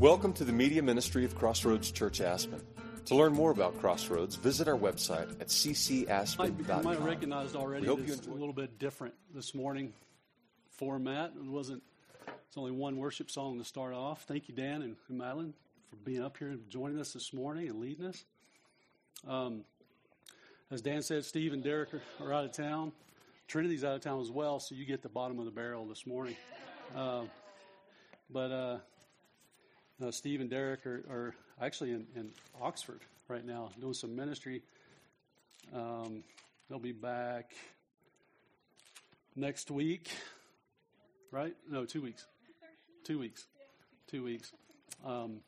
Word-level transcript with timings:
Welcome 0.00 0.32
to 0.32 0.44
the 0.44 0.52
media 0.52 0.82
ministry 0.82 1.26
of 1.26 1.34
Crossroads 1.34 1.90
Church 1.92 2.22
Aspen. 2.22 2.62
To 3.04 3.14
learn 3.14 3.34
more 3.34 3.50
about 3.50 3.78
Crossroads, 3.80 4.34
visit 4.34 4.66
our 4.66 4.78
website 4.78 5.30
at 5.42 5.48
ccaspen.com. 5.48 6.78
You 6.78 6.84
might 6.84 6.94
have 6.94 7.04
recognized 7.04 7.54
already 7.54 7.82
We 7.82 7.88
hope 7.88 8.06
you 8.06 8.14
it's 8.14 8.26
a 8.26 8.30
little 8.30 8.54
bit 8.54 8.78
different 8.78 9.12
this 9.34 9.54
morning 9.54 9.92
format. 10.70 11.34
It 11.36 11.44
wasn't. 11.44 11.82
It's 12.26 12.56
only 12.56 12.70
one 12.70 12.96
worship 12.96 13.30
song 13.30 13.58
to 13.58 13.64
start 13.64 13.92
off. 13.92 14.22
Thank 14.22 14.48
you, 14.48 14.54
Dan 14.54 14.80
and 14.80 14.96
Madeline, 15.10 15.52
for 15.90 15.96
being 15.96 16.22
up 16.22 16.38
here 16.38 16.48
and 16.48 16.66
joining 16.70 16.98
us 16.98 17.12
this 17.12 17.34
morning 17.34 17.68
and 17.68 17.78
leading 17.78 18.06
us. 18.06 18.24
Um, 19.28 19.64
as 20.70 20.80
Dan 20.80 21.02
said, 21.02 21.26
Steve 21.26 21.52
and 21.52 21.62
Derek 21.62 21.90
are, 21.92 22.02
are 22.24 22.32
out 22.32 22.46
of 22.46 22.52
town. 22.52 22.92
Trinity's 23.48 23.84
out 23.84 23.96
of 23.96 24.00
town 24.00 24.22
as 24.22 24.30
well, 24.30 24.60
so 24.60 24.74
you 24.74 24.86
get 24.86 25.02
the 25.02 25.10
bottom 25.10 25.38
of 25.38 25.44
the 25.44 25.50
barrel 25.50 25.84
this 25.84 26.06
morning. 26.06 26.36
Uh, 26.96 27.24
but 28.30 28.50
uh, 28.50 28.78
uh, 30.02 30.10
Steve 30.10 30.40
and 30.40 30.50
Derek 30.50 30.86
are, 30.86 31.04
are 31.10 31.34
actually 31.60 31.90
in, 31.90 32.06
in 32.16 32.30
Oxford 32.60 33.00
right 33.28 33.44
now 33.44 33.70
doing 33.80 33.94
some 33.94 34.14
ministry. 34.16 34.62
Um, 35.74 36.22
they'll 36.68 36.78
be 36.78 36.92
back 36.92 37.52
next 39.36 39.70
week, 39.70 40.10
right? 41.30 41.54
No, 41.68 41.84
two 41.84 42.02
weeks. 42.02 42.26
Two 43.04 43.18
weeks. 43.18 43.46
Two 44.10 44.24
weeks. 44.24 44.52
Um, 45.04 45.40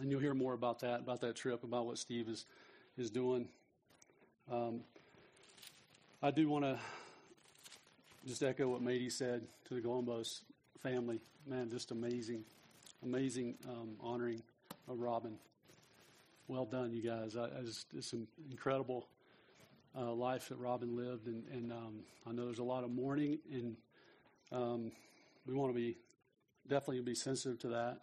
and 0.00 0.10
you'll 0.10 0.20
hear 0.20 0.34
more 0.34 0.54
about 0.54 0.80
that, 0.80 1.00
about 1.00 1.20
that 1.20 1.36
trip, 1.36 1.64
about 1.64 1.86
what 1.86 1.98
Steve 1.98 2.28
is 2.28 2.46
is 2.98 3.10
doing. 3.10 3.48
Um, 4.50 4.80
I 6.22 6.30
do 6.30 6.48
want 6.48 6.64
to 6.64 6.78
just 8.26 8.42
echo 8.42 8.68
what 8.68 8.82
Mady 8.82 9.10
said 9.10 9.42
to 9.68 9.74
the 9.74 9.80
Golombos 9.80 10.40
family. 10.80 11.20
Man, 11.46 11.70
just 11.70 11.90
amazing, 11.90 12.44
amazing 13.02 13.56
um, 13.68 13.96
honoring 14.00 14.42
of 14.88 15.00
Robin. 15.00 15.36
Well 16.48 16.64
done, 16.64 16.92
you 16.92 17.02
guys. 17.02 17.36
I, 17.36 17.44
I 17.44 17.62
just, 17.64 17.86
it's 17.96 18.12
an 18.12 18.26
incredible 18.50 19.06
uh, 19.96 20.12
life 20.12 20.48
that 20.48 20.58
Robin 20.58 20.96
lived, 20.96 21.26
and, 21.26 21.44
and 21.52 21.72
um, 21.72 22.00
I 22.26 22.32
know 22.32 22.44
there's 22.44 22.58
a 22.58 22.64
lot 22.64 22.84
of 22.84 22.90
mourning, 22.90 23.38
and 23.52 23.76
um, 24.52 24.92
we 25.46 25.54
want 25.54 25.72
to 25.72 25.78
be 25.78 25.96
definitely 26.68 27.00
be 27.00 27.14
sensitive 27.14 27.58
to 27.60 27.68
that. 27.68 27.98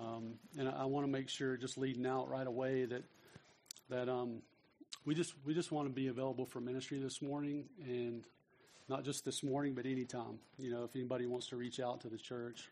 Um, 0.00 0.34
and 0.58 0.68
I, 0.68 0.82
I 0.82 0.84
want 0.84 1.06
to 1.06 1.10
make 1.10 1.28
sure, 1.28 1.56
just 1.56 1.76
leading 1.76 2.06
out 2.06 2.28
right 2.28 2.46
away, 2.46 2.84
that 2.84 3.02
that 3.88 4.08
um, 4.08 4.42
we 5.04 5.14
just 5.14 5.34
we 5.44 5.54
just 5.54 5.72
want 5.72 5.88
to 5.88 5.92
be 5.92 6.06
available 6.06 6.46
for 6.46 6.60
ministry 6.60 6.98
this 7.00 7.20
morning, 7.20 7.64
and 7.84 8.24
not 8.88 9.04
just 9.04 9.24
this 9.24 9.42
morning, 9.42 9.74
but 9.74 9.86
anytime. 9.86 10.38
You 10.58 10.70
know, 10.70 10.84
if 10.84 10.94
anybody 10.94 11.26
wants 11.26 11.48
to 11.48 11.56
reach 11.56 11.80
out 11.80 12.00
to 12.02 12.08
the 12.08 12.18
church, 12.18 12.68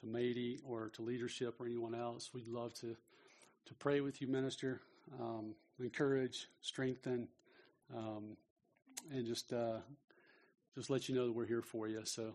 to 0.00 0.06
Mady, 0.06 0.58
or 0.64 0.90
to 0.90 1.02
leadership, 1.02 1.60
or 1.60 1.66
anyone 1.66 1.94
else, 1.94 2.30
we'd 2.34 2.48
love 2.48 2.74
to 2.80 2.96
to 3.66 3.74
pray 3.74 4.00
with 4.02 4.20
you, 4.20 4.26
minister, 4.26 4.80
um, 5.18 5.54
encourage, 5.80 6.48
strengthen, 6.60 7.28
um, 7.96 8.36
and 9.10 9.26
just 9.26 9.52
uh, 9.52 9.78
just 10.74 10.90
let 10.90 11.08
you 11.08 11.14
know 11.14 11.26
that 11.26 11.32
we're 11.32 11.46
here 11.46 11.62
for 11.62 11.88
you. 11.88 12.00
So 12.04 12.34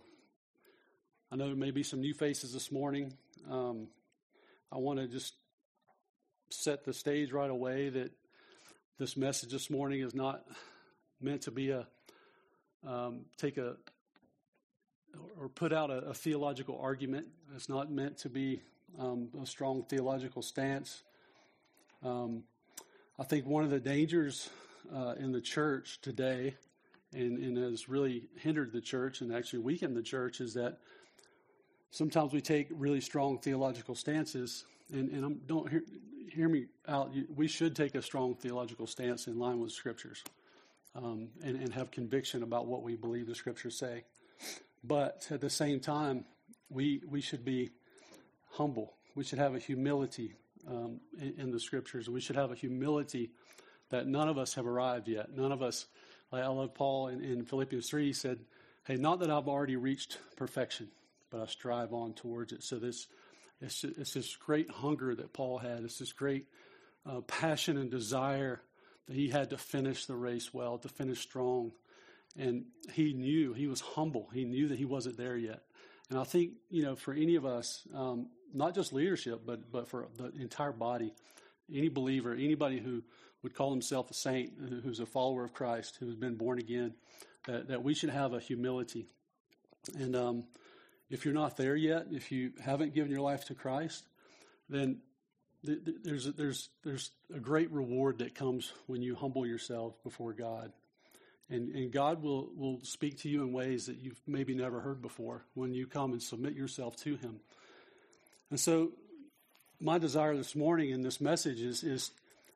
I 1.32 1.36
know 1.36 1.48
there 1.48 1.56
may 1.56 1.72
be 1.72 1.84
some 1.84 2.02
new 2.02 2.14
faces 2.14 2.54
this 2.54 2.72
morning. 2.72 3.14
Um, 3.50 3.88
I 4.72 4.78
want 4.78 5.00
to 5.00 5.08
just 5.08 5.34
set 6.50 6.84
the 6.86 6.94
stage 6.94 7.32
right 7.32 7.50
away 7.50 7.90
that 7.90 8.12
this 8.98 9.16
message 9.16 9.52
this 9.52 9.70
morning 9.70 10.02
is 10.02 10.16
not 10.16 10.44
meant 11.22 11.44
to 11.44 11.52
be 11.52 11.70
a 11.70 11.88
um, 12.88 13.26
take 13.38 13.58
a 13.58 13.76
or 15.40 15.50
put 15.50 15.74
out 15.74 15.90
a, 15.90 16.00
a, 16.10 16.14
theological 16.14 16.80
argument. 16.82 17.28
It's 17.56 17.70
not 17.70 17.92
meant 17.92 18.18
to 18.20 18.30
be 18.30 18.62
um, 18.98 19.30
a 19.42 19.46
strong 19.46 19.84
theological 19.84 20.42
stance. 20.42 21.04
Um, 22.04 22.44
I 23.18 23.24
think 23.24 23.46
one 23.46 23.64
of 23.64 23.70
the 23.70 23.80
dangers 23.80 24.50
uh, 24.94 25.16
in 25.20 25.32
the 25.32 25.42
church 25.42 26.00
today, 26.02 26.56
and, 27.14 27.38
and 27.40 27.58
has 27.58 27.90
really 27.90 28.24
hindered 28.38 28.72
the 28.72 28.82
church 28.82 29.22
and 29.22 29.34
actually 29.34 29.60
weakened 29.60 29.96
the 29.96 30.04
church, 30.04 30.42
is 30.42 30.54
that 30.54 30.80
sometimes 31.92 32.34
we 32.34 32.42
take 32.42 32.68
really 32.72 33.02
strong 33.02 33.40
theological 33.40 33.96
stances, 33.96 34.66
and, 34.92 35.10
and 35.10 35.26
I'm, 35.26 35.42
don't 35.46 35.70
hear, 35.70 35.84
hear 36.32 36.50
me 36.50 36.68
out. 36.88 37.12
We 37.36 37.48
should 37.48 37.76
take 37.76 37.96
a 37.96 38.02
strong 38.02 38.36
theological 38.36 38.88
stance 38.88 39.28
in 39.28 39.38
line 39.38 39.60
with 39.60 39.72
scriptures, 39.72 40.24
um, 40.96 41.30
and, 41.44 41.56
and 41.56 41.74
have 41.74 41.92
conviction 41.92 42.44
about 42.44 42.68
what 42.68 42.84
we 42.84 42.96
believe 42.96 43.28
the 43.28 43.36
scriptures 43.36 43.78
say. 43.78 44.04
But 44.84 45.28
at 45.30 45.42
the 45.42 45.50
same 45.50 45.80
time, 45.80 46.26
we 46.70 47.02
we 47.08 47.22
should 47.22 47.44
be 47.44 47.72
humble. 48.52 48.94
We 49.16 49.24
should 49.24 49.40
have 49.40 49.56
a 49.56 49.60
humility 49.60 50.36
um, 50.68 51.00
in, 51.20 51.34
in, 51.38 51.52
the 51.52 51.60
scriptures. 51.60 52.10
We 52.10 52.22
should 52.22 52.36
have 52.36 52.52
a 52.52 52.56
humility 52.56 53.32
that 53.90 54.08
none 54.08 54.30
of 54.30 54.38
us 54.38 54.54
have 54.54 54.68
arrived 54.68 55.08
yet. 55.08 55.36
None 55.36 55.52
of 55.52 55.62
us, 55.62 55.88
like 56.32 56.44
I 56.44 56.48
love 56.48 56.74
Paul 56.74 57.08
in, 57.08 57.24
in 57.24 57.46
Philippians 57.46 57.90
3, 57.90 58.06
he 58.06 58.14
said, 58.14 58.40
Hey, 58.86 58.96
not 58.96 59.20
that 59.20 59.30
I've 59.30 59.48
already 59.48 59.76
reached 59.76 60.18
perfection, 60.36 60.90
but 61.30 61.42
I 61.42 61.46
strive 61.48 61.94
on 61.94 62.14
towards 62.14 62.54
it. 62.54 62.64
So 62.64 62.78
this, 62.78 63.08
it's, 63.62 63.84
it's 63.84 64.14
this 64.14 64.36
great 64.36 64.70
hunger 64.70 65.16
that 65.16 65.34
Paul 65.34 65.58
had. 65.58 65.84
It's 65.84 66.00
this 66.00 66.14
great 66.14 66.46
uh, 67.06 67.22
passion 67.22 67.78
and 67.78 67.92
desire 67.92 68.62
that 69.08 69.16
he 69.16 69.30
had 69.30 69.50
to 69.52 69.58
finish 69.58 70.06
the 70.06 70.16
race 70.16 70.54
well, 70.54 70.78
to 70.80 70.90
finish 70.90 71.20
strong. 71.20 71.72
And 72.40 72.64
he 72.94 73.14
knew, 73.14 73.54
he 73.54 73.68
was 73.68 73.82
humble. 73.82 74.30
He 74.34 74.46
knew 74.46 74.70
that 74.70 74.78
he 74.78 74.86
wasn't 74.86 75.18
there 75.18 75.36
yet. 75.36 75.62
And 76.10 76.18
I 76.18 76.24
think, 76.24 76.54
you 76.70 76.84
know, 76.84 76.96
for 76.96 77.14
any 77.14 77.36
of 77.36 77.46
us, 77.46 77.86
um, 77.94 78.30
not 78.54 78.74
just 78.74 78.94
leadership, 78.94 79.42
but, 79.46 79.70
but 79.72 79.90
for 79.90 80.08
the 80.18 80.32
entire 80.40 80.72
body, 80.72 81.14
any 81.72 81.90
believer, 81.90 82.34
anybody 82.34 82.80
who 82.80 83.04
would 83.44 83.54
call 83.54 83.72
himself 83.72 84.10
a 84.10 84.14
saint, 84.14 84.54
who's 84.84 85.02
a 85.02 85.06
follower 85.06 85.44
of 85.44 85.54
Christ, 85.54 85.98
who's 86.00 86.16
been 86.16 86.36
born 86.36 86.60
again, 86.60 86.94
that, 87.46 87.68
that 87.68 87.84
we 87.84 87.94
should 87.94 88.10
have 88.10 88.34
a 88.34 88.40
humility. 88.40 89.08
And 89.98 90.16
um, 90.16 90.44
if 91.10 91.26
you're 91.26 91.34
not 91.34 91.58
there 91.58 91.76
yet, 91.76 92.08
if 92.12 92.32
you 92.32 92.54
haven't 92.64 92.94
given 92.94 93.12
your 93.12 93.22
life 93.22 93.46
to 93.46 93.54
Christ, 93.54 94.06
then 94.70 95.00
th- 95.66 95.84
th- 95.84 95.98
there's, 96.04 96.26
there's, 96.34 96.70
there's 96.84 97.12
a 97.36 97.40
great 97.40 97.70
reward 97.72 98.20
that 98.20 98.34
comes 98.34 98.72
when 98.88 99.02
you 99.02 99.16
humble 99.16 99.46
yourself 99.46 100.02
before 100.04 100.34
God. 100.34 100.72
And, 101.50 101.74
and 101.76 101.92
God 101.92 102.22
will, 102.22 102.50
will 102.56 102.80
speak 102.84 103.20
to 103.20 103.30
you 103.30 103.42
in 103.42 103.52
ways 103.52 103.88
that 103.88 103.98
you've 103.98 104.20
maybe 104.28 104.54
never 104.54 104.82
heard 104.82 105.02
before 105.02 105.44
when 105.56 105.74
you 105.74 105.88
come 105.88 106.12
and 106.12 106.22
submit 106.22 106.54
yourself 106.54 106.96
to 106.98 107.16
Him. 107.16 107.40
And 108.52 108.60
so, 108.60 108.92
my 109.80 109.98
desire 109.98 110.36
this 110.36 110.56
morning 110.56 110.92
in 110.92 111.02
this 111.02 111.20
message 111.22 111.62
is, 111.62 111.84
is, 111.84 112.12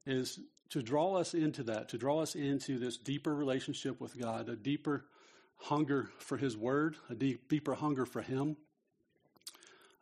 is 0.06 0.40
to 0.70 0.84
draw 0.84 1.16
us 1.16 1.34
into 1.34 1.64
that, 1.64 1.90
to 1.90 1.98
draw 1.98 2.20
us 2.22 2.36
into 2.36 2.78
this 2.78 2.98
deeper 2.98 3.34
relationship 3.34 4.00
with 4.00 4.20
God, 4.20 4.50
a 4.50 4.56
deeper 4.56 5.06
hunger 5.58 6.10
for 6.20 6.38
His 6.38 6.56
Word, 6.56 6.96
a 7.10 7.16
deep, 7.16 7.48
deeper 7.50 7.74
hunger 7.74 8.06
for 8.06 8.22
Him. 8.22 8.58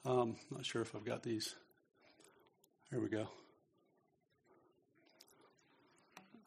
Um, 0.04 0.36
not 0.50 0.66
sure 0.66 0.82
if 0.82 0.96
I've 0.96 1.06
got 1.06 1.24
these. 1.24 1.56
Here 2.90 3.00
we 3.00 3.08
go. 3.08 3.28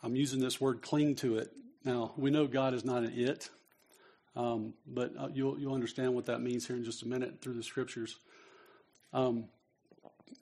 I'm 0.03 0.16
using 0.16 0.41
this 0.41 0.61
word 0.61 0.82
cling 0.82 1.15
to 1.16 1.38
it. 1.38 1.50
Now, 1.84 2.12
we 2.16 2.30
know 2.30 2.46
God 2.46 2.74
is 2.74 2.84
not 2.84 3.02
an 3.02 3.12
it, 3.14 3.50
um, 4.36 4.74
but 4.86 5.12
uh, 5.18 5.28
you'll, 5.32 5.58
you'll 5.58 5.74
understand 5.74 6.14
what 6.14 6.26
that 6.26 6.40
means 6.40 6.66
here 6.66 6.76
in 6.76 6.84
just 6.84 7.02
a 7.02 7.08
minute 7.08 7.40
through 7.40 7.54
the 7.54 7.62
scriptures. 7.62 8.16
Um, 9.12 9.44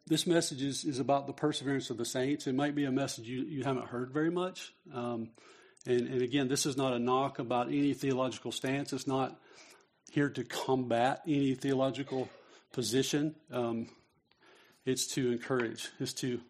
this 0.07 0.27
message 0.27 0.63
is, 0.63 0.85
is 0.85 0.99
about 0.99 1.27
the 1.27 1.33
perseverance 1.33 1.91
of 1.91 1.97
the 1.97 2.05
saints. 2.05 2.47
It 2.47 2.55
might 2.55 2.75
be 2.75 2.85
a 2.85 2.93
message 2.93 3.27
you, 3.27 3.43
you 3.43 3.65
haven't 3.65 3.87
heard 3.87 4.13
very 4.13 4.31
much. 4.31 4.73
Um, 4.95 5.31
and, 5.85 6.09
and 6.09 6.23
again, 6.23 6.49
this 6.49 6.65
is 6.65 6.77
not 6.77 6.93
a 6.93 6.99
knock 6.99 7.39
about 7.39 7.69
any 7.69 7.93
theological 7.93 8.53
stance. 8.53 8.93
It's 8.93 9.07
not 9.07 9.39
here 10.11 10.31
to 10.31 10.45
combat 10.45 11.23
any 11.27 11.55
theological 11.55 12.29
position. 12.73 13.35
Um, 13.51 13.89
it's 14.85 15.07
to 15.15 15.33
encourage. 15.33 15.91
It's 15.99 16.13
to 16.15 16.41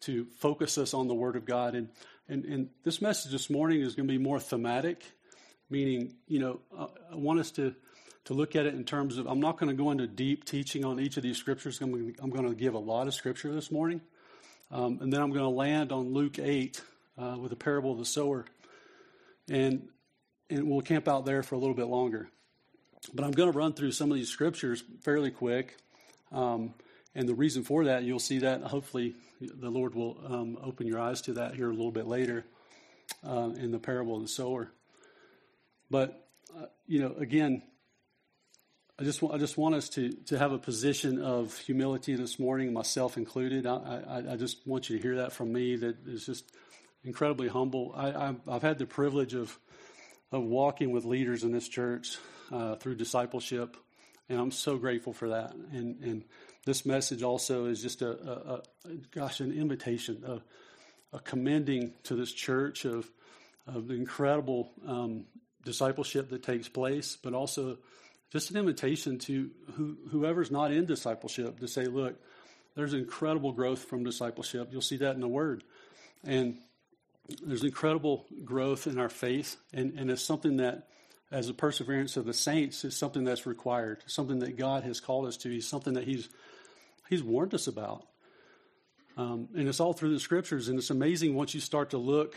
to 0.00 0.26
focus 0.38 0.78
us 0.78 0.94
on 0.94 1.08
the 1.08 1.14
Word 1.14 1.36
of 1.36 1.44
God. 1.44 1.74
And 1.74 1.88
and, 2.28 2.44
and 2.44 2.68
this 2.84 3.00
message 3.00 3.32
this 3.32 3.48
morning 3.48 3.80
is 3.80 3.94
going 3.94 4.08
to 4.08 4.12
be 4.12 4.18
more 4.18 4.40
thematic, 4.40 5.04
meaning 5.70 6.14
you 6.26 6.40
know 6.40 6.60
I 6.76 7.14
want 7.14 7.40
us 7.40 7.50
to 7.52 7.74
to 8.24 8.34
look 8.34 8.56
at 8.56 8.66
it 8.66 8.74
in 8.74 8.84
terms 8.84 9.18
of 9.18 9.26
I'm 9.26 9.40
not 9.40 9.58
going 9.58 9.74
to 9.74 9.80
go 9.80 9.90
into 9.90 10.06
deep 10.06 10.44
teaching 10.44 10.84
on 10.84 10.98
each 10.98 11.16
of 11.16 11.22
these 11.22 11.36
scriptures. 11.36 11.80
I'm 11.80 11.92
going 11.92 12.14
to, 12.14 12.22
I'm 12.22 12.30
going 12.30 12.48
to 12.48 12.54
give 12.54 12.74
a 12.74 12.78
lot 12.78 13.06
of 13.06 13.14
scripture 13.14 13.52
this 13.52 13.70
morning, 13.70 14.00
um, 14.70 14.98
and 15.00 15.12
then 15.12 15.20
I'm 15.20 15.30
going 15.30 15.44
to 15.44 15.48
land 15.48 15.92
on 15.92 16.12
Luke 16.12 16.38
eight 16.38 16.82
uh, 17.16 17.36
with 17.38 17.50
the 17.50 17.56
parable 17.56 17.92
of 17.92 17.98
the 17.98 18.04
sower, 18.04 18.44
and 19.48 19.88
and 20.50 20.68
we'll 20.68 20.80
camp 20.80 21.08
out 21.08 21.24
there 21.24 21.42
for 21.42 21.54
a 21.54 21.58
little 21.58 21.74
bit 21.74 21.86
longer. 21.86 22.28
But 23.14 23.24
I'm 23.24 23.32
going 23.32 23.52
to 23.52 23.56
run 23.56 23.72
through 23.72 23.92
some 23.92 24.10
of 24.10 24.16
these 24.16 24.28
scriptures 24.28 24.82
fairly 25.02 25.30
quick. 25.30 25.76
Um, 26.32 26.74
and 27.16 27.26
the 27.26 27.34
reason 27.34 27.64
for 27.64 27.86
that, 27.86 28.04
you'll 28.04 28.18
see 28.18 28.40
that. 28.40 28.60
Hopefully, 28.60 29.14
the 29.40 29.70
Lord 29.70 29.94
will 29.94 30.20
um, 30.28 30.58
open 30.62 30.86
your 30.86 31.00
eyes 31.00 31.22
to 31.22 31.32
that 31.32 31.54
here 31.54 31.70
a 31.70 31.74
little 31.74 31.90
bit 31.90 32.06
later 32.06 32.44
uh, 33.26 33.50
in 33.56 33.70
the 33.70 33.78
parable 33.78 34.16
of 34.16 34.22
the 34.22 34.28
sower. 34.28 34.70
But, 35.90 36.28
uh, 36.54 36.66
you 36.86 37.00
know, 37.00 37.14
again, 37.18 37.62
I 38.98 39.04
just 39.04 39.22
I 39.22 39.38
just 39.38 39.56
want 39.56 39.74
us 39.74 39.88
to, 39.90 40.12
to 40.26 40.38
have 40.38 40.52
a 40.52 40.58
position 40.58 41.22
of 41.22 41.56
humility 41.56 42.14
this 42.16 42.38
morning, 42.38 42.74
myself 42.74 43.16
included. 43.16 43.66
I, 43.66 44.02
I, 44.08 44.32
I 44.32 44.36
just 44.36 44.66
want 44.66 44.90
you 44.90 44.96
to 44.96 45.02
hear 45.02 45.16
that 45.16 45.32
from 45.32 45.52
me. 45.52 45.76
That 45.76 46.06
is 46.06 46.26
just 46.26 46.44
incredibly 47.02 47.48
humble. 47.48 47.94
I, 47.96 48.34
have 48.50 48.62
had 48.62 48.78
the 48.78 48.86
privilege 48.86 49.34
of 49.34 49.58
of 50.32 50.42
walking 50.42 50.90
with 50.90 51.06
leaders 51.06 51.44
in 51.44 51.52
this 51.52 51.68
church 51.68 52.18
uh, 52.52 52.74
through 52.76 52.96
discipleship, 52.96 53.76
and 54.28 54.38
I'm 54.38 54.50
so 54.50 54.76
grateful 54.76 55.14
for 55.14 55.30
that. 55.30 55.54
And 55.54 56.02
and 56.02 56.24
this 56.66 56.84
message 56.84 57.22
also 57.22 57.66
is 57.66 57.80
just 57.80 58.02
a, 58.02 58.10
a, 58.10 58.62
a 58.88 58.94
gosh, 59.12 59.40
an 59.40 59.52
invitation, 59.52 60.22
a, 60.26 61.16
a, 61.16 61.20
commending 61.20 61.94
to 62.02 62.14
this 62.14 62.32
church 62.32 62.84
of 62.84 63.08
of 63.66 63.88
the 63.88 63.94
incredible 63.94 64.70
um, 64.86 65.24
discipleship 65.64 66.28
that 66.30 66.42
takes 66.42 66.68
place, 66.68 67.16
but 67.20 67.34
also 67.34 67.78
just 68.30 68.50
an 68.50 68.56
invitation 68.56 69.18
to 69.18 69.50
who, 69.74 69.96
whoever's 70.10 70.50
not 70.50 70.72
in 70.72 70.86
discipleship 70.86 71.58
to 71.60 71.66
say, 71.66 71.86
look, 71.86 72.14
there's 72.76 72.94
incredible 72.94 73.52
growth 73.52 73.84
from 73.84 74.04
discipleship. 74.04 74.68
You'll 74.70 74.82
see 74.82 74.98
that 74.98 75.14
in 75.14 75.20
the 75.20 75.28
Word, 75.28 75.64
and 76.24 76.58
there's 77.42 77.64
incredible 77.64 78.26
growth 78.44 78.86
in 78.86 78.98
our 78.98 79.08
faith, 79.08 79.56
and, 79.72 79.98
and 79.98 80.10
it's 80.10 80.22
something 80.22 80.58
that, 80.58 80.88
as 81.30 81.48
a 81.48 81.54
perseverance 81.54 82.16
of 82.16 82.24
the 82.24 82.34
saints, 82.34 82.84
is 82.84 82.96
something 82.96 83.24
that's 83.24 83.46
required, 83.46 84.04
something 84.06 84.40
that 84.40 84.56
God 84.56 84.84
has 84.84 85.00
called 85.00 85.26
us 85.26 85.36
to. 85.38 85.60
Something 85.60 85.94
that 85.94 86.04
He's 86.04 86.28
He's 87.08 87.22
warned 87.22 87.54
us 87.54 87.66
about, 87.66 88.04
um, 89.16 89.48
and 89.54 89.68
it's 89.68 89.80
all 89.80 89.92
through 89.92 90.12
the 90.12 90.20
Scriptures. 90.20 90.68
And 90.68 90.78
it's 90.78 90.90
amazing 90.90 91.34
once 91.34 91.54
you 91.54 91.60
start 91.60 91.90
to 91.90 91.98
look 91.98 92.34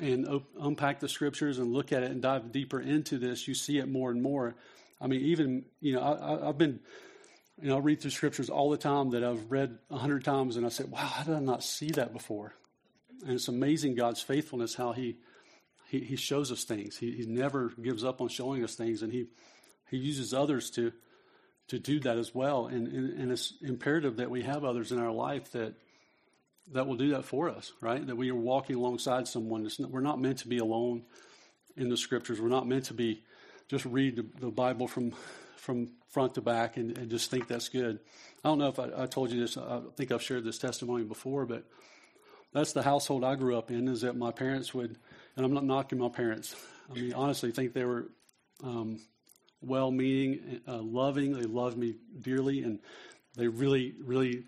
and 0.00 0.26
op- 0.26 0.50
unpack 0.60 1.00
the 1.00 1.08
Scriptures 1.08 1.58
and 1.58 1.72
look 1.72 1.92
at 1.92 2.02
it 2.02 2.10
and 2.10 2.22
dive 2.22 2.52
deeper 2.52 2.80
into 2.80 3.18
this, 3.18 3.46
you 3.46 3.54
see 3.54 3.78
it 3.78 3.88
more 3.88 4.10
and 4.10 4.22
more. 4.22 4.54
I 5.00 5.06
mean, 5.06 5.20
even 5.22 5.64
you 5.80 5.94
know, 5.94 6.00
I, 6.00 6.48
I've 6.48 6.58
been 6.58 6.80
you 7.60 7.68
know, 7.68 7.76
I 7.76 7.80
read 7.80 8.00
through 8.00 8.10
scriptures 8.12 8.48
all 8.48 8.70
the 8.70 8.78
time 8.78 9.10
that 9.10 9.22
I've 9.22 9.50
read 9.50 9.78
a 9.90 9.98
hundred 9.98 10.24
times, 10.24 10.56
and 10.56 10.64
I 10.64 10.70
said, 10.70 10.90
"Wow, 10.90 11.00
how 11.00 11.24
did 11.24 11.34
I 11.34 11.40
not 11.40 11.62
see 11.62 11.90
that 11.90 12.12
before?" 12.12 12.54
And 13.22 13.32
it's 13.32 13.48
amazing 13.48 13.96
God's 13.96 14.22
faithfulness, 14.22 14.74
how 14.74 14.92
He 14.92 15.18
He, 15.88 16.00
he 16.00 16.16
shows 16.16 16.50
us 16.50 16.64
things. 16.64 16.96
He, 16.96 17.12
he 17.12 17.26
never 17.26 17.70
gives 17.82 18.02
up 18.02 18.20
on 18.20 18.28
showing 18.28 18.64
us 18.64 18.74
things, 18.74 19.02
and 19.02 19.12
He 19.12 19.26
He 19.90 19.98
uses 19.98 20.32
others 20.32 20.70
to 20.72 20.92
to 21.70 21.78
do 21.78 22.00
that 22.00 22.18
as 22.18 22.34
well. 22.34 22.66
And, 22.66 22.88
and, 22.88 23.18
and 23.20 23.32
it's 23.32 23.54
imperative 23.62 24.16
that 24.16 24.30
we 24.30 24.42
have 24.42 24.64
others 24.64 24.92
in 24.92 24.98
our 24.98 25.12
life 25.12 25.52
that 25.52 25.74
that 26.72 26.86
will 26.86 26.96
do 26.96 27.10
that 27.10 27.24
for 27.24 27.48
us, 27.48 27.72
right? 27.80 28.06
That 28.06 28.16
we 28.16 28.30
are 28.30 28.34
walking 28.36 28.76
alongside 28.76 29.26
someone. 29.26 29.68
Not, 29.78 29.90
we're 29.90 30.00
not 30.00 30.20
meant 30.20 30.38
to 30.38 30.48
be 30.48 30.58
alone 30.58 31.02
in 31.76 31.88
the 31.88 31.96
scriptures. 31.96 32.40
We're 32.40 32.48
not 32.48 32.68
meant 32.68 32.84
to 32.86 32.94
be 32.94 33.22
just 33.68 33.84
read 33.84 34.16
the, 34.16 34.26
the 34.40 34.50
Bible 34.50 34.86
from 34.86 35.12
from 35.56 35.90
front 36.08 36.34
to 36.34 36.40
back 36.40 36.76
and, 36.76 36.96
and, 36.96 37.10
just 37.10 37.30
think 37.30 37.46
that's 37.46 37.68
good. 37.68 38.00
I 38.42 38.48
don't 38.48 38.58
know 38.58 38.68
if 38.68 38.78
I, 38.78 39.02
I 39.02 39.06
told 39.06 39.30
you 39.30 39.38
this. 39.38 39.58
I 39.58 39.80
think 39.94 40.10
I've 40.10 40.22
shared 40.22 40.42
this 40.42 40.58
testimony 40.58 41.04
before, 41.04 41.44
but 41.44 41.64
that's 42.52 42.72
the 42.72 42.82
household 42.82 43.24
I 43.24 43.34
grew 43.34 43.56
up 43.58 43.70
in. 43.70 43.86
Is 43.86 44.00
that 44.00 44.16
my 44.16 44.32
parents 44.32 44.72
would, 44.74 44.96
and 45.36 45.46
I'm 45.46 45.52
not 45.52 45.64
knocking 45.64 45.98
my 45.98 46.08
parents. 46.08 46.56
I 46.90 46.94
mean, 46.94 47.12
honestly, 47.12 47.52
think 47.52 47.74
they 47.74 47.84
were 47.84 48.08
um, 48.64 49.00
well-meaning, 49.62 50.60
uh, 50.66 50.78
loving. 50.78 51.32
They 51.32 51.46
loved 51.46 51.76
me 51.76 51.96
dearly, 52.20 52.62
and 52.62 52.78
they 53.36 53.48
really, 53.48 53.94
really 54.02 54.44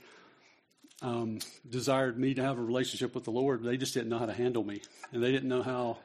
um, 1.02 1.38
desired 1.68 2.18
me 2.18 2.34
to 2.34 2.42
have 2.42 2.58
a 2.58 2.62
relationship 2.62 3.14
with 3.14 3.24
the 3.24 3.30
Lord. 3.30 3.62
They 3.62 3.76
just 3.76 3.94
didn't 3.94 4.08
know 4.08 4.18
how 4.18 4.26
to 4.26 4.32
handle 4.32 4.64
me, 4.64 4.80
and 5.12 5.22
they 5.22 5.32
didn't 5.32 5.48
know 5.48 5.62
how 5.62 5.98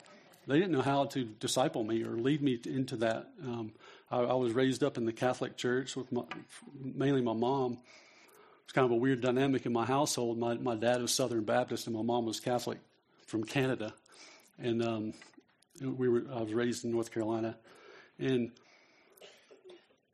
they 0.48 0.56
didn't 0.59 0.71
know 0.71 0.81
how 0.81 1.06
to 1.06 1.25
disciple 1.25 1.83
me 1.83 2.04
or 2.04 2.12
lead 2.12 2.42
me 2.42 2.57
into 2.65 2.95
that. 2.98 3.27
Um, 3.44 3.74
I, 4.09 4.19
I, 4.19 4.33
was 4.33 4.54
raised 4.54 4.81
up 4.81 4.98
in 4.98 5.06
the 5.06 5.12
Catholic 5.12 5.57
Church 5.57 5.98
with 5.98 6.09
my, 6.09 6.24
mainly 6.81 7.21
my 7.21 7.33
mom, 7.33 7.77
it's 8.63 8.71
kind 8.71 8.86
of 8.86 8.92
a 8.92 8.95
weird 8.95 9.19
dynamic 9.19 9.65
in 9.65 9.74
my 9.74 9.86
household. 9.86 10.38
My 10.38 10.56
my 10.56 10.75
dad 10.75 11.01
was 11.01 11.13
Southern 11.13 11.44
Baptist 11.44 11.88
and 11.88 11.95
my 11.95 12.01
mom 12.01 12.25
was 12.25 12.39
Catholic 12.39 12.80
from 13.25 13.44
Canada, 13.44 13.94
and 14.57 14.83
um, 14.83 15.13
we 15.81 16.07
were 16.09 16.24
I 16.33 16.42
was 16.42 16.54
raised 16.54 16.86
in 16.86 16.92
North 16.92 17.12
Carolina, 17.12 17.56
and 18.18 18.51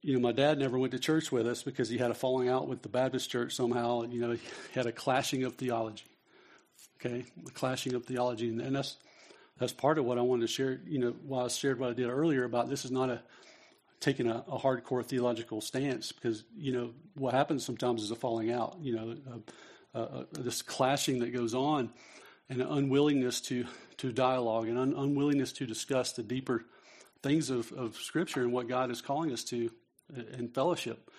you 0.04 0.14
know 0.14 0.20
my 0.20 0.34
dad 0.34 0.60
never 0.60 0.78
went 0.78 0.92
to 0.92 1.00
church 1.00 1.32
with 1.32 1.48
us 1.48 1.64
because 1.64 1.90
he 1.90 1.98
had 1.98 2.12
a 2.12 2.14
falling 2.14 2.50
out 2.50 2.68
with 2.68 2.82
the 2.82 2.90
Baptist 2.90 3.30
church 3.30 3.56
somehow. 3.56 4.04
You 4.04 4.22
know 4.22 4.32
he 4.34 4.40
had 4.76 4.86
a 4.86 4.92
clashing 4.92 5.46
of 5.46 5.56
theology, 5.56 6.06
okay, 7.00 7.26
a 7.48 7.52
clashing 7.52 7.96
of 7.96 8.06
theology, 8.06 8.50
and, 8.50 8.62
and 8.62 8.76
that's 8.76 8.98
that's 9.58 9.74
part 9.74 9.98
of 9.98 10.06
what 10.06 10.18
I 10.18 10.22
wanted 10.22 10.42
to 10.42 10.48
share. 10.48 10.82
You 10.86 11.00
know, 11.00 11.16
while 11.26 11.46
I 11.46 11.48
shared 11.48 11.80
what 11.80 11.90
I 11.90 11.94
did 11.94 12.10
earlier 12.10 12.44
about 12.44 12.70
this 12.70 12.84
is 12.86 12.92
not 12.92 13.10
a 13.10 13.22
taking 14.02 14.28
a, 14.28 14.44
a, 14.50 14.60
hardcore 14.60 15.06
theological 15.06 15.62
stance 15.62 16.12
because 16.12 16.44
you 16.58 16.74
know 16.74 16.92
what 17.16 17.34
happens 17.34 17.66
sometimes 17.66 18.04
is 18.04 18.12
a 18.12 18.16
falling 18.16 18.52
out. 18.52 18.78
You 18.82 18.96
know, 18.96 19.16
uh, 19.96 19.98
uh, 19.98 20.24
this 20.34 20.62
clashing 20.62 21.20
that 21.20 21.34
goes 21.34 21.56
on, 21.56 21.92
and 22.50 22.62
an 22.62 22.68
unwillingness 22.68 23.40
to 23.42 23.66
to 23.98 24.12
dialogue 24.12 24.68
and 24.68 24.78
un- 24.78 24.96
unwillingness 24.98 25.54
to 25.54 25.66
discuss 25.66 26.12
the 26.12 26.24
deeper 26.24 26.66
things 27.22 27.50
of, 27.50 27.72
of 27.72 27.96
Scripture 27.96 28.42
and 28.42 28.52
what 28.52 28.68
God 28.68 28.92
is 28.92 29.02
calling 29.02 29.32
us 29.32 29.46
to 29.46 29.72
in 30.34 30.50
fellowship. 30.50 31.10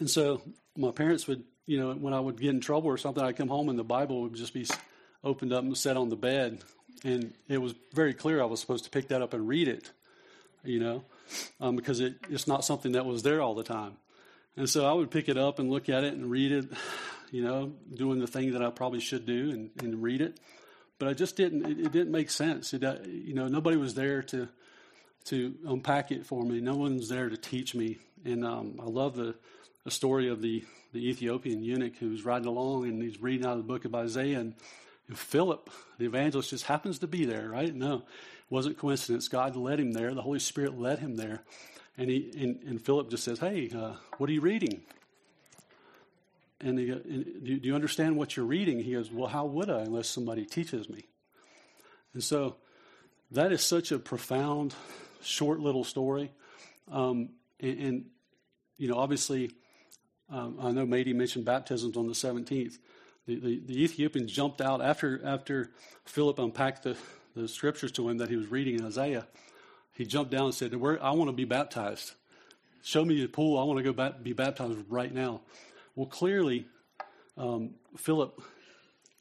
And 0.00 0.08
so 0.08 0.42
my 0.76 0.90
parents 0.90 1.26
would, 1.26 1.44
you 1.66 1.78
know, 1.78 1.92
when 1.92 2.14
I 2.14 2.20
would 2.20 2.40
get 2.40 2.50
in 2.50 2.60
trouble 2.60 2.88
or 2.88 2.96
something, 2.96 3.22
I'd 3.22 3.36
come 3.36 3.48
home 3.48 3.68
and 3.68 3.78
the 3.78 3.84
Bible 3.84 4.22
would 4.22 4.34
just 4.34 4.54
be 4.54 4.66
opened 5.22 5.52
up 5.52 5.62
and 5.62 5.76
set 5.76 5.96
on 5.96 6.08
the 6.08 6.16
bed, 6.16 6.62
and 7.04 7.32
it 7.48 7.58
was 7.58 7.74
very 7.92 8.12
clear 8.12 8.42
I 8.42 8.46
was 8.46 8.60
supposed 8.60 8.84
to 8.84 8.90
pick 8.90 9.08
that 9.08 9.22
up 9.22 9.34
and 9.34 9.46
read 9.46 9.68
it, 9.68 9.90
you 10.64 10.80
know 10.80 11.04
um, 11.60 11.76
because 11.76 12.00
it, 12.00 12.16
it's 12.30 12.46
not 12.46 12.64
something 12.64 12.92
that 12.92 13.06
was 13.06 13.22
there 13.22 13.40
all 13.40 13.54
the 13.54 13.62
time. 13.62 13.96
And 14.56 14.68
so 14.68 14.84
I 14.86 14.92
would 14.92 15.10
pick 15.10 15.28
it 15.28 15.38
up 15.38 15.58
and 15.58 15.70
look 15.70 15.88
at 15.88 16.04
it 16.04 16.14
and 16.14 16.30
read 16.30 16.52
it, 16.52 16.66
you 17.30 17.42
know, 17.42 17.72
doing 17.94 18.20
the 18.20 18.26
thing 18.26 18.52
that 18.52 18.62
I 18.62 18.70
probably 18.70 19.00
should 19.00 19.26
do 19.26 19.50
and, 19.50 19.70
and 19.80 20.02
read 20.02 20.20
it. 20.20 20.38
But 20.98 21.08
I 21.08 21.14
just 21.14 21.36
didn't, 21.36 21.64
it, 21.66 21.86
it 21.86 21.92
didn't 21.92 22.12
make 22.12 22.30
sense. 22.30 22.74
It, 22.74 22.84
uh, 22.84 22.96
you 23.06 23.34
know, 23.34 23.48
nobody 23.48 23.76
was 23.76 23.94
there 23.94 24.22
to, 24.24 24.48
to 25.26 25.54
unpack 25.66 26.10
it 26.10 26.26
for 26.26 26.44
me. 26.44 26.60
No 26.60 26.74
one's 26.74 27.08
there 27.08 27.28
to 27.28 27.36
teach 27.36 27.74
me. 27.74 27.98
And 28.24 28.44
um, 28.44 28.80
I 28.80 28.86
love 28.86 29.16
the, 29.16 29.34
the 29.84 29.90
story 29.90 30.28
of 30.28 30.42
the, 30.42 30.64
the 30.92 31.08
Ethiopian 31.08 31.62
eunuch 31.62 31.96
who's 31.96 32.24
riding 32.24 32.46
along 32.46 32.86
and 32.86 33.02
he's 33.02 33.20
reading 33.20 33.46
out 33.46 33.52
of 33.52 33.58
the 33.58 33.64
book 33.64 33.84
of 33.84 33.94
Isaiah 33.94 34.40
and, 34.40 34.54
and 35.08 35.18
Philip, 35.18 35.70
the 35.98 36.06
evangelist, 36.06 36.50
just 36.50 36.64
happens 36.64 37.00
to 37.00 37.06
be 37.06 37.24
there, 37.24 37.48
right? 37.48 37.74
No, 37.74 37.96
it 37.96 38.02
wasn't 38.50 38.78
coincidence. 38.78 39.28
God 39.28 39.56
led 39.56 39.80
him 39.80 39.92
there. 39.92 40.14
The 40.14 40.22
Holy 40.22 40.38
Spirit 40.38 40.78
led 40.78 41.00
him 41.00 41.16
there. 41.16 41.42
And, 41.98 42.08
he, 42.08 42.32
and, 42.38 42.62
and 42.66 42.80
Philip 42.80 43.10
just 43.10 43.24
says, 43.24 43.38
Hey, 43.38 43.70
uh, 43.74 43.94
what 44.18 44.30
are 44.30 44.32
you 44.32 44.40
reading? 44.40 44.82
And, 46.60 46.78
he, 46.78 46.90
and 46.90 47.44
do, 47.44 47.58
do 47.58 47.68
you 47.68 47.74
understand 47.74 48.16
what 48.16 48.36
you're 48.36 48.46
reading? 48.46 48.78
He 48.78 48.92
goes, 48.92 49.10
Well, 49.10 49.28
how 49.28 49.44
would 49.46 49.68
I 49.68 49.80
unless 49.80 50.08
somebody 50.08 50.44
teaches 50.44 50.88
me? 50.88 51.04
And 52.14 52.22
so 52.22 52.56
that 53.32 53.52
is 53.52 53.62
such 53.62 53.92
a 53.92 53.98
profound, 53.98 54.74
short 55.22 55.60
little 55.60 55.84
story. 55.84 56.30
Um, 56.90 57.30
and, 57.60 57.78
and, 57.78 58.04
you 58.76 58.88
know, 58.88 58.96
obviously, 58.96 59.52
um, 60.30 60.58
I 60.60 60.72
know 60.72 60.86
Mady 60.86 61.14
mentioned 61.14 61.44
baptisms 61.44 61.96
on 61.96 62.06
the 62.06 62.14
17th. 62.14 62.78
The, 63.26 63.38
the, 63.38 63.88
the 63.88 64.20
jumped 64.26 64.60
out 64.60 64.82
after 64.82 65.20
after 65.24 65.70
Philip 66.04 66.38
unpacked 66.38 66.82
the, 66.82 66.96
the 67.36 67.46
scriptures 67.46 67.92
to 67.92 68.08
him 68.08 68.18
that 68.18 68.28
he 68.28 68.36
was 68.36 68.48
reading 68.48 68.78
in 68.78 68.84
Isaiah, 68.84 69.26
he 69.94 70.04
jumped 70.04 70.32
down 70.32 70.46
and 70.46 70.54
said, 70.54 70.74
I 70.74 71.10
want 71.12 71.28
to 71.28 71.32
be 71.32 71.44
baptized. 71.44 72.12
Show 72.82 73.04
me 73.04 73.20
the 73.20 73.28
pool. 73.28 73.58
I 73.58 73.64
want 73.64 73.78
to 73.78 73.84
go 73.84 73.92
back, 73.92 74.22
be 74.22 74.32
baptized 74.32 74.78
right 74.88 75.12
now. 75.12 75.42
Well, 75.94 76.06
clearly, 76.06 76.66
um, 77.36 77.74
Philip, 77.96 78.42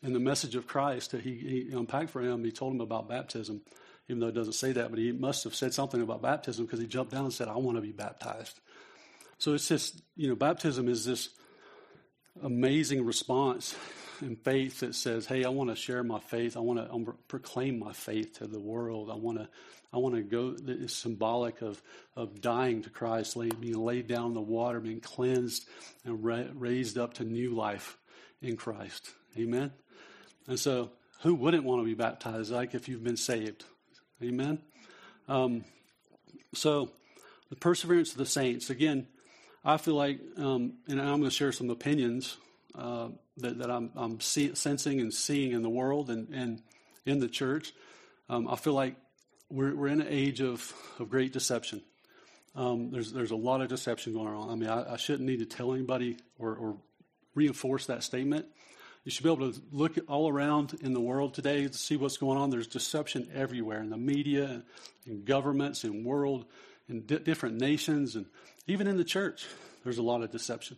in 0.01 0.13
the 0.13 0.20
message 0.20 0.55
of 0.55 0.65
Christ 0.65 1.12
that 1.12 1.22
he, 1.22 1.67
he 1.70 1.75
unpacked 1.75 2.10
for 2.10 2.22
him, 2.22 2.43
he 2.43 2.51
told 2.51 2.74
him 2.74 2.81
about 2.81 3.08
baptism, 3.08 3.62
even 4.08 4.20
though 4.20 4.27
it 4.27 4.36
doesn't 4.36 4.53
say 4.53 4.72
that, 4.74 4.89
but 4.89 5.00
he 5.00 5.12
must 5.12 5.43
have 5.43 5.55
said 5.55 5.74
something 5.74 6.01
about 6.01 6.22
baptism 6.22 6.65
because 6.65 6.79
he 6.79 6.88
jumped 6.88 7.12
down 7.12 7.25
and 7.25 7.34
said, 7.34 7.48
I 7.48 7.58
want 7.58 7.77
to 7.77 7.81
be 7.81 7.91
baptized. 7.91 8.60
So 9.38 9.53
it's 9.53 9.67
just, 9.67 10.01
you 10.15 10.27
know, 10.27 10.36
baptism 10.36 10.88
is 10.88 11.05
this 11.05 11.29
amazing 12.43 13.05
response 13.05 13.75
in 14.22 14.36
faith 14.36 14.81
that 14.81 14.96
says, 14.96 15.25
"Hey, 15.25 15.43
I 15.43 15.50
want 15.50 15.70
to 15.70 15.75
share 15.75 16.03
my 16.03 16.20
faith. 16.20 16.55
I 16.55 16.60
want 16.60 16.79
to, 16.79 17.05
to 17.05 17.13
proclaim 17.27 17.79
my 17.79 17.93
faith 17.93 18.39
to 18.39 18.48
the 18.48 18.60
world. 18.60 19.10
I 19.10 19.15
want 19.15 19.39
to, 19.39 19.50
I 19.91 19.98
want 19.98 20.15
to 20.15 20.22
go." 20.22 20.55
It's 20.67 20.93
symbolic 20.96 21.62
of 21.62 21.81
of 22.15 22.41
dying 22.41 22.84
to 22.84 22.89
Christ, 22.89 23.38
being 23.60 23.84
laid 23.84 24.08
down 24.08 24.27
in 24.27 24.34
the 24.34 24.41
water, 24.41 24.79
being 24.79 25.01
cleansed, 25.01 25.67
and 26.05 26.24
ra- 26.24 26.46
raised 26.53 26.98
up 26.98 27.15
to 27.15 27.24
new 27.24 27.55
life 27.55 27.98
in 28.41 28.58
Christ. 28.58 29.10
Amen. 29.38 29.72
And 30.48 30.60
so, 30.60 30.91
who 31.22 31.34
wouldn't 31.36 31.63
want 31.63 31.81
to 31.81 31.86
be 31.86 31.93
baptized? 31.93 32.51
Like 32.51 32.75
if 32.75 32.88
you've 32.88 33.03
been 33.03 33.17
saved. 33.17 33.65
Amen. 34.23 34.59
Um, 35.27 35.63
so, 36.53 36.89
the 37.49 37.55
perseverance 37.55 38.11
of 38.11 38.17
the 38.17 38.25
saints. 38.25 38.69
Again, 38.69 39.07
I 39.65 39.77
feel 39.77 39.95
like, 39.95 40.19
um, 40.37 40.73
and 40.87 40.99
I'm 40.99 41.19
going 41.19 41.23
to 41.23 41.31
share 41.31 41.51
some 41.51 41.69
opinions 41.69 42.37
uh, 42.75 43.09
that, 43.37 43.57
that, 43.57 43.71
I'm, 43.71 43.91
I'm 43.95 44.19
see, 44.21 44.53
sensing 44.55 45.01
and 45.01 45.13
seeing 45.13 45.53
in 45.53 45.63
the 45.63 45.69
world 45.69 46.09
and, 46.09 46.29
and 46.29 46.61
in 47.05 47.19
the 47.19 47.27
church. 47.27 47.73
Um, 48.29 48.47
I 48.47 48.55
feel 48.55 48.73
like 48.73 48.95
we're, 49.49 49.75
we're 49.75 49.87
in 49.87 50.01
an 50.01 50.07
age 50.09 50.41
of, 50.41 50.71
of 50.99 51.09
great 51.09 51.33
deception. 51.33 51.81
Um, 52.55 52.91
there's 52.91 53.13
there's 53.13 53.31
a 53.31 53.35
lot 53.35 53.61
of 53.61 53.69
deception 53.69 54.13
going 54.13 54.27
on. 54.27 54.49
I 54.49 54.55
mean, 54.55 54.69
I, 54.69 54.93
I 54.93 54.97
shouldn't 54.97 55.27
need 55.27 55.39
to 55.39 55.45
tell 55.45 55.73
anybody 55.73 56.17
or, 56.37 56.53
or, 56.55 56.77
reinforce 57.33 57.85
that 57.85 58.03
statement. 58.03 58.45
You 59.03 59.12
should 59.12 59.24
be 59.24 59.31
able 59.31 59.51
to 59.51 59.62
look 59.72 59.98
all 60.08 60.29
around 60.29 60.77
in 60.81 60.93
the 60.93 61.01
world 61.01 61.34
today 61.34 61.67
to 61.67 61.74
see 61.74 61.98
what's 61.98 62.17
going 62.17 62.38
on. 62.38 62.50
There's 62.50 62.67
deception 62.67 63.29
everywhere 63.34 63.81
in 63.81 63.89
the 63.89 63.98
media, 63.98 64.63
in 65.08 65.24
governments, 65.24 65.84
in 65.84 66.03
world, 66.03 66.46
in 66.88 67.05
di- 67.05 67.20
different 67.20 67.60
nations, 67.60 68.15
and 68.15 68.27
even 68.67 68.88
in 68.88 68.98
the 68.98 69.03
church. 69.03 69.48
There's 69.84 69.98
a 69.98 70.03
lot 70.03 70.22
of 70.22 70.31
deception 70.31 70.77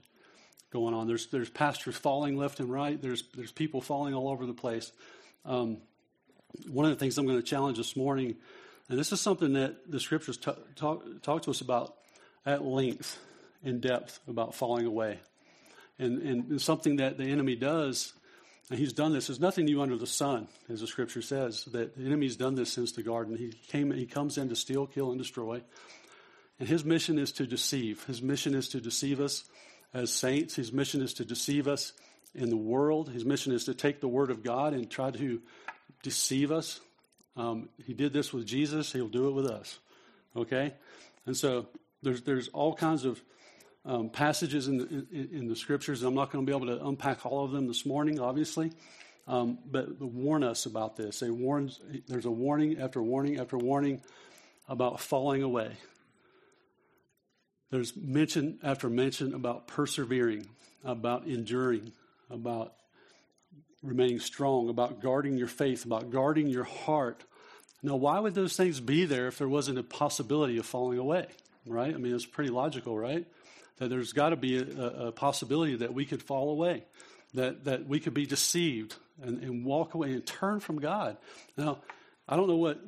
going 0.72 0.94
on. 0.94 1.08
There's 1.08 1.28
there's 1.28 1.50
pastors 1.50 1.98
falling 1.98 2.38
left 2.38 2.62
and 2.62 2.72
right. 2.72 3.02
There's 3.02 3.24
there's 3.36 3.52
people 3.52 3.82
falling 3.82 4.14
all 4.14 4.30
over 4.30 4.46
the 4.46 4.54
place. 4.54 4.92
Um, 5.44 5.80
one 6.70 6.86
of 6.86 6.92
the 6.92 6.98
things 6.98 7.18
I'm 7.18 7.26
going 7.26 7.40
to 7.40 7.44
challenge 7.44 7.78
this 7.78 7.98
morning 7.98 8.38
and 8.90 9.00
this 9.00 9.12
is 9.12 9.22
something 9.22 9.54
that 9.54 9.90
the 9.90 10.00
scriptures 10.00 10.38
t- 10.38 10.52
talk, 10.76 11.04
talk 11.22 11.44
to 11.44 11.52
us 11.52 11.62
about 11.62 11.96
at 12.46 12.64
length, 12.64 13.18
in 13.64 13.80
depth, 13.80 14.20
about 14.28 14.56
falling 14.56 14.86
away. 14.86 15.20
And, 16.00 16.22
and 16.22 16.62
something 16.62 16.98
that 16.98 17.18
the 17.18 17.26
enemy 17.26 17.56
does, 17.56 18.14
and 18.70 18.80
he's 18.80 18.94
done 18.94 19.14
this, 19.14 19.28
there's 19.28 19.40
nothing 19.40 19.66
new 19.66 19.82
under 19.82 19.98
the 19.98 20.08
sun, 20.08 20.48
as 20.70 20.82
the 20.82 20.88
scripture 20.88 21.22
says, 21.22 21.66
that 21.66 21.96
the 21.96 22.06
enemy's 22.06 22.36
done 22.36 22.56
this 22.56 22.74
since 22.74 22.92
the 22.92 23.04
garden. 23.04 23.38
He, 23.38 23.52
came, 23.68 23.92
he 23.92 24.06
comes 24.06 24.38
in 24.38 24.50
to 24.50 24.56
steal, 24.56 24.88
kill, 24.88 25.12
and 25.12 25.20
destroy. 25.20 25.62
And 26.60 26.68
his 26.68 26.84
mission 26.84 27.20
is 27.20 27.32
to 27.34 27.46
deceive. 27.46 28.04
His 28.06 28.22
mission 28.22 28.56
is 28.56 28.70
to 28.70 28.82
deceive 28.82 29.20
us 29.20 29.44
as 29.94 30.12
saints. 30.12 30.56
His 30.56 30.74
mission 30.74 31.02
is 31.02 31.14
to 31.16 31.26
deceive 31.26 31.68
us 31.68 31.94
in 32.34 32.50
the 32.50 32.58
world. 32.58 33.10
His 33.10 33.26
mission 33.26 33.54
is 33.54 33.66
to 33.66 33.74
take 33.74 34.02
the 34.02 34.08
word 34.08 34.32
of 34.32 34.44
God 34.44 34.74
and 34.74 34.90
try 34.90 35.12
to 35.12 35.42
deceive 36.02 36.52
us 36.52 36.80
um, 37.36 37.70
he 37.86 37.94
did 37.94 38.14
this 38.14 38.32
with 38.32 38.46
Jesus, 38.46 38.92
he'll 38.92 39.08
do 39.08 39.28
it 39.28 39.32
with 39.32 39.48
us. 39.48 39.80
Okay? 40.36 40.74
And 41.26 41.36
so 41.36 41.68
there's, 42.02 42.22
there's 42.22 42.48
all 42.50 42.74
kinds 42.74 43.06
of 43.06 43.22
um, 43.86 44.10
passages 44.10 44.68
in 44.68 44.78
the, 44.78 45.06
in, 45.12 45.48
the 45.48 45.56
scriptures. 45.56 46.04
I'm 46.04 46.16
not 46.16 46.32
going 46.32 46.46
to 46.46 46.50
be 46.50 46.56
able 46.56 46.76
to 46.78 46.86
unpack 46.86 47.26
all 47.26 47.44
of 47.44 47.52
them 47.52 47.68
this 47.68 47.86
morning, 47.86 48.20
obviously. 48.20 48.72
Um, 49.28 49.60
but 49.66 50.02
warn 50.02 50.44
us 50.44 50.66
about 50.66 50.96
this. 50.96 51.20
They 51.20 51.30
warn, 51.30 51.72
there's 52.08 52.26
a 52.26 52.32
warning 52.32 52.80
after 52.80 53.02
warning 53.02 53.40
after 53.40 53.58
warning 53.58 54.02
about 54.68 55.00
falling 55.00 55.44
away. 55.44 55.72
There's 57.72 57.96
mention 57.96 58.60
after 58.62 58.90
mention 58.90 59.34
about 59.34 59.68
persevering, 59.68 60.48
about 60.84 61.26
enduring, 61.26 61.94
about 62.30 62.74
remaining 63.82 64.20
strong, 64.20 64.70
about 64.70 65.02
guarding 65.02 65.38
your 65.38 65.48
faith, 65.48 65.86
about 65.86 66.12
guarding 66.12 66.48
your 66.48 66.66
heart. 66.66 67.24
Now, 67.82 67.96
why 67.96 68.20
would 68.20 68.36
those 68.36 68.56
things 68.56 68.80
be 68.80 69.06
there 69.06 69.28
if 69.28 69.38
there 69.38 69.50
wasn't 69.50 69.80
a 69.80 69.84
possibility 69.84 70.58
of 70.58 70.66
falling 70.66 71.00
away? 71.00 71.28
Right? 71.66 71.94
I 71.94 71.98
mean, 71.98 72.14
it's 72.14 72.26
pretty 72.26 72.50
logical, 72.50 72.98
right? 72.98 73.26
That 73.78 73.90
there's 73.90 74.14
got 74.14 74.30
to 74.30 74.36
be 74.36 74.58
a, 74.58 75.08
a, 75.08 75.12
possibility 75.12 75.78
that 75.78 75.94
we 75.94 76.06
could 76.06 76.22
fall 76.22 76.52
away, 76.52 76.84
that, 77.34 77.66
that 77.66 77.88
we 77.88 78.00
could 78.00 78.14
be 78.14 78.26
deceived 78.26 78.96
and, 79.22 79.42
and 79.44 79.66
walk 79.66 79.94
away 79.96 80.14
and 80.14 80.26
turn 80.26 80.60
from 80.60 80.80
God. 80.80 81.18
Now, 81.58 81.80
I 82.28 82.36
don't 82.36 82.48
know 82.48 82.58
what 82.58 82.80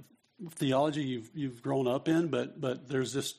theology 0.52 1.04
you've, 1.04 1.30
you've 1.34 1.62
grown 1.62 1.88
up 1.88 2.08
in, 2.08 2.28
but, 2.28 2.62
but 2.62 2.88
there's 2.88 3.14
this 3.14 3.34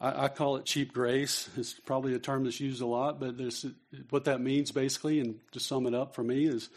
I, 0.00 0.24
I, 0.24 0.28
call 0.28 0.56
it 0.56 0.64
cheap 0.64 0.92
grace. 0.92 1.48
It's 1.56 1.74
probably 1.74 2.14
a 2.14 2.18
term 2.18 2.44
that's 2.44 2.60
used 2.60 2.82
a 2.82 2.86
lot, 2.86 3.20
but 3.20 3.36
there's, 3.36 3.66
what 4.10 4.24
that 4.24 4.40
means 4.40 4.72
basically, 4.72 5.20
and 5.20 5.38
to 5.52 5.60
sum 5.60 5.86
it 5.86 5.94
up 5.94 6.14
for 6.14 6.22
me, 6.22 6.46
is, 6.46 6.70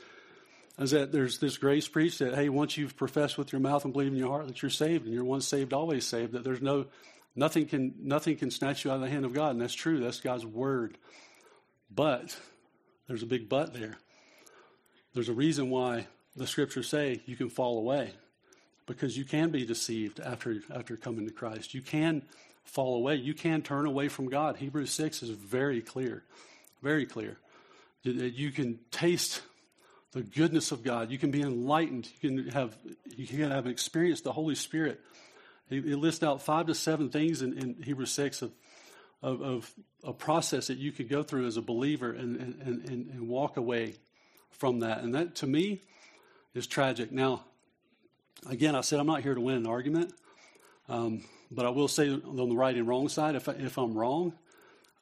is 0.80 0.92
that 0.92 1.12
there's 1.12 1.40
this 1.40 1.58
grace 1.58 1.88
preached 1.88 2.20
that, 2.20 2.36
hey, 2.36 2.50
once 2.50 2.78
you've 2.78 2.98
professed 2.98 3.38
with 3.38 3.52
your 3.52 3.62
mouth 3.62 3.86
and 3.86 3.94
believe 3.94 4.12
in 4.12 4.18
your 4.18 4.30
heart 4.30 4.48
that 4.48 4.62
you're 4.62 4.70
saved, 4.70 5.06
and 5.06 5.14
you're 5.14 5.24
once 5.24 5.48
saved, 5.48 5.74
always 5.74 6.06
saved, 6.06 6.34
that 6.34 6.44
there's 6.44 6.62
no, 6.62 6.86
nothing 7.36 7.66
can, 7.66 7.94
nothing 8.02 8.38
can 8.38 8.52
snatch 8.52 8.86
you 8.86 8.92
out 8.92 8.96
of 8.96 9.02
the 9.02 9.10
hand 9.10 9.26
of 9.26 9.34
God. 9.34 9.52
And 9.52 9.62
that's 9.62 9.74
true. 9.74 10.00
That's 10.00 10.20
God's 10.20 10.46
word. 10.46 10.98
But 11.94 12.38
there's 13.08 13.24
a 13.24 13.28
big 13.28 13.50
but 13.50 13.74
there. 13.74 13.98
There's 15.14 15.30
a 15.30 15.34
reason 15.34 15.70
why 15.70 16.08
the 16.36 16.48
scriptures 16.48 16.90
say 16.90 17.22
you 17.26 17.36
can 17.36 17.50
fall 17.50 17.78
away 17.78 18.12
because 18.86 19.18
you 19.18 19.26
can 19.26 19.50
be 19.50 19.66
deceived 19.66 20.20
after, 20.20 20.62
after 20.74 20.98
coming 20.98 21.26
to 21.26 21.34
Christ. 21.34 21.74
You 21.74 21.82
can 21.82 22.24
fall 22.64 22.96
away. 22.96 23.16
You 23.16 23.34
can 23.34 23.62
turn 23.62 23.86
away 23.86 24.10
from 24.10 24.30
God. 24.30 24.58
Hebrews 24.58 24.92
6 24.92 25.24
is 25.24 25.30
very 25.30 25.82
clear, 25.82 26.24
very 26.82 27.06
clear. 27.06 27.38
You 28.04 28.52
can 28.52 28.80
taste 28.92 29.42
the 30.12 30.22
goodness 30.22 30.72
of 30.72 30.84
God. 30.84 31.12
You 31.12 31.18
can 31.18 31.32
be 31.32 31.42
enlightened. 31.42 32.08
You 32.22 32.30
can 32.30 32.48
have, 32.50 32.76
you 33.16 33.26
can 33.26 33.52
have 33.52 33.68
experienced 33.68 34.24
the 34.24 34.32
Holy 34.32 34.56
Spirit. 34.56 35.02
It, 35.70 35.86
lists 35.86 36.24
out 36.24 36.42
five 36.42 36.68
to 36.68 36.76
seven 36.76 37.10
things 37.10 37.42
in, 37.42 37.58
in 37.58 37.82
Hebrews 37.82 38.12
6 38.12 38.44
of, 38.44 38.52
of, 39.22 39.42
of, 39.42 39.74
a 40.04 40.14
process 40.14 40.68
that 40.68 40.78
you 40.78 40.92
could 40.92 41.10
go 41.10 41.24
through 41.24 41.48
as 41.48 41.58
a 41.58 41.62
believer 41.62 42.12
and, 42.12 42.36
and, 42.36 42.62
and, 42.62 43.10
and 43.10 43.28
walk 43.28 43.58
away 43.58 43.96
from 44.52 44.82
that. 44.82 45.02
And 45.02 45.16
that, 45.16 45.36
to 45.38 45.48
me, 45.48 45.82
is 46.54 46.68
tragic. 46.68 47.12
Now, 47.12 47.44
again, 48.48 48.76
I 48.76 48.82
said 48.82 49.00
I'm 49.00 49.08
not 49.08 49.24
here 49.24 49.34
to 49.34 49.42
win 49.42 49.58
an 49.58 49.66
argument. 49.66 50.14
Um, 50.88 51.24
but 51.52 51.66
I 51.66 51.70
will 51.70 51.88
say 51.88 52.10
on 52.10 52.50
the 52.50 52.56
right 52.56 52.76
and 52.76 52.88
wrong 52.88 53.10
side, 53.10 53.36
if, 53.36 53.50
I, 53.50 53.54
if 53.54 53.78
I'm 53.78 53.98
wrong, 53.98 54.34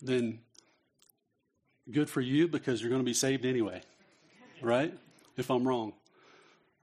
then 0.02 0.40
good 1.92 2.10
for 2.10 2.22
you 2.22 2.48
because 2.48 2.82
you're 2.82 2.90
going 2.90 3.02
to 3.02 3.06
be 3.06 3.14
saved 3.14 3.46
anyway, 3.46 3.82
right? 4.62 4.94
If 5.38 5.50
I'm 5.50 5.68
wrong. 5.68 5.94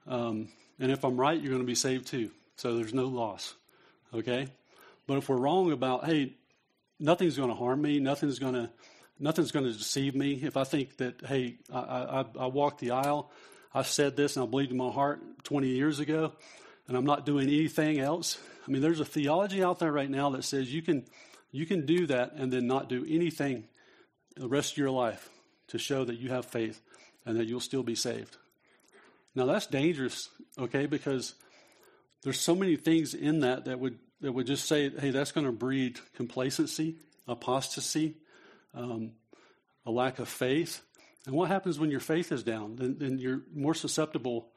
Um, 0.06 0.48
and 0.78 0.90
if 0.90 1.04
I'm 1.04 1.18
right, 1.18 1.38
you're 1.40 1.50
going 1.50 1.62
to 1.62 1.66
be 1.66 1.74
saved 1.74 2.06
too. 2.06 2.30
So 2.56 2.76
there's 2.76 2.94
no 2.94 3.06
loss, 3.06 3.54
okay? 4.14 4.48
But 5.06 5.18
if 5.18 5.28
we're 5.28 5.36
wrong 5.36 5.72
about, 5.72 6.04
hey, 6.04 6.34
nothing's 6.98 7.36
going 7.36 7.48
to 7.48 7.54
harm 7.54 7.82
me, 7.82 7.98
nothing's 7.98 8.38
going 8.38 8.54
to 8.54 8.70
nothing's 9.20 9.52
going 9.52 9.66
to 9.66 9.72
deceive 9.72 10.14
me. 10.14 10.40
If 10.42 10.56
I 10.56 10.64
think 10.64 10.96
that, 10.96 11.20
hey, 11.26 11.56
I, 11.72 11.78
I, 11.78 12.24
I 12.40 12.46
walked 12.46 12.80
the 12.80 12.92
aisle, 12.92 13.30
I 13.74 13.82
said 13.82 14.16
this 14.16 14.36
and 14.36 14.46
I 14.46 14.48
believed 14.48 14.70
in 14.70 14.78
my 14.78 14.90
heart 14.90 15.20
20 15.44 15.68
years 15.68 16.00
ago, 16.00 16.32
and 16.88 16.96
I'm 16.96 17.04
not 17.04 17.26
doing 17.26 17.48
anything 17.48 18.00
else, 18.00 18.38
I 18.66 18.70
mean, 18.70 18.82
there's 18.82 19.00
a 19.00 19.04
theology 19.04 19.62
out 19.62 19.78
there 19.78 19.92
right 19.92 20.10
now 20.10 20.30
that 20.30 20.44
says 20.44 20.72
you 20.72 20.82
can, 20.82 21.04
you 21.50 21.66
can 21.66 21.86
do 21.86 22.06
that 22.06 22.32
and 22.34 22.52
then 22.52 22.66
not 22.66 22.88
do 22.88 23.04
anything 23.08 23.64
the 24.36 24.48
rest 24.48 24.72
of 24.72 24.78
your 24.78 24.90
life 24.90 25.28
to 25.68 25.78
show 25.78 26.04
that 26.04 26.18
you 26.18 26.30
have 26.30 26.46
faith 26.46 26.80
and 27.26 27.38
that 27.38 27.46
you'll 27.46 27.60
still 27.60 27.82
be 27.82 27.94
saved. 27.94 28.36
Now 29.34 29.46
that's 29.46 29.66
dangerous, 29.66 30.28
okay, 30.58 30.86
because 30.86 31.34
there's 32.22 32.40
so 32.40 32.54
many 32.54 32.76
things 32.76 33.14
in 33.14 33.40
that 33.40 33.64
that 33.64 33.78
would 33.78 33.98
that 34.20 34.32
would 34.32 34.46
just 34.46 34.66
say, 34.66 34.90
hey, 34.90 35.10
that's 35.10 35.32
going 35.32 35.46
to 35.46 35.52
breed 35.52 35.98
complacency, 36.14 36.96
apostasy, 37.26 38.16
um, 38.74 39.12
a 39.86 39.90
lack 39.90 40.18
of 40.18 40.28
faith. 40.28 40.82
And 41.26 41.34
what 41.34 41.48
happens 41.48 41.78
when 41.78 41.90
your 41.90 42.00
faith 42.00 42.32
is 42.32 42.42
down? 42.42 42.76
Then, 42.76 42.96
then 42.98 43.18
you're 43.18 43.42
more 43.54 43.74
susceptible 43.74 44.48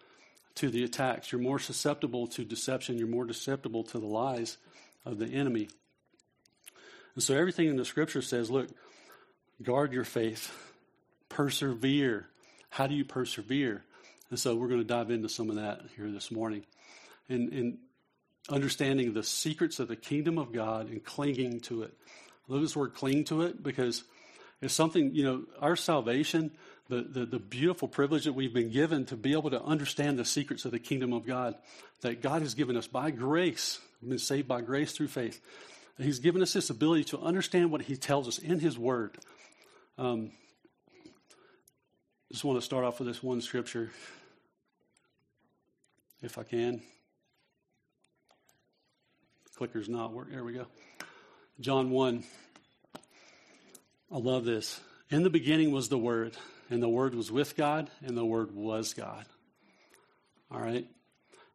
to 0.56 0.70
the 0.70 0.84
attacks. 0.84 1.32
You're 1.32 1.42
more 1.42 1.60
susceptible 1.60 2.28
to 2.28 2.44
deception. 2.44 2.98
You're 2.98 3.08
more 3.08 3.28
susceptible 3.28 3.84
to 3.86 4.00
the 4.00 4.06
lies 4.06 4.58
of 5.06 5.18
the 5.18 5.28
enemy. 5.28 5.70
And 7.16 7.24
so 7.24 7.36
everything 7.36 7.68
in 7.68 7.78
the 7.78 7.86
scripture 7.86 8.22
says, 8.22 8.50
look, 8.52 8.70
guard 9.62 9.94
your 9.94 10.04
faith, 10.04 10.52
persevere. 11.30 12.28
How 12.70 12.88
do 12.88 12.96
you 12.96 13.06
persevere? 13.06 13.84
And 14.30 14.40
so 14.40 14.56
we're 14.56 14.68
going 14.68 14.82
to 14.82 14.88
dive 14.88 15.12
into 15.12 15.30
some 15.30 15.50
of 15.50 15.58
that 15.58 15.82
here 15.96 16.12
this 16.12 16.32
morning. 16.32 16.66
And, 17.30 17.54
and 17.54 17.78
understanding 18.50 19.14
the 19.14 19.24
secrets 19.24 19.80
of 19.80 19.88
the 19.88 19.96
kingdom 19.96 20.38
of 20.38 20.52
God 20.52 20.90
and 20.90 21.04
clinging 21.04 21.62
to 21.62 21.84
it. 21.84 21.94
I 22.50 22.52
love 22.52 22.62
this 22.62 22.76
word 22.76 22.94
cling 22.94 23.24
to 23.26 23.44
it 23.44 23.64
because 23.64 24.04
it's 24.62 24.74
something, 24.74 25.14
you 25.14 25.24
know, 25.24 25.44
our 25.62 25.78
salvation 25.78 26.52
the, 26.90 27.02
the, 27.02 27.26
the, 27.26 27.40
beautiful 27.40 27.88
privilege 27.88 28.26
that 28.26 28.34
we've 28.34 28.54
been 28.54 28.70
given 28.70 29.06
to 29.06 29.16
be 29.16 29.32
able 29.32 29.50
to 29.52 29.62
understand 29.62 30.20
the 30.20 30.26
secrets 30.26 30.66
of 30.66 30.72
the 30.72 30.80
kingdom 30.80 31.14
of 31.14 31.26
God 31.26 31.56
that 32.02 32.22
God 32.22 32.42
has 32.42 32.56
given 32.56 32.76
us 32.76 32.88
by 32.88 33.10
grace. 33.10 33.80
We've 34.02 34.10
been 34.10 34.20
saved 34.20 34.48
by 34.48 34.62
grace 34.62 34.92
through 34.92 35.08
faith. 35.08 35.40
He's 35.98 36.20
given 36.20 36.42
us 36.42 36.52
this 36.54 36.70
ability 36.70 37.06
to 37.06 37.20
understand 37.20 37.72
what 37.72 37.84
He 37.84 37.96
tells 37.96 38.28
us 38.28 38.38
in 38.38 38.60
His 38.60 38.78
Word. 38.78 39.18
Um, 39.98 40.32
just 42.32 42.44
want 42.44 42.60
to 42.60 42.66
start 42.66 42.84
off 42.84 43.00
with 43.00 43.08
this 43.08 43.24
one 43.24 43.42
scripture, 43.42 43.92
if 46.22 46.38
I 46.38 46.44
can. 46.44 46.82
Clicker's 49.58 49.90
not 49.90 50.14
working. 50.14 50.34
There 50.34 50.44
we 50.44 50.54
go. 50.54 50.66
John 51.60 51.92
1. 51.92 52.24
I 54.12 54.18
love 54.18 54.46
this. 54.46 54.80
In 55.10 55.24
the 55.24 55.30
beginning 55.30 55.72
was 55.72 55.90
the 55.90 55.98
Word 55.98 56.36
and 56.70 56.82
the 56.82 56.90
Word 56.90 57.14
was 57.14 57.32
with 57.32 57.56
God, 57.56 57.92
and 58.04 58.18
the 58.18 58.26
Word 58.26 58.56
was 58.56 58.94
God. 58.94 59.26
All 60.50 60.60
right? 60.60 60.88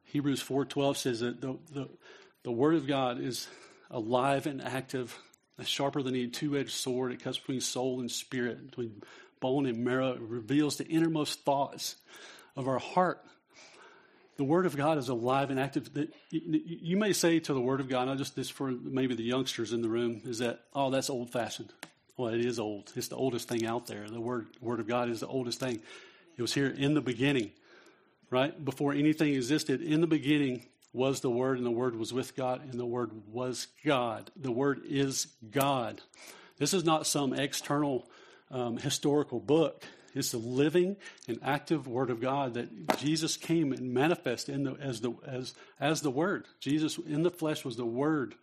Hebrews 0.04 0.42
4.12 0.42 0.96
says 0.96 1.20
that 1.20 1.40
the, 1.40 1.58
the, 1.72 1.88
the 2.44 2.52
Word 2.52 2.74
of 2.74 2.86
God 2.86 3.20
is 3.20 3.48
alive 3.90 4.46
and 4.46 4.62
active, 4.62 5.18
sharper 5.64 6.02
than 6.02 6.14
a 6.14 6.28
two-edged 6.28 6.70
sword. 6.70 7.12
It 7.12 7.22
cuts 7.22 7.38
between 7.38 7.60
soul 7.60 8.00
and 8.00 8.10
spirit, 8.10 8.70
between 8.70 9.02
bone 9.40 9.66
and 9.66 9.84
marrow. 9.84 10.12
It 10.12 10.20
reveals 10.20 10.76
the 10.76 10.86
innermost 10.86 11.44
thoughts 11.44 11.96
of 12.54 12.68
our 12.68 12.78
heart. 12.78 13.24
The 14.38 14.44
Word 14.44 14.66
of 14.66 14.76
God 14.76 14.98
is 14.98 15.08
alive 15.08 15.50
and 15.50 15.58
active. 15.58 15.90
You 16.30 16.96
may 16.96 17.12
say 17.12 17.40
to 17.40 17.52
the 17.52 17.60
Word 17.60 17.80
of 17.80 17.88
God, 17.88 18.06
not 18.06 18.18
just 18.18 18.36
this 18.36 18.48
for 18.48 18.70
maybe 18.70 19.16
the 19.16 19.24
youngsters 19.24 19.72
in 19.72 19.82
the 19.82 19.88
room, 19.88 20.22
is 20.24 20.38
that, 20.38 20.60
oh, 20.72 20.90
that's 20.90 21.10
old 21.10 21.30
fashioned. 21.30 21.72
Well, 22.16 22.32
it 22.32 22.44
is 22.44 22.60
old. 22.60 22.92
It's 22.94 23.08
the 23.08 23.16
oldest 23.16 23.48
thing 23.48 23.66
out 23.66 23.88
there. 23.88 24.08
The 24.08 24.20
Word, 24.20 24.46
Word 24.60 24.78
of 24.78 24.86
God 24.86 25.10
is 25.10 25.20
the 25.20 25.26
oldest 25.26 25.58
thing. 25.58 25.80
It 26.36 26.42
was 26.42 26.54
here 26.54 26.68
in 26.68 26.94
the 26.94 27.00
beginning, 27.00 27.50
right? 28.30 28.64
Before 28.64 28.92
anything 28.92 29.34
existed, 29.34 29.82
in 29.82 30.00
the 30.00 30.06
beginning 30.06 30.66
was 30.92 31.20
the 31.20 31.30
Word, 31.30 31.58
and 31.58 31.66
the 31.66 31.72
Word 31.72 31.96
was 31.96 32.12
with 32.12 32.36
God, 32.36 32.62
and 32.62 32.78
the 32.78 32.86
Word 32.86 33.10
was 33.32 33.66
God. 33.84 34.30
The 34.36 34.52
Word 34.52 34.82
is 34.88 35.26
God. 35.50 36.00
This 36.58 36.72
is 36.72 36.84
not 36.84 37.08
some 37.08 37.32
external 37.32 38.08
um, 38.52 38.76
historical 38.76 39.40
book. 39.40 39.84
It's 40.18 40.32
the 40.32 40.38
living 40.38 40.96
and 41.26 41.38
active 41.42 41.86
Word 41.86 42.10
of 42.10 42.20
God 42.20 42.54
that 42.54 42.98
Jesus 42.98 43.36
came 43.36 43.72
and 43.72 43.94
manifested 43.94 44.54
in 44.54 44.64
the, 44.64 44.74
as, 44.80 45.00
the, 45.00 45.12
as, 45.26 45.54
as 45.80 46.00
the 46.00 46.10
Word. 46.10 46.46
Jesus 46.60 46.98
in 46.98 47.22
the 47.22 47.30
flesh 47.30 47.64
was 47.64 47.76
the 47.76 47.86
Word 47.86 48.34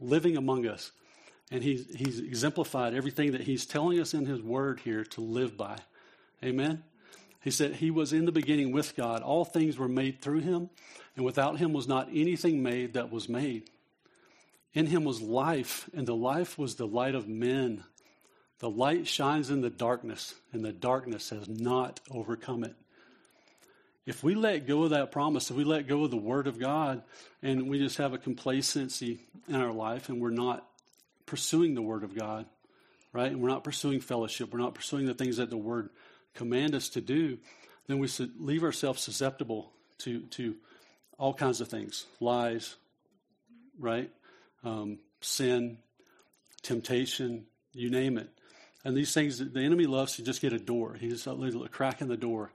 living 0.00 0.36
among 0.36 0.66
us. 0.66 0.92
And 1.50 1.62
he, 1.62 1.86
he's 1.96 2.20
exemplified 2.20 2.94
everything 2.94 3.32
that 3.32 3.42
he's 3.42 3.66
telling 3.66 3.98
us 3.98 4.14
in 4.14 4.26
his 4.26 4.42
Word 4.42 4.80
here 4.80 5.04
to 5.04 5.20
live 5.20 5.56
by. 5.56 5.78
Amen? 6.44 6.84
He 7.42 7.50
said, 7.50 7.76
He 7.76 7.90
was 7.90 8.12
in 8.12 8.24
the 8.24 8.32
beginning 8.32 8.72
with 8.72 8.94
God. 8.96 9.22
All 9.22 9.44
things 9.44 9.78
were 9.78 9.88
made 9.88 10.20
through 10.20 10.40
him, 10.40 10.70
and 11.16 11.24
without 11.24 11.58
him 11.58 11.72
was 11.72 11.88
not 11.88 12.08
anything 12.12 12.62
made 12.62 12.94
that 12.94 13.10
was 13.10 13.28
made. 13.28 13.70
In 14.74 14.86
him 14.86 15.04
was 15.04 15.20
life, 15.20 15.88
and 15.94 16.06
the 16.06 16.14
life 16.14 16.58
was 16.58 16.74
the 16.74 16.86
light 16.86 17.14
of 17.14 17.26
men. 17.26 17.84
The 18.60 18.70
light 18.70 19.06
shines 19.06 19.50
in 19.50 19.60
the 19.60 19.70
darkness, 19.70 20.34
and 20.52 20.64
the 20.64 20.72
darkness 20.72 21.30
has 21.30 21.48
not 21.48 22.00
overcome 22.10 22.64
it. 22.64 22.74
If 24.04 24.24
we 24.24 24.34
let 24.34 24.66
go 24.66 24.84
of 24.84 24.90
that 24.90 25.12
promise, 25.12 25.50
if 25.50 25.56
we 25.56 25.64
let 25.64 25.86
go 25.86 26.04
of 26.04 26.10
the 26.10 26.16
Word 26.16 26.46
of 26.46 26.58
God, 26.58 27.02
and 27.42 27.68
we 27.68 27.78
just 27.78 27.98
have 27.98 28.14
a 28.14 28.18
complacency 28.18 29.20
in 29.48 29.56
our 29.56 29.72
life, 29.72 30.08
and 30.08 30.20
we're 30.20 30.30
not 30.30 30.66
pursuing 31.26 31.74
the 31.74 31.82
Word 31.82 32.02
of 32.02 32.16
God, 32.16 32.46
right? 33.12 33.30
And 33.30 33.40
we're 33.40 33.50
not 33.50 33.64
pursuing 33.64 34.00
fellowship, 34.00 34.52
we're 34.52 34.60
not 34.60 34.74
pursuing 34.74 35.06
the 35.06 35.14
things 35.14 35.36
that 35.36 35.50
the 35.50 35.56
Word 35.56 35.90
command 36.34 36.74
us 36.74 36.88
to 36.90 37.00
do, 37.00 37.38
then 37.88 37.98
we 37.98 38.08
leave 38.38 38.62
ourselves 38.62 39.02
susceptible 39.02 39.72
to 39.98 40.20
to 40.20 40.54
all 41.18 41.34
kinds 41.34 41.60
of 41.60 41.68
things, 41.68 42.06
lies, 42.20 42.76
right, 43.78 44.10
um, 44.62 44.98
sin, 45.20 45.78
temptation, 46.62 47.44
you 47.72 47.90
name 47.90 48.16
it. 48.18 48.30
And 48.88 48.96
these 48.96 49.12
things, 49.12 49.36
the 49.38 49.60
enemy 49.60 49.84
loves 49.84 50.16
to 50.16 50.22
just 50.22 50.40
get 50.40 50.54
a 50.54 50.58
door. 50.58 50.96
He 50.98 51.10
just 51.10 51.26
a 51.26 51.68
crack 51.70 52.00
in 52.00 52.08
the 52.08 52.16
door, 52.16 52.52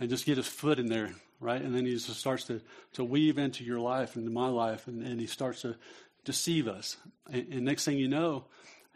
and 0.00 0.08
just 0.08 0.24
get 0.24 0.38
his 0.38 0.46
foot 0.46 0.78
in 0.78 0.86
there, 0.86 1.10
right? 1.38 1.60
And 1.60 1.74
then 1.74 1.84
he 1.84 1.92
just 1.92 2.08
starts 2.18 2.44
to 2.44 2.62
to 2.94 3.04
weave 3.04 3.36
into 3.36 3.62
your 3.62 3.78
life, 3.78 4.16
into 4.16 4.30
my 4.30 4.48
life, 4.48 4.86
and, 4.86 5.02
and 5.02 5.20
he 5.20 5.26
starts 5.26 5.60
to 5.60 5.76
deceive 6.24 6.66
us. 6.66 6.96
And, 7.30 7.52
and 7.52 7.64
next 7.66 7.84
thing 7.84 7.98
you 7.98 8.08
know, 8.08 8.46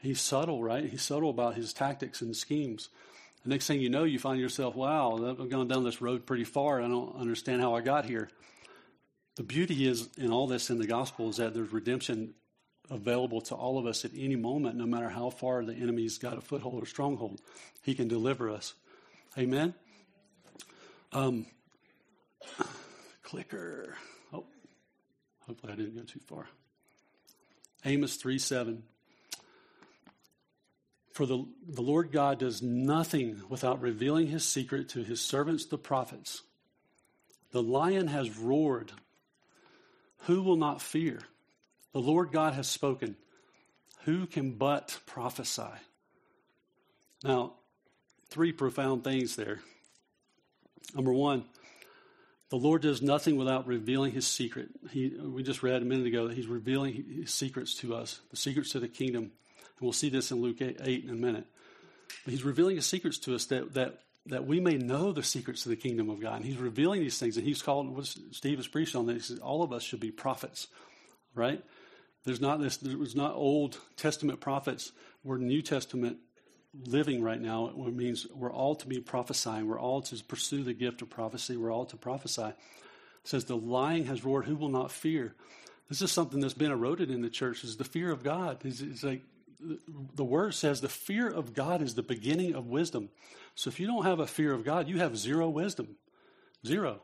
he's 0.00 0.22
subtle, 0.22 0.62
right? 0.62 0.86
He's 0.86 1.02
subtle 1.02 1.28
about 1.28 1.54
his 1.54 1.74
tactics 1.74 2.22
and 2.22 2.34
schemes. 2.34 2.88
Next 3.44 3.66
thing 3.66 3.82
you 3.82 3.90
know, 3.90 4.04
you 4.04 4.18
find 4.18 4.40
yourself, 4.40 4.74
wow, 4.74 5.36
I've 5.38 5.50
gone 5.50 5.68
down 5.68 5.84
this 5.84 6.00
road 6.00 6.24
pretty 6.24 6.44
far. 6.44 6.80
I 6.80 6.88
don't 6.88 7.14
understand 7.14 7.60
how 7.60 7.74
I 7.74 7.82
got 7.82 8.06
here. 8.06 8.30
The 9.36 9.42
beauty 9.42 9.86
is 9.86 10.08
in 10.16 10.32
all 10.32 10.46
this 10.46 10.70
in 10.70 10.78
the 10.78 10.86
gospel 10.86 11.28
is 11.28 11.36
that 11.36 11.52
there's 11.52 11.74
redemption 11.74 12.32
available 12.90 13.40
to 13.40 13.54
all 13.54 13.78
of 13.78 13.86
us 13.86 14.04
at 14.04 14.10
any 14.16 14.36
moment, 14.36 14.76
no 14.76 14.86
matter 14.86 15.08
how 15.08 15.30
far 15.30 15.64
the 15.64 15.74
enemy's 15.74 16.18
got 16.18 16.36
a 16.36 16.40
foothold 16.40 16.82
or 16.82 16.86
stronghold. 16.86 17.40
He 17.82 17.94
can 17.94 18.08
deliver 18.08 18.50
us. 18.50 18.74
Amen. 19.38 19.74
Um, 21.12 21.46
clicker. 23.22 23.96
Oh, 24.32 24.44
hopefully 25.46 25.72
I 25.72 25.76
didn't 25.76 25.96
go 25.96 26.02
too 26.02 26.20
far. 26.20 26.48
Amos 27.84 28.16
3 28.16 28.38
7. 28.38 28.82
For 31.12 31.26
the, 31.26 31.44
the 31.68 31.82
Lord 31.82 32.12
God 32.12 32.38
does 32.38 32.62
nothing 32.62 33.42
without 33.48 33.80
revealing 33.80 34.28
his 34.28 34.44
secret 34.44 34.88
to 34.90 35.02
his 35.02 35.20
servants, 35.20 35.66
the 35.66 35.78
prophets. 35.78 36.42
The 37.52 37.62
lion 37.62 38.06
has 38.08 38.38
roared. 38.38 38.92
Who 40.24 40.42
will 40.42 40.56
not 40.56 40.80
fear? 40.80 41.20
The 41.92 42.00
Lord 42.00 42.32
God 42.32 42.54
has 42.54 42.68
spoken. 42.68 43.16
Who 44.04 44.26
can 44.26 44.52
but 44.52 44.98
prophesy? 45.06 45.62
Now, 47.22 47.54
three 48.28 48.52
profound 48.52 49.04
things 49.04 49.36
there. 49.36 49.60
Number 50.94 51.12
one, 51.12 51.44
the 52.48 52.56
Lord 52.56 52.82
does 52.82 53.02
nothing 53.02 53.36
without 53.36 53.66
revealing 53.66 54.12
his 54.12 54.26
secret. 54.26 54.70
He, 54.90 55.08
we 55.08 55.42
just 55.42 55.62
read 55.62 55.82
a 55.82 55.84
minute 55.84 56.06
ago 56.06 56.28
that 56.28 56.36
he's 56.36 56.48
revealing 56.48 57.04
his 57.20 57.32
secrets 57.32 57.74
to 57.76 57.94
us, 57.94 58.20
the 58.30 58.36
secrets 58.36 58.70
to 58.70 58.80
the 58.80 58.88
kingdom. 58.88 59.24
And 59.24 59.80
we'll 59.80 59.92
see 59.92 60.08
this 60.08 60.32
in 60.32 60.40
Luke 60.40 60.60
8, 60.60 60.80
8 60.82 61.04
in 61.04 61.10
a 61.10 61.14
minute. 61.14 61.46
But 62.24 62.32
he's 62.32 62.42
revealing 62.42 62.76
his 62.76 62.86
secrets 62.86 63.18
to 63.20 63.34
us 63.34 63.46
that, 63.46 63.74
that, 63.74 64.00
that 64.26 64.46
we 64.46 64.58
may 64.58 64.76
know 64.76 65.12
the 65.12 65.22
secrets 65.22 65.64
of 65.64 65.70
the 65.70 65.76
kingdom 65.76 66.10
of 66.10 66.20
God. 66.20 66.36
And 66.36 66.44
he's 66.44 66.56
revealing 66.56 67.00
these 67.00 67.18
things. 67.18 67.36
And 67.36 67.46
he's 67.46 67.62
called, 67.62 67.88
what 67.94 68.06
Steve 68.32 68.58
has 68.58 68.66
preached 68.66 68.96
on 68.96 69.06
this, 69.06 69.30
all 69.38 69.62
of 69.62 69.72
us 69.72 69.84
should 69.84 70.00
be 70.00 70.10
prophets, 70.10 70.66
right? 71.34 71.62
There's 72.24 72.40
not 72.40 72.60
this, 72.60 72.76
there's 72.76 73.16
not 73.16 73.34
Old 73.34 73.78
Testament 73.96 74.40
prophets. 74.40 74.92
We're 75.24 75.38
New 75.38 75.62
Testament 75.62 76.18
living 76.86 77.22
right 77.22 77.40
now. 77.40 77.68
It 77.68 77.94
means 77.94 78.26
we're 78.34 78.52
all 78.52 78.74
to 78.76 78.86
be 78.86 79.00
prophesying. 79.00 79.66
We're 79.66 79.80
all 79.80 80.02
to 80.02 80.22
pursue 80.24 80.62
the 80.62 80.74
gift 80.74 81.02
of 81.02 81.10
prophecy. 81.10 81.56
We're 81.56 81.72
all 81.72 81.86
to 81.86 81.96
prophesy. 81.96 82.42
It 82.42 82.56
says, 83.24 83.44
The 83.46 83.56
lion 83.56 84.06
has 84.06 84.24
roared, 84.24 84.44
who 84.44 84.56
will 84.56 84.68
not 84.68 84.92
fear? 84.92 85.34
This 85.88 86.02
is 86.02 86.12
something 86.12 86.40
that's 86.40 86.54
been 86.54 86.70
eroded 86.70 87.10
in 87.10 87.20
the 87.20 87.30
church, 87.30 87.64
is 87.64 87.76
the 87.76 87.84
fear 87.84 88.12
of 88.12 88.22
God. 88.22 88.64
It's, 88.64 88.80
it's 88.80 89.02
like 89.02 89.22
the 90.14 90.24
word 90.24 90.54
says 90.54 90.80
the 90.80 90.88
fear 90.88 91.28
of 91.28 91.54
God 91.54 91.82
is 91.82 91.94
the 91.94 92.02
beginning 92.02 92.54
of 92.54 92.66
wisdom. 92.66 93.08
So 93.54 93.68
if 93.68 93.80
you 93.80 93.86
don't 93.86 94.04
have 94.04 94.20
a 94.20 94.26
fear 94.26 94.52
of 94.52 94.64
God, 94.64 94.88
you 94.88 94.98
have 94.98 95.16
zero 95.16 95.48
wisdom. 95.48 95.96
Zero. 96.66 97.00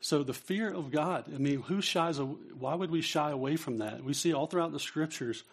So 0.00 0.22
the 0.22 0.34
fear 0.34 0.72
of 0.72 0.90
God, 0.90 1.24
I 1.34 1.38
mean, 1.38 1.62
who 1.62 1.82
shies, 1.82 2.18
why 2.18 2.74
would 2.74 2.90
we 2.90 3.02
shy 3.02 3.30
away 3.30 3.56
from 3.56 3.78
that? 3.78 4.02
We 4.02 4.14
see 4.14 4.32
all 4.32 4.46
throughout 4.46 4.72
the 4.72 4.80
scriptures, 4.80 5.44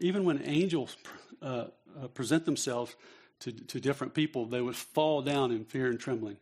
even 0.00 0.24
when 0.24 0.42
angels 0.44 0.96
uh, 1.40 1.66
uh, 2.00 2.08
present 2.08 2.44
themselves 2.44 2.94
to, 3.40 3.52
to 3.52 3.80
different 3.80 4.14
people, 4.14 4.46
they 4.46 4.60
would 4.60 4.76
fall 4.76 5.22
down 5.22 5.52
in 5.52 5.64
fear 5.64 5.86
and 5.86 5.98
trembling, 5.98 6.36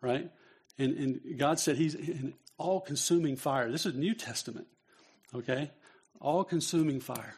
right? 0.00 0.30
And, 0.78 0.96
and 0.96 1.38
God 1.38 1.60
said 1.60 1.76
He's 1.76 1.94
an 1.94 2.34
all 2.56 2.80
consuming 2.80 3.36
fire. 3.36 3.70
This 3.70 3.86
is 3.86 3.94
New 3.94 4.14
Testament, 4.14 4.66
okay? 5.34 5.70
All 6.20 6.44
consuming 6.44 7.00
fire. 7.00 7.34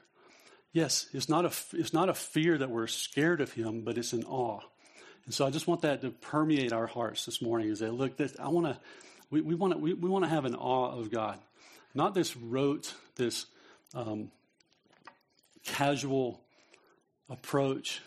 Yes, 0.72 1.06
it's 1.12 1.28
not, 1.28 1.44
a, 1.44 1.52
it's 1.76 1.92
not 1.92 2.08
a 2.08 2.14
fear 2.14 2.56
that 2.56 2.70
we're 2.70 2.86
scared 2.86 3.40
of 3.40 3.52
him, 3.52 3.82
but 3.82 3.98
it's 3.98 4.14
an 4.14 4.24
awe. 4.24 4.60
And 5.24 5.34
so 5.34 5.46
I 5.46 5.50
just 5.50 5.66
want 5.66 5.82
that 5.82 6.00
to 6.02 6.10
permeate 6.10 6.72
our 6.72 6.86
hearts 6.86 7.24
this 7.24 7.40
morning 7.40 7.70
as 7.70 7.78
they 7.78 7.88
look, 7.88 8.16
this, 8.16 8.34
I 8.38 8.48
want 8.48 8.66
to, 8.66 8.78
we, 9.30 9.40
we 9.40 9.54
want 9.54 9.72
to, 9.72 9.78
we, 9.78 9.94
we 9.94 10.08
want 10.08 10.24
to 10.24 10.30
have 10.30 10.44
an 10.44 10.54
awe 10.54 10.98
of 10.98 11.10
God. 11.10 11.38
Not 11.94 12.14
this 12.14 12.36
rote, 12.36 12.92
this 13.16 13.46
um, 13.94 14.30
casual 15.64 16.40
approach 17.28 18.00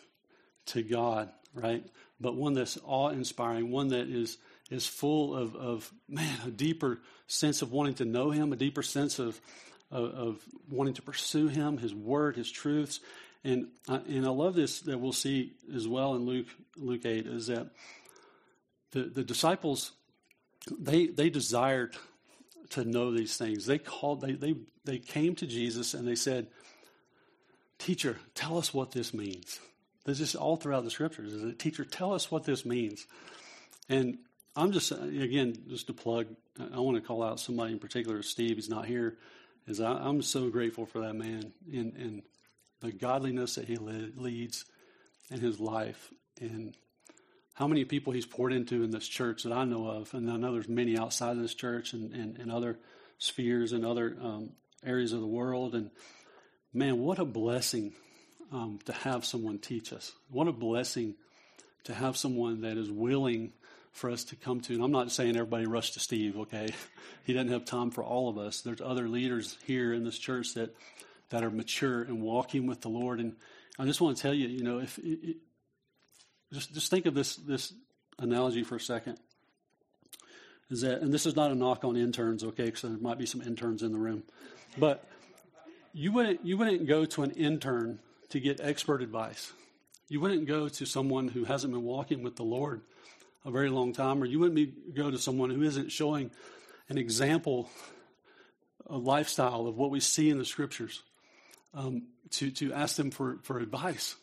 to 0.68 0.82
God, 0.82 1.30
right? 1.54 1.86
But 2.20 2.36
one 2.36 2.54
that's 2.54 2.78
awe 2.84 3.10
inspiring, 3.10 3.72
one 3.72 3.90
that 3.90 4.08
is, 4.08 4.38
is 4.70 4.88
full 4.88 5.36
of, 5.36 5.56
of, 5.56 5.92
man, 6.10 6.36
a 6.46 6.52
deeper 6.52 7.00
sense 7.28 7.62
of 7.62 7.72
wanting 7.72 7.96
to 7.96 8.06
know 8.06 8.32
him, 8.32 8.52
a 8.52 8.56
deeper 8.56 8.84
sense 8.84 9.20
of, 9.20 9.40
of 9.92 10.42
wanting 10.70 10.96
to 10.96 11.02
pursue 11.02 11.48
Him, 11.48 11.78
His 11.78 11.94
Word, 11.94 12.36
His 12.36 12.52
truths. 12.52 13.00
And, 13.46 13.68
uh, 13.88 14.00
and 14.08 14.26
I 14.26 14.30
love 14.30 14.56
this 14.56 14.82
that 14.82 14.98
we'll 14.98 15.14
see 15.14 15.54
as 15.74 15.88
well 15.88 16.16
in 16.16 16.26
Luke, 16.26 16.48
Luke 16.78 17.06
8 17.06 17.28
is 17.28 17.48
that 17.48 17.68
the, 18.92 19.04
the 19.04 19.24
disciples, 19.24 19.92
they, 20.80 21.06
they 21.06 21.30
desired 21.30 21.96
to 22.72 22.84
know 22.84 23.12
these 23.12 23.38
things. 23.38 23.68
They 23.68 23.78
called, 23.78 24.22
they, 24.22 24.32
they, 24.32 24.56
they 24.84 24.98
came 24.98 25.36
to 25.36 25.46
Jesus 25.46 25.94
and 25.94 26.08
they 26.08 26.16
said, 26.16 26.48
Teacher, 27.78 28.18
tell 28.34 28.58
us 28.58 28.74
what 28.74 28.92
this 28.92 29.14
means. 29.14 29.60
This 30.06 30.20
is 30.20 30.34
all 30.34 30.56
throughout 30.56 30.84
the 30.84 30.90
scriptures. 30.90 31.32
Is 31.32 31.44
it, 31.44 31.60
Teacher, 31.60 31.86
tell 31.86 32.14
us 32.14 32.32
what 32.32 32.46
this 32.46 32.66
means. 32.66 33.06
And 33.90 34.18
I'm 34.56 34.72
just, 34.72 34.92
again, 34.92 35.56
just 35.70 35.88
to 35.88 35.94
plug, 35.94 36.28
I 36.74 36.80
want 36.80 36.98
to 36.98 37.02
call 37.02 37.22
out 37.22 37.40
somebody 37.40 37.74
in 37.74 37.80
particular, 37.80 38.24
Steve. 38.24 38.56
He's 38.56 38.70
not 38.70 38.88
here 38.88 39.18
is 39.68 39.82
I, 39.82 40.08
am 40.08 40.22
so 40.22 40.50
grateful 40.50 40.86
for 40.86 41.00
that 41.02 41.16
man 41.16 41.52
and, 41.72 41.94
and 41.96 42.22
the 42.82 42.92
godliness 42.92 43.56
that 43.56 43.66
he 43.66 43.78
leads 43.78 44.66
in 45.30 45.40
his 45.40 45.60
life 45.60 46.12
and 46.40 46.76
how 47.54 47.68
many 47.68 47.86
people 47.86 48.12
he's 48.14 48.26
poured 48.26 48.52
into 48.52 48.84
in 48.84 48.92
this 48.92 49.08
church 49.08 49.44
that 49.44 49.54
I 49.54 49.64
know 49.64 49.88
of. 49.88 50.14
And 50.14 50.30
I 50.30 50.36
know 50.36 50.54
there's 50.54 50.68
many 50.68 50.98
outside 50.98 51.32
of 51.32 51.42
this 51.42 51.54
church 51.54 51.94
and, 51.94 52.14
and, 52.14 52.38
and 52.38 52.52
other 52.52 52.78
spheres 53.18 53.72
and 53.72 53.86
other 53.86 54.16
um, 54.22 54.50
areas 54.86 55.14
of 55.14 55.22
the 55.22 55.28
world. 55.28 55.74
And 55.74 55.90
man, 56.74 57.00
what 57.00 57.18
a 57.18 57.26
blessing 57.26 57.94
um, 58.52 58.80
to 58.86 58.94
have 58.94 59.26
someone 59.26 59.58
teach 59.58 59.94
us. 59.94 60.12
What 60.30 60.48
a 60.48 60.52
blessing 60.52 61.16
to 61.86 61.94
have 61.94 62.18
someone 62.18 62.62
that 62.62 62.78
is 62.78 62.92
willing 62.92 63.54
for 63.94 64.10
us 64.10 64.26
to 64.26 64.36
come 64.36 64.60
to. 64.60 64.74
And 64.74 64.84
I'm 64.84 64.92
not 64.92 65.12
saying 65.12 65.38
everybody 65.38 65.66
rush 65.66 65.92
to 65.92 66.00
Steve, 66.00 66.38
okay? 66.38 66.70
He 67.24 67.34
doesn't 67.34 67.50
have 67.50 67.66
time 67.66 67.90
for 67.90 68.04
all 68.04 68.30
of 68.30 68.38
us. 68.38 68.62
There's 68.62 68.82
other 68.82 69.10
leaders 69.10 69.58
here 69.66 69.92
in 69.94 70.04
this 70.04 70.20
church 70.20 70.54
that, 70.54 70.76
that 71.30 71.44
are 71.44 71.50
mature 71.50 72.04
and 72.04 72.22
walking 72.22 72.68
with 72.68 72.82
the 72.82 72.90
Lord. 72.90 73.20
And 73.20 73.36
I 73.78 73.86
just 73.86 74.02
want 74.02 74.18
to 74.18 74.22
tell 74.22 74.34
you, 74.34 74.48
you 74.48 74.64
know, 74.64 74.80
if 74.80 74.98
it, 75.00 75.20
it, 75.24 75.38
just 76.54 76.74
just 76.74 76.90
think 76.90 77.06
of 77.06 77.14
this 77.14 77.36
this 77.36 77.74
analogy 78.20 78.64
for 78.64 78.76
a 78.76 78.80
second. 78.80 79.18
Is 80.70 80.82
that, 80.82 81.02
and 81.02 81.14
this 81.14 81.28
is 81.28 81.36
not 81.36 81.52
a 81.52 81.56
knock 81.56 81.84
on 81.84 81.96
interns, 81.96 82.44
okay? 82.44 82.66
Because 82.66 82.82
there 82.82 82.92
might 82.92 83.20
be 83.20 83.28
some 83.28 83.42
interns 83.42 83.84
in 83.84 83.92
the 83.92 84.00
room, 84.00 84.24
but 84.78 85.08
you 85.94 86.12
wouldn't 86.12 86.44
you 86.46 86.58
wouldn't 86.58 86.88
go 86.88 87.06
to 87.06 87.24
an 87.24 87.32
intern 87.32 88.00
to 88.30 88.40
get 88.40 88.60
expert 88.60 89.02
advice. 89.02 89.54
You 90.08 90.20
wouldn't 90.20 90.46
go 90.46 90.68
to 90.70 90.86
someone 90.86 91.28
who 91.28 91.46
hasn't 91.46 91.74
been 91.74 91.84
walking 91.84 92.24
with 92.24 92.36
the 92.36 92.44
Lord 92.44 92.82
a 93.46 93.52
very 93.52 93.70
long 93.70 93.94
time, 93.94 94.22
or 94.22 94.26
you 94.26 94.40
wouldn't 94.40 94.56
be, 94.56 94.74
go 94.94 95.12
to 95.12 95.18
someone 95.18 95.52
who 95.52 95.62
isn't 95.62 95.92
showing 95.92 96.32
an 96.90 96.98
example, 96.98 97.70
a 98.88 98.98
lifestyle 98.98 99.68
of 99.68 99.78
what 99.78 99.92
we 99.92 100.00
see 100.00 100.30
in 100.30 100.38
the 100.38 100.46
scriptures, 100.46 101.04
um, 101.76 102.04
to 102.32 102.50
to 102.52 102.74
ask 102.74 102.96
them 102.96 103.12
for 103.12 103.40
for 103.44 103.60
advice, 103.60 104.16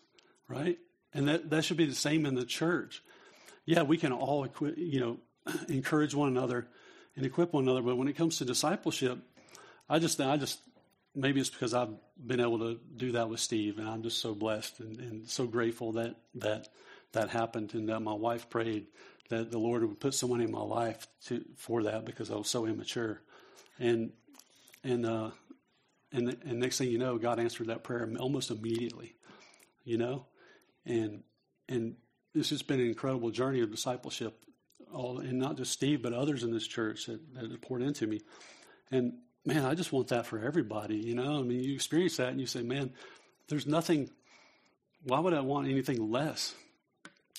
right? 0.49 0.79
And 1.15 1.29
that 1.29 1.51
that 1.51 1.65
should 1.65 1.77
be 1.77 1.87
the 1.87 1.95
same 1.95 2.27
in 2.27 2.35
the 2.35 2.45
church. 2.45 3.03
Yeah, 3.65 3.83
we 3.83 3.97
can 3.97 4.13
all 4.13 4.45
equip, 4.45 4.77
you 4.77 5.01
know 5.01 5.19
encourage 5.69 6.15
one 6.15 6.29
another 6.29 6.67
and 7.17 7.27
equip 7.27 7.53
one 7.53 7.65
another, 7.65 7.83
but 7.83 7.97
when 7.97 8.09
it 8.09 8.17
comes 8.17 8.39
to 8.39 8.45
discipleship, 8.45 9.19
I 9.89 9.99
just 9.99 10.21
I 10.21 10.37
just 10.37 10.61
maybe 11.15 11.41
it's 11.41 11.51
because 11.51 11.75
I've 11.75 11.95
been 12.25 12.41
able 12.41 12.59
to 12.61 12.81
do 12.97 13.13
that 13.13 13.29
with 13.29 13.41
Steve, 13.41 13.79
and 13.79 13.89
I'm 13.89 14.03
just 14.03 14.19
so 14.21 14.35
blessed 14.35 14.81
and, 14.81 14.99
and 14.99 15.29
so 15.29 15.47
grateful 15.47 15.93
that 15.93 16.17
that 16.37 16.69
that 17.13 17.29
happened, 17.29 17.75
and 17.75 17.89
that 17.89 18.01
my 18.01 18.15
wife 18.15 18.49
prayed 18.49 18.87
that 19.29 19.51
the 19.51 19.59
Lord 19.59 19.83
would 19.83 20.01
put 20.01 20.15
someone 20.15 20.41
in 20.41 20.51
my 20.51 20.63
life 20.63 21.07
to 21.27 21.45
for 21.57 21.83
that 21.85 22.05
because 22.05 22.31
I 22.31 22.35
was 22.35 22.49
so 22.49 22.67
immature, 22.67 23.21
and 23.79 24.13
and 24.85 25.07
uh, 25.07 25.31
and 26.13 26.37
and 26.45 26.61
next 26.61 26.79
thing 26.79 26.89
you 26.89 26.99
know, 26.99 27.19
God 27.19 27.39
answered 27.41 27.69
that 27.69 27.85
prayer 27.85 28.09
almost 28.19 28.51
immediately, 28.51 29.15
you 29.85 29.97
know, 29.97 30.27
and 30.85 31.23
and 31.69 31.97
this 32.35 32.51
has 32.51 32.63
been 32.63 32.81
an 32.81 32.87
incredible 32.87 33.31
journey 33.31 33.61
of 33.61 33.71
discipleship, 33.71 34.39
all 34.93 35.19
and 35.19 35.39
not 35.39 35.57
just 35.57 35.73
Steve, 35.73 36.03
but 36.03 36.13
others 36.13 36.43
in 36.43 36.53
this 36.53 36.67
church 36.67 37.07
that, 37.07 37.21
that 37.35 37.63
poured 37.63 37.83
into 37.83 38.07
me, 38.07 38.21
and 38.91 39.15
man, 39.45 39.65
I 39.65 39.75
just 39.75 39.93
want 39.93 40.09
that 40.09 40.27
for 40.27 40.39
everybody. 40.39 40.97
You 40.97 41.15
know, 41.15 41.39
I 41.39 41.43
mean, 41.43 41.63
you 41.63 41.75
experience 41.75 42.17
that 42.19 42.29
and 42.29 42.41
you 42.41 42.47
say, 42.47 42.63
man, 42.63 42.93
there's 43.49 43.67
nothing. 43.67 44.11
Why 45.05 45.19
would 45.19 45.35
I 45.35 45.41
want 45.41 45.69
anything 45.69 46.11
less? 46.11 46.55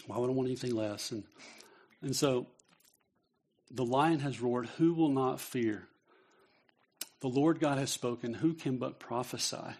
Why 0.05 0.17
would 0.17 0.29
I 0.29 0.33
want 0.33 0.47
anything 0.47 0.75
less? 0.75 1.11
And 1.11 1.23
and 2.01 2.15
so, 2.15 2.47
the 3.71 3.85
lion 3.85 4.19
has 4.19 4.41
roared. 4.41 4.67
Who 4.77 4.93
will 4.93 5.09
not 5.09 5.39
fear? 5.39 5.87
The 7.23 7.29
Lord 7.29 7.61
God 7.61 7.77
has 7.77 7.89
spoken. 7.89 8.33
Who 8.33 8.53
can 8.53 8.75
but 8.75 8.99
prophesy? 8.99 9.77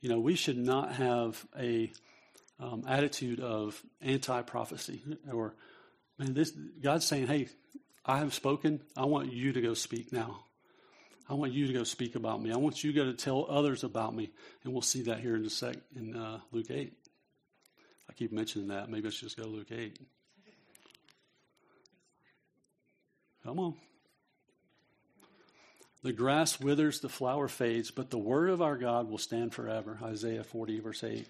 You 0.00 0.08
know, 0.08 0.20
we 0.20 0.36
should 0.36 0.56
not 0.56 0.92
have 0.92 1.44
a 1.58 1.90
um, 2.60 2.84
attitude 2.86 3.40
of 3.40 3.82
anti-prophecy 4.00 5.02
or 5.32 5.56
man, 6.20 6.34
this 6.34 6.52
God's 6.80 7.04
saying, 7.04 7.26
"Hey, 7.26 7.48
I 8.06 8.18
have 8.18 8.32
spoken. 8.32 8.80
I 8.96 9.06
want 9.06 9.32
you 9.32 9.52
to 9.52 9.60
go 9.60 9.74
speak 9.74 10.12
now." 10.12 10.44
I 11.28 11.34
want 11.34 11.52
you 11.52 11.66
to 11.66 11.72
go 11.72 11.82
speak 11.82 12.14
about 12.14 12.40
me. 12.40 12.52
I 12.52 12.56
want 12.58 12.84
you 12.84 12.92
to 12.92 12.96
go 12.96 13.04
to 13.06 13.14
tell 13.14 13.44
others 13.48 13.82
about 13.82 14.14
me. 14.14 14.30
And 14.62 14.72
we'll 14.72 14.82
see 14.82 15.02
that 15.02 15.18
here 15.18 15.34
in 15.34 15.44
a 15.44 15.50
sec 15.50 15.76
in 15.96 16.14
uh, 16.14 16.40
Luke 16.52 16.70
8. 16.70 16.92
I 18.08 18.12
keep 18.12 18.32
mentioning 18.32 18.68
that. 18.68 18.88
Maybe 18.88 19.08
I 19.08 19.10
should 19.10 19.28
just 19.28 19.36
go 19.36 19.44
to 19.44 19.48
Luke 19.48 19.72
8. 19.72 19.98
Come 23.44 23.58
on. 23.58 23.74
The 26.02 26.12
grass 26.12 26.58
withers, 26.58 27.00
the 27.00 27.08
flower 27.08 27.46
fades, 27.46 27.90
but 27.90 28.10
the 28.10 28.18
word 28.18 28.50
of 28.50 28.60
our 28.60 28.76
God 28.76 29.08
will 29.08 29.18
stand 29.18 29.54
forever. 29.54 29.98
Isaiah 30.02 30.42
40, 30.42 30.80
verse 30.80 31.04
8. 31.04 31.26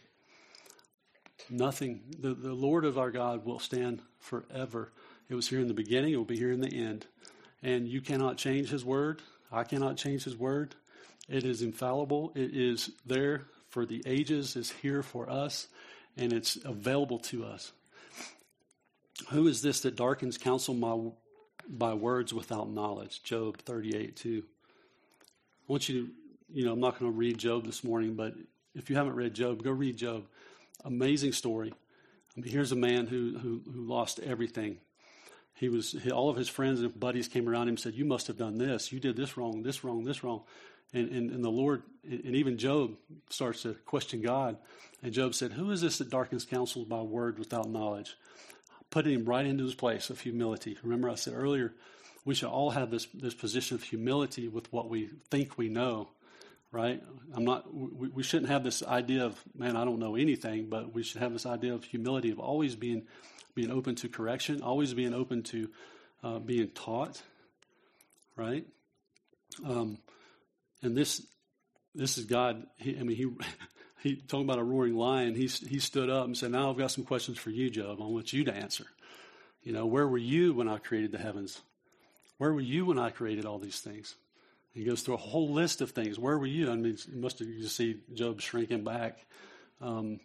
Nothing, 1.50 2.00
the, 2.18 2.32
the 2.34 2.54
Lord 2.54 2.84
of 2.84 2.98
our 2.98 3.10
God 3.10 3.44
will 3.44 3.58
stand 3.58 4.00
forever. 4.18 4.90
It 5.28 5.34
was 5.34 5.48
here 5.48 5.60
in 5.60 5.68
the 5.68 5.74
beginning, 5.74 6.14
it 6.14 6.16
will 6.16 6.24
be 6.24 6.38
here 6.38 6.52
in 6.52 6.60
the 6.60 6.74
end. 6.74 7.06
And 7.62 7.86
you 7.86 8.00
cannot 8.00 8.38
change 8.38 8.70
his 8.70 8.84
word. 8.84 9.20
I 9.50 9.64
cannot 9.64 9.96
change 9.96 10.24
his 10.24 10.36
word. 10.36 10.74
It 11.28 11.44
is 11.44 11.62
infallible. 11.62 12.32
It 12.34 12.54
is 12.54 12.90
there 13.04 13.42
for 13.68 13.86
the 13.86 14.02
ages, 14.06 14.54
it's 14.54 14.70
here 14.70 15.02
for 15.02 15.30
us, 15.30 15.66
and 16.16 16.32
it's 16.32 16.56
available 16.64 17.18
to 17.18 17.44
us. 17.44 17.72
Who 19.30 19.46
is 19.48 19.62
this 19.62 19.80
that 19.80 19.96
darkens 19.96 20.36
counsel 20.36 20.74
my, 20.74 21.10
by 21.68 21.94
words 21.94 22.34
without 22.34 22.70
knowledge? 22.70 23.22
Job 23.22 23.58
38, 23.58 24.16
2. 24.16 24.42
I 25.72 25.74
want 25.74 25.88
you 25.88 26.02
to, 26.02 26.12
you 26.52 26.64
know, 26.66 26.72
I'm 26.72 26.80
not 26.80 26.98
going 26.98 27.10
to 27.10 27.16
read 27.16 27.38
Job 27.38 27.64
this 27.64 27.82
morning, 27.82 28.14
but 28.14 28.34
if 28.74 28.90
you 28.90 28.96
haven't 28.96 29.14
read 29.14 29.32
Job, 29.32 29.62
go 29.62 29.70
read 29.70 29.96
Job. 29.96 30.26
Amazing 30.84 31.32
story. 31.32 31.72
I 32.36 32.40
mean, 32.40 32.52
here's 32.52 32.72
a 32.72 32.76
man 32.76 33.06
who, 33.06 33.38
who, 33.38 33.62
who 33.72 33.80
lost 33.86 34.18
everything 34.18 34.76
he 35.54 35.68
was 35.68 35.94
all 36.12 36.28
of 36.28 36.36
his 36.36 36.48
friends 36.48 36.80
and 36.80 36.98
buddies 36.98 37.28
came 37.28 37.48
around 37.48 37.62
him 37.62 37.68
and 37.70 37.80
said, 37.80 37.94
"You 37.94 38.04
must 38.04 38.26
have 38.26 38.36
done 38.36 38.58
this. 38.58 38.92
You 38.92 39.00
did 39.00 39.16
this 39.16 39.36
wrong. 39.36 39.62
This 39.62 39.84
wrong. 39.84 40.04
This 40.04 40.24
wrong." 40.24 40.42
And, 40.92 41.08
and, 41.08 41.30
and 41.30 41.44
the 41.44 41.50
Lord 41.50 41.84
and 42.04 42.34
even 42.34 42.58
Job 42.58 42.96
starts 43.30 43.62
to 43.62 43.74
question 43.86 44.20
God. 44.20 44.56
And 45.02 45.12
Job 45.12 45.34
said, 45.34 45.52
"Who 45.52 45.70
is 45.70 45.80
this 45.80 45.98
that 45.98 46.10
darkens 46.10 46.44
counsel 46.44 46.84
by 46.84 47.00
word 47.02 47.38
without 47.38 47.70
knowledge?" 47.70 48.16
Putting 48.90 49.14
him 49.14 49.24
right 49.24 49.46
into 49.46 49.64
his 49.64 49.74
place 49.74 50.10
of 50.10 50.20
humility. 50.20 50.76
Remember, 50.82 51.08
I 51.08 51.14
said 51.14 51.34
earlier, 51.34 51.74
we 52.24 52.34
should 52.34 52.48
all 52.48 52.70
have 52.70 52.90
this 52.90 53.06
this 53.14 53.34
position 53.34 53.74
of 53.76 53.82
humility 53.82 54.48
with 54.48 54.72
what 54.72 54.88
we 54.88 55.10
think 55.30 55.58
we 55.58 55.68
know 55.68 56.08
right? 56.72 57.02
I'm 57.34 57.44
not. 57.44 57.72
We, 57.72 58.08
we, 58.08 58.22
shouldn't 58.22 58.50
have 58.50 58.64
this 58.64 58.82
idea 58.82 59.26
of 59.26 59.40
man, 59.54 59.76
I 59.76 59.84
don't 59.84 59.98
know 59.98 60.16
anything, 60.16 60.68
but 60.68 60.92
we 60.92 61.02
should 61.02 61.20
have 61.20 61.32
this 61.32 61.46
idea 61.46 61.74
of 61.74 61.84
humility 61.84 62.30
of 62.30 62.40
always 62.40 62.74
being 62.74 63.06
being 63.54 63.70
open 63.70 63.94
to 63.96 64.08
correction, 64.08 64.62
always 64.62 64.94
being 64.94 65.14
open 65.14 65.42
to 65.44 65.68
uh, 66.24 66.38
being 66.38 66.68
taught, 66.68 67.22
right? 68.36 68.66
Um, 69.64 69.98
and 70.82 70.96
this 70.96 71.24
this 71.94 72.18
is 72.18 72.24
God. 72.24 72.66
He, 72.78 72.98
I 72.98 73.02
mean, 73.02 73.16
he 73.16 73.26
he 74.02 74.16
talking 74.16 74.46
about 74.46 74.58
a 74.58 74.64
roaring 74.64 74.96
lion. 74.96 75.34
He 75.34 75.46
he 75.46 75.78
stood 75.78 76.08
up 76.10 76.24
and 76.24 76.36
said, 76.36 76.50
"Now 76.50 76.70
I've 76.70 76.78
got 76.78 76.90
some 76.90 77.04
questions 77.04 77.38
for 77.38 77.50
you, 77.50 77.70
Job. 77.70 78.00
I 78.00 78.06
want 78.06 78.32
you 78.32 78.44
to 78.44 78.54
answer. 78.54 78.86
You 79.62 79.72
know, 79.72 79.86
where 79.86 80.08
were 80.08 80.18
you 80.18 80.54
when 80.54 80.68
I 80.68 80.78
created 80.78 81.12
the 81.12 81.18
heavens? 81.18 81.60
Where 82.42 82.52
were 82.52 82.60
you 82.60 82.86
when 82.86 82.98
I 82.98 83.10
created 83.10 83.46
all 83.46 83.60
these 83.60 83.78
things?" 83.78 84.16
He 84.72 84.82
goes 84.82 85.02
through 85.02 85.14
a 85.14 85.18
whole 85.18 85.52
list 85.52 85.80
of 85.80 85.92
things. 85.92 86.18
Where 86.18 86.36
were 86.36 86.44
you? 86.44 86.72
I 86.72 86.74
mean, 86.74 86.98
you 87.08 87.20
must 87.20 87.38
have 87.38 87.46
you 87.46 87.68
see 87.68 88.00
Job 88.14 88.40
shrinking 88.40 88.82
back 88.82 89.24
um, 89.80 90.18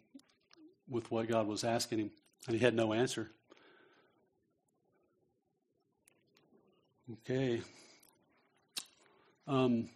with 0.90 1.12
what 1.12 1.28
God 1.28 1.46
was 1.46 1.64
asking 1.64 2.00
him. 2.00 2.12
And 2.48 2.56
he 2.58 2.66
had 2.66 2.74
no 2.74 2.92
answer. 2.92 3.30
Okay. 7.14 7.62
Um, 9.46 9.88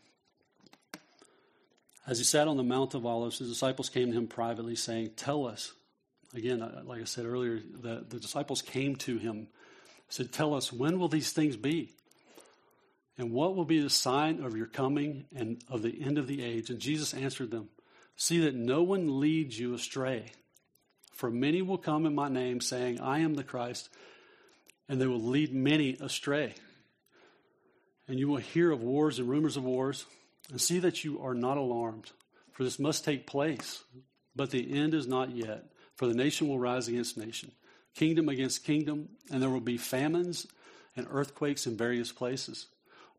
as 2.06 2.20
he 2.20 2.24
sat 2.24 2.48
on 2.48 2.56
the 2.56 2.64
Mount 2.64 2.94
of 2.94 3.04
Olives, 3.04 3.40
his 3.40 3.50
disciples 3.50 3.90
came 3.90 4.12
to 4.12 4.18
him 4.20 4.28
privately, 4.28 4.76
saying, 4.76 5.14
Tell 5.16 5.48
us. 5.48 5.74
Again, 6.36 6.60
like 6.86 7.02
I 7.02 7.06
said 7.06 7.26
earlier, 7.26 7.60
the, 7.60 8.06
the 8.08 8.20
disciples 8.20 8.62
came 8.62 8.96
to 8.98 9.18
him, 9.18 9.48
said, 10.08 10.32
Tell 10.32 10.54
us, 10.54 10.72
when 10.72 11.00
will 11.00 11.10
these 11.10 11.32
things 11.32 11.58
be? 11.58 11.96
And 13.18 13.32
what 13.32 13.56
will 13.56 13.66
be 13.66 13.80
the 13.80 13.90
sign 13.90 14.42
of 14.44 14.56
your 14.56 14.68
coming 14.68 15.26
and 15.36 15.62
of 15.68 15.82
the 15.82 16.02
end 16.02 16.18
of 16.18 16.28
the 16.28 16.44
age? 16.44 16.70
And 16.70 16.80
Jesus 16.80 17.14
answered 17.14 17.52
them, 17.52 17.70
See 18.16 18.40
that 18.42 18.56
no 18.56 18.84
one 18.84 19.20
leads 19.20 19.60
you 19.60 19.74
astray. 19.74 20.32
For 21.14 21.30
many 21.30 21.62
will 21.62 21.78
come 21.78 22.06
in 22.06 22.16
my 22.16 22.30
name, 22.30 22.62
saying, 22.62 23.00
I 23.00 23.20
am 23.20 23.36
the 23.36 23.44
Christ, 23.44 23.90
and 24.88 25.00
they 25.00 25.08
will 25.08 25.22
lead 25.22 25.54
many 25.54 25.98
astray. 26.00 26.56
And 28.08 28.18
you 28.20 28.28
will 28.28 28.38
hear 28.38 28.72
of 28.72 28.82
wars 28.82 29.20
and 29.20 29.30
rumors 29.30 29.58
of 29.58 29.64
wars, 29.64 30.06
and 30.50 30.60
see 30.60 30.80
that 30.80 31.04
you 31.04 31.22
are 31.22 31.36
not 31.36 31.58
alarmed, 31.58 32.12
for 32.54 32.64
this 32.64 32.80
must 32.80 33.06
take 33.06 33.28
place. 33.28 33.84
But 34.36 34.52
the 34.52 34.74
end 34.74 34.94
is 34.94 35.08
not 35.08 35.36
yet, 35.36 35.66
for 35.96 36.08
the 36.08 36.14
nation 36.14 36.48
will 36.48 36.60
rise 36.60 36.88
against 36.88 37.18
nation, 37.18 37.52
kingdom 37.96 38.30
against 38.30 38.64
kingdom, 38.64 39.10
and 39.32 39.42
there 39.42 39.50
will 39.50 39.60
be 39.60 39.78
famines 39.78 40.48
and 40.96 41.08
earthquakes 41.10 41.68
in 41.68 41.78
various 41.78 42.12
places. 42.12 42.68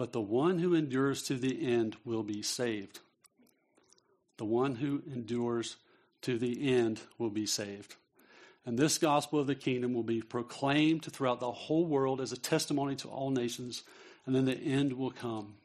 but 0.00 0.14
the 0.14 0.18
one 0.22 0.58
who 0.58 0.74
endures 0.74 1.24
to 1.24 1.34
the 1.34 1.70
end 1.70 1.94
will 2.06 2.22
be 2.22 2.40
saved. 2.40 3.00
The 4.38 4.46
one 4.46 4.76
who 4.76 5.02
endures 5.06 5.76
to 6.22 6.38
the 6.38 6.72
end 6.74 7.02
will 7.18 7.28
be 7.28 7.44
saved. 7.44 7.96
And 8.64 8.78
this 8.78 8.96
gospel 8.96 9.40
of 9.40 9.46
the 9.46 9.54
kingdom 9.54 9.92
will 9.92 10.02
be 10.02 10.22
proclaimed 10.22 11.04
throughout 11.04 11.38
the 11.38 11.52
whole 11.52 11.84
world 11.84 12.22
as 12.22 12.32
a 12.32 12.38
testimony 12.38 12.96
to 12.96 13.08
all 13.08 13.30
nations, 13.30 13.82
and 14.24 14.34
then 14.34 14.46
the 14.46 14.54
end 14.54 14.94
will 14.94 15.10
come. 15.10 15.56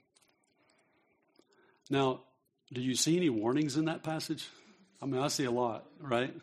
Now, 1.89 2.19
do 2.73 2.81
you 2.81 2.95
see 2.95 3.15
any 3.15 3.29
warnings 3.29 3.77
in 3.77 3.85
that 3.85 4.03
passage? 4.03 4.49
I 5.01 5.05
mean, 5.05 5.21
I 5.21 5.29
see 5.29 5.45
a 5.45 5.51
lot, 5.51 5.85
right? 6.01 6.33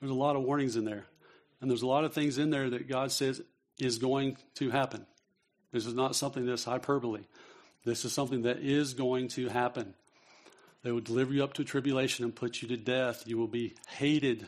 There's 0.00 0.10
a 0.10 0.12
lot 0.12 0.34
of 0.34 0.42
warnings 0.42 0.74
in 0.74 0.84
there. 0.84 1.04
And 1.60 1.70
there's 1.70 1.82
a 1.82 1.86
lot 1.86 2.02
of 2.02 2.12
things 2.12 2.36
in 2.36 2.50
there 2.50 2.68
that 2.70 2.88
God 2.88 3.12
says 3.12 3.40
is 3.78 3.98
going 3.98 4.38
to 4.56 4.70
happen. 4.70 5.06
This 5.72 5.86
is 5.86 5.94
not 5.94 6.16
something 6.16 6.46
that's 6.46 6.64
hyperbole. 6.64 7.24
This 7.84 8.04
is 8.04 8.12
something 8.12 8.42
that 8.42 8.58
is 8.58 8.94
going 8.94 9.28
to 9.28 9.48
happen. 9.48 9.94
They 10.82 10.92
will 10.92 11.00
deliver 11.00 11.32
you 11.32 11.44
up 11.44 11.54
to 11.54 11.64
tribulation 11.64 12.24
and 12.24 12.34
put 12.34 12.62
you 12.62 12.68
to 12.68 12.76
death. 12.76 13.24
You 13.26 13.38
will 13.38 13.48
be 13.48 13.74
hated. 13.88 14.46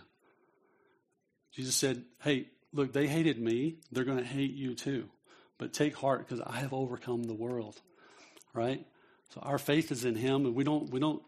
Jesus 1.53 1.75
said, 1.75 2.05
Hey, 2.23 2.47
look, 2.73 2.93
they 2.93 3.07
hated 3.07 3.39
me. 3.41 3.77
They're 3.91 4.05
going 4.05 4.19
to 4.19 4.25
hate 4.25 4.55
you 4.55 4.75
too. 4.75 5.09
But 5.59 5.73
take 5.73 5.95
heart 5.95 6.27
because 6.27 6.41
I 6.41 6.59
have 6.59 6.73
overcome 6.73 7.25
the 7.25 7.35
world. 7.35 7.81
Right? 8.55 8.87
So 9.35 9.41
our 9.43 9.59
faith 9.59 9.93
is 9.93 10.05
in 10.05 10.17
Him, 10.17 10.47
and 10.47 10.55
we 10.55 10.65
don't 10.65 10.91
we 10.91 10.99
don't 10.99 11.23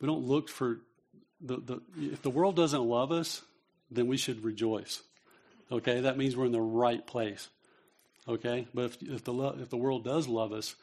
we 0.00 0.06
don't 0.06 0.24
look 0.24 0.48
for 0.48 0.80
the, 1.40 1.58
the 1.58 1.82
if 1.96 2.22
the 2.22 2.30
world 2.30 2.56
doesn't 2.56 2.82
love 2.82 3.12
us, 3.12 3.42
then 3.90 4.06
we 4.08 4.16
should 4.16 4.42
rejoice. 4.44 5.02
Okay, 5.70 6.00
that 6.00 6.18
means 6.18 6.36
we're 6.36 6.46
in 6.46 6.52
the 6.52 6.60
right 6.60 7.06
place. 7.06 7.48
Okay, 8.28 8.68
but 8.74 8.84
if 8.86 9.02
if 9.02 9.24
the 9.24 9.34
if 9.60 9.70
the 9.70 9.76
world 9.76 10.04
does 10.04 10.28
love 10.28 10.52
us, 10.52 10.74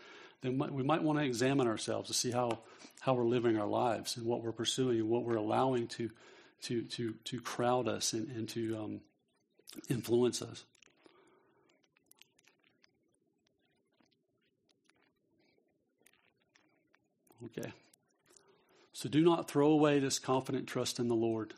then 0.41 0.57
we 0.57 0.83
might 0.83 1.03
want 1.03 1.19
to 1.19 1.25
examine 1.25 1.67
ourselves 1.67 2.07
to 2.07 2.13
see 2.13 2.31
how 2.31 2.59
how 2.99 3.13
we're 3.13 3.25
living 3.25 3.57
our 3.57 3.67
lives 3.67 4.17
and 4.17 4.25
what 4.25 4.43
we're 4.43 4.51
pursuing 4.51 4.99
and 4.99 5.09
what 5.09 5.23
we're 5.23 5.35
allowing 5.35 5.87
to 5.87 6.09
to 6.63 6.81
to 6.83 7.13
to 7.25 7.39
crowd 7.41 7.87
us 7.87 8.13
and, 8.13 8.27
and 8.29 8.49
to 8.49 8.77
um, 8.77 9.01
influence 9.89 10.41
us. 10.41 10.63
Okay. 17.45 17.71
So 18.93 19.07
do 19.09 19.21
not 19.21 19.47
throw 19.47 19.69
away 19.69 19.99
this 19.99 20.17
confident 20.17 20.65
trust 20.65 20.97
in 20.97 21.07
the 21.07 21.15
Lord. 21.15 21.53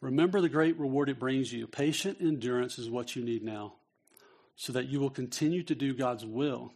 Remember 0.00 0.40
the 0.40 0.48
great 0.48 0.78
reward 0.78 1.08
it 1.08 1.20
brings 1.20 1.52
you. 1.52 1.66
Patient 1.68 2.18
endurance 2.20 2.78
is 2.78 2.90
what 2.90 3.14
you 3.14 3.22
need 3.24 3.44
now, 3.44 3.74
so 4.58 4.72
that 4.72 4.88
you 4.88 4.98
will 4.98 5.08
continue 5.08 5.62
to 5.62 5.74
do 5.74 5.94
God's 5.94 6.26
will. 6.26 6.72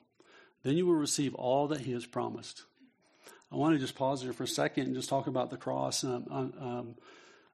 Then 0.62 0.76
you 0.76 0.86
will 0.86 0.94
receive 0.94 1.34
all 1.34 1.66
that 1.66 1.80
He 1.80 1.92
has 1.92 2.06
promised. 2.06 2.62
I 3.50 3.56
want 3.56 3.74
to 3.74 3.80
just 3.80 3.96
pause 3.96 4.22
here 4.22 4.32
for 4.32 4.44
a 4.44 4.48
second 4.48 4.84
and 4.86 4.94
just 4.94 5.08
talk 5.08 5.26
about 5.26 5.50
the 5.50 5.56
cross. 5.56 6.04
Um, 6.04 6.24
um, 6.30 6.94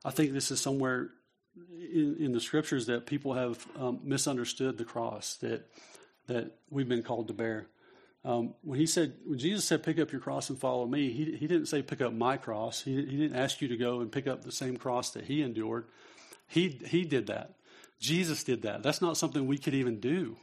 I 0.05 0.11
think 0.11 0.35
this 0.35 0.51
is 0.51 0.61
somewhere 0.61 1.09
in, 1.73 2.17
in, 2.21 2.33
the 2.33 2.41
scriptures 2.41 2.87
that 2.87 3.07
people 3.07 3.33
have 3.33 3.67
um, 3.81 4.01
misunderstood 4.05 4.77
the 4.77 4.85
cross 4.85 5.37
that 5.37 5.67
that 6.27 6.59
we've 6.69 6.89
been 6.89 7.03
called 7.03 7.29
to 7.29 7.35
bear. 7.35 7.67
Um, 8.23 8.55
when 8.63 8.79
he 8.79 8.87
said, 8.87 9.15
when 9.25 9.39
Jesus 9.39 9.65
said, 9.65 9.83
"Pick 9.83 9.99
up 9.99 10.13
your 10.13 10.21
cross 10.21 10.51
and 10.51 10.61
follow 10.61 10.87
me," 10.87 11.11
he 11.11 11.37
he 11.37 11.47
didn't 11.47 11.67
say, 11.67 11.81
"Pick 11.81 12.03
up 12.03 12.13
my 12.13 12.37
cross." 12.37 12.83
He 12.83 12.95
he 12.97 13.17
didn't 13.17 13.37
ask 13.37 13.63
you 13.63 13.69
to 13.69 13.79
go 13.79 14.01
and 14.01 14.13
pick 14.13 14.27
up 14.27 14.45
the 14.45 14.53
same 14.53 14.77
cross 14.77 15.11
that 15.13 15.25
he 15.25 15.41
endured. 15.41 15.87
He 16.47 16.69
he 16.85 17.05
did 17.05 17.29
that. 17.29 17.55
Jesus 18.01 18.45
did 18.45 18.63
that. 18.63 18.83
That's 18.83 19.03
not 19.03 19.17
something 19.17 19.47
we 19.47 19.59
could 19.59 19.75
even 19.75 20.01
do, 20.01 20.37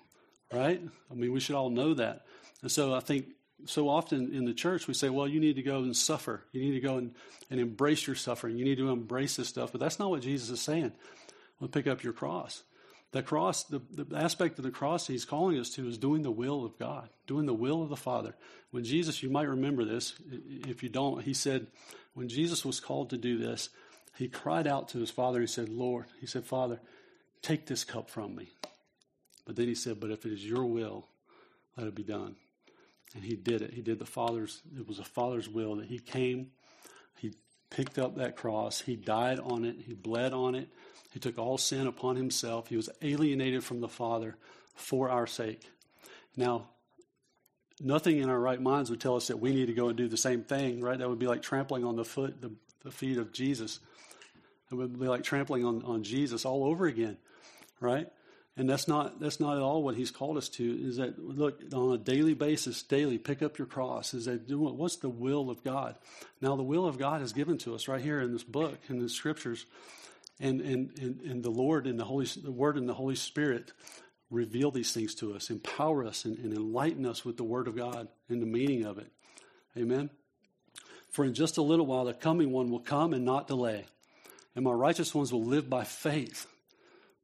right? 0.51 0.81
I 1.09 1.13
mean, 1.13 1.31
we 1.31 1.39
should 1.39 1.55
all 1.55 1.69
know 1.69 1.93
that. 1.93 2.25
And 2.61 2.71
so 2.71 2.93
I 2.93 2.99
think 2.99 3.27
so 3.65 3.87
often 3.89 4.33
in 4.33 4.45
the 4.45 4.53
church 4.53 4.87
we 4.87 4.93
say, 4.93 5.09
"Well, 5.09 5.27
you 5.27 5.39
need 5.39 5.55
to 5.55 5.63
go 5.63 5.77
and 5.79 5.95
suffer. 5.95 6.43
You 6.51 6.61
need 6.61 6.73
to 6.73 6.81
go 6.81 6.97
and, 6.97 7.15
and 7.49 7.59
embrace 7.59 8.05
your 8.05 8.15
suffering. 8.15 8.57
You 8.57 8.65
need 8.65 8.77
to 8.77 8.89
embrace 8.89 9.37
this 9.37 9.47
stuff." 9.47 9.71
But 9.71 9.81
that's 9.81 9.99
not 9.99 10.09
what 10.09 10.21
Jesus 10.21 10.49
is 10.49 10.61
saying. 10.61 10.91
Well, 11.59 11.69
pick 11.69 11.87
up 11.87 12.03
your 12.03 12.13
cross. 12.13 12.63
The 13.11 13.23
cross, 13.23 13.63
the, 13.63 13.81
the 13.91 14.17
aspect 14.17 14.59
of 14.59 14.65
the 14.65 14.71
cross 14.71 15.07
he's 15.07 15.23
calling 15.23 15.57
us 15.57 15.69
to 15.71 15.87
is 15.87 15.97
doing 15.97 16.21
the 16.21 16.31
will 16.31 16.65
of 16.65 16.77
God, 16.77 17.07
doing 17.27 17.45
the 17.45 17.53
will 17.53 17.81
of 17.81 17.87
the 17.87 17.95
Father. 17.95 18.35
When 18.71 18.83
Jesus, 18.83 19.23
you 19.23 19.29
might 19.29 19.47
remember 19.47 19.85
this, 19.85 20.15
if 20.67 20.83
you 20.83 20.89
don't, 20.89 21.23
he 21.23 21.33
said, 21.33 21.67
when 22.13 22.27
Jesus 22.27 22.65
was 22.65 22.81
called 22.81 23.11
to 23.11 23.17
do 23.17 23.37
this, 23.37 23.69
he 24.17 24.27
cried 24.27 24.67
out 24.67 24.89
to 24.89 24.99
his 24.99 25.11
Father. 25.11 25.39
He 25.39 25.47
said, 25.47 25.69
Lord, 25.69 26.07
he 26.19 26.25
said, 26.25 26.43
Father, 26.43 26.81
take 27.45 27.65
this 27.65 27.83
cup 27.83 28.09
from 28.09 28.35
me. 28.35 28.49
But 29.45 29.55
then 29.55 29.67
he 29.67 29.75
said, 29.75 29.99
But 29.99 30.11
if 30.11 30.25
it 30.25 30.33
is 30.33 30.45
your 30.45 30.65
will, 30.65 31.07
let 31.77 31.87
it 31.87 31.95
be 31.95 32.03
done. 32.03 32.35
And 33.13 33.23
he 33.23 33.35
did 33.35 33.61
it. 33.61 33.73
He 33.73 33.81
did 33.81 33.99
the 33.99 34.05
Father's, 34.05 34.61
it 34.77 34.87
was 34.87 34.97
the 34.97 35.03
Father's 35.03 35.47
will 35.47 35.75
that 35.75 35.85
he 35.85 35.99
came, 35.99 36.51
he 37.17 37.33
picked 37.69 37.97
up 37.97 38.17
that 38.17 38.35
cross, 38.35 38.81
he 38.81 38.95
died 38.95 39.39
on 39.39 39.63
it, 39.63 39.77
he 39.85 39.93
bled 39.93 40.33
on 40.33 40.55
it, 40.55 40.69
he 41.13 41.19
took 41.19 41.37
all 41.37 41.57
sin 41.57 41.87
upon 41.87 42.17
himself. 42.17 42.67
He 42.67 42.75
was 42.75 42.89
alienated 43.01 43.63
from 43.63 43.79
the 43.79 43.87
Father 43.87 44.35
for 44.73 45.09
our 45.09 45.27
sake. 45.27 45.61
Now, 46.35 46.67
nothing 47.79 48.17
in 48.17 48.29
our 48.29 48.39
right 48.39 48.61
minds 48.61 48.89
would 48.89 48.99
tell 48.99 49.15
us 49.15 49.27
that 49.27 49.39
we 49.39 49.53
need 49.53 49.67
to 49.67 49.73
go 49.73 49.87
and 49.87 49.97
do 49.97 50.09
the 50.09 50.17
same 50.17 50.43
thing, 50.43 50.81
right? 50.81 50.99
That 50.99 51.07
would 51.07 51.19
be 51.19 51.27
like 51.27 51.41
trampling 51.41 51.85
on 51.85 51.95
the 51.95 52.03
foot, 52.03 52.41
the, 52.41 52.51
the 52.83 52.91
feet 52.91 53.17
of 53.17 53.31
Jesus. 53.31 53.79
It 54.71 54.75
would 54.75 54.99
be 54.99 55.07
like 55.07 55.23
trampling 55.23 55.63
on, 55.63 55.83
on 55.83 56.03
Jesus 56.03 56.43
all 56.43 56.65
over 56.65 56.85
again, 56.85 57.17
right? 57.79 58.07
And 58.57 58.69
that's 58.69 58.87
not 58.87 59.19
that's 59.19 59.39
not 59.39 59.57
at 59.57 59.61
all 59.61 59.83
what 59.83 59.95
he's 59.95 60.11
called 60.11 60.37
us 60.37 60.47
to. 60.49 60.63
Is 60.63 60.97
that 60.97 61.19
look 61.19 61.61
on 61.73 61.93
a 61.93 61.97
daily 61.97 62.33
basis, 62.33 62.83
daily 62.83 63.17
pick 63.17 63.41
up 63.41 63.57
your 63.57 63.67
cross. 63.67 64.13
Is 64.13 64.25
that 64.25 64.49
what's 64.49 64.95
the 64.97 65.09
will 65.09 65.49
of 65.49 65.63
God? 65.63 65.95
Now 66.39 66.55
the 66.55 66.63
will 66.63 66.85
of 66.85 66.97
God 66.97 67.21
is 67.21 67.33
given 67.33 67.57
to 67.59 67.75
us 67.75 67.87
right 67.89 68.01
here 68.01 68.21
in 68.21 68.31
this 68.31 68.43
book 68.43 68.79
in 68.87 68.99
the 68.99 69.09
scriptures 69.09 69.65
and, 70.39 70.61
and, 70.61 70.97
and, 70.99 71.21
and 71.21 71.43
the 71.43 71.49
Lord 71.49 71.85
and 71.85 71.99
the 71.99 72.05
Holy 72.05 72.25
the 72.25 72.51
Word 72.51 72.77
and 72.77 72.87
the 72.87 72.93
Holy 72.93 73.15
Spirit 73.15 73.73
reveal 74.29 74.71
these 74.71 74.91
things 74.91 75.15
to 75.15 75.33
us, 75.35 75.49
empower 75.49 76.05
us, 76.05 76.25
and, 76.25 76.37
and 76.39 76.53
enlighten 76.53 77.05
us 77.05 77.23
with 77.23 77.37
the 77.37 77.43
Word 77.43 77.67
of 77.67 77.75
God 77.75 78.07
and 78.29 78.41
the 78.41 78.47
meaning 78.47 78.85
of 78.85 78.97
it. 78.97 79.11
Amen. 79.77 80.09
For 81.09 81.23
in 81.25 81.33
just 81.33 81.57
a 81.57 81.61
little 81.61 81.85
while 81.85 82.05
the 82.05 82.13
coming 82.13 82.51
one 82.51 82.69
will 82.69 82.79
come 82.79 83.13
and 83.13 83.23
not 83.23 83.47
delay, 83.47 83.85
and 84.55 84.63
my 84.63 84.71
righteous 84.71 85.13
ones 85.13 85.31
will 85.31 85.43
live 85.43 85.69
by 85.69 85.83
faith. 85.83 86.47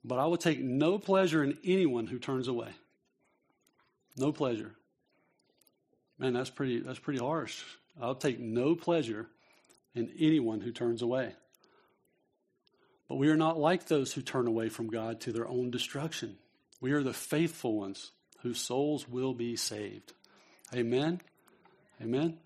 But 0.03 0.19
I 0.19 0.25
will 0.25 0.37
take 0.37 0.59
no 0.59 0.97
pleasure 0.97 1.43
in 1.43 1.57
anyone 1.63 2.07
who 2.07 2.19
turns 2.19 2.47
away. 2.47 2.69
No 4.17 4.31
pleasure. 4.31 4.71
Man, 6.17 6.33
that's 6.33 6.49
pretty 6.49 6.79
that's 6.79 6.99
pretty 6.99 7.19
harsh. 7.19 7.63
I'll 8.01 8.15
take 8.15 8.39
no 8.39 8.75
pleasure 8.75 9.27
in 9.93 10.11
anyone 10.19 10.61
who 10.61 10.71
turns 10.71 11.01
away. 11.01 11.33
But 13.07 13.15
we 13.17 13.29
are 13.29 13.35
not 13.35 13.59
like 13.59 13.87
those 13.87 14.13
who 14.13 14.21
turn 14.21 14.47
away 14.47 14.69
from 14.69 14.87
God 14.87 15.21
to 15.21 15.33
their 15.33 15.47
own 15.47 15.69
destruction. 15.69 16.37
We 16.79 16.93
are 16.93 17.03
the 17.03 17.13
faithful 17.13 17.77
ones 17.77 18.11
whose 18.41 18.59
souls 18.59 19.07
will 19.07 19.33
be 19.33 19.55
saved. 19.55 20.13
Amen. 20.73 21.21
Amen. 22.01 22.37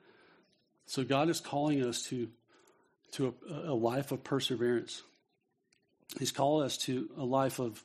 So 0.87 1.03
God 1.03 1.29
is 1.29 1.39
calling 1.39 1.85
us 1.85 2.03
to, 2.03 2.29
to 3.13 3.33
a, 3.49 3.71
a 3.71 3.75
life 3.75 4.11
of 4.11 4.23
perseverance. 4.23 5.03
He's 6.19 6.31
called 6.31 6.63
us 6.63 6.77
to 6.79 7.09
a 7.17 7.23
life 7.23 7.59
of, 7.59 7.83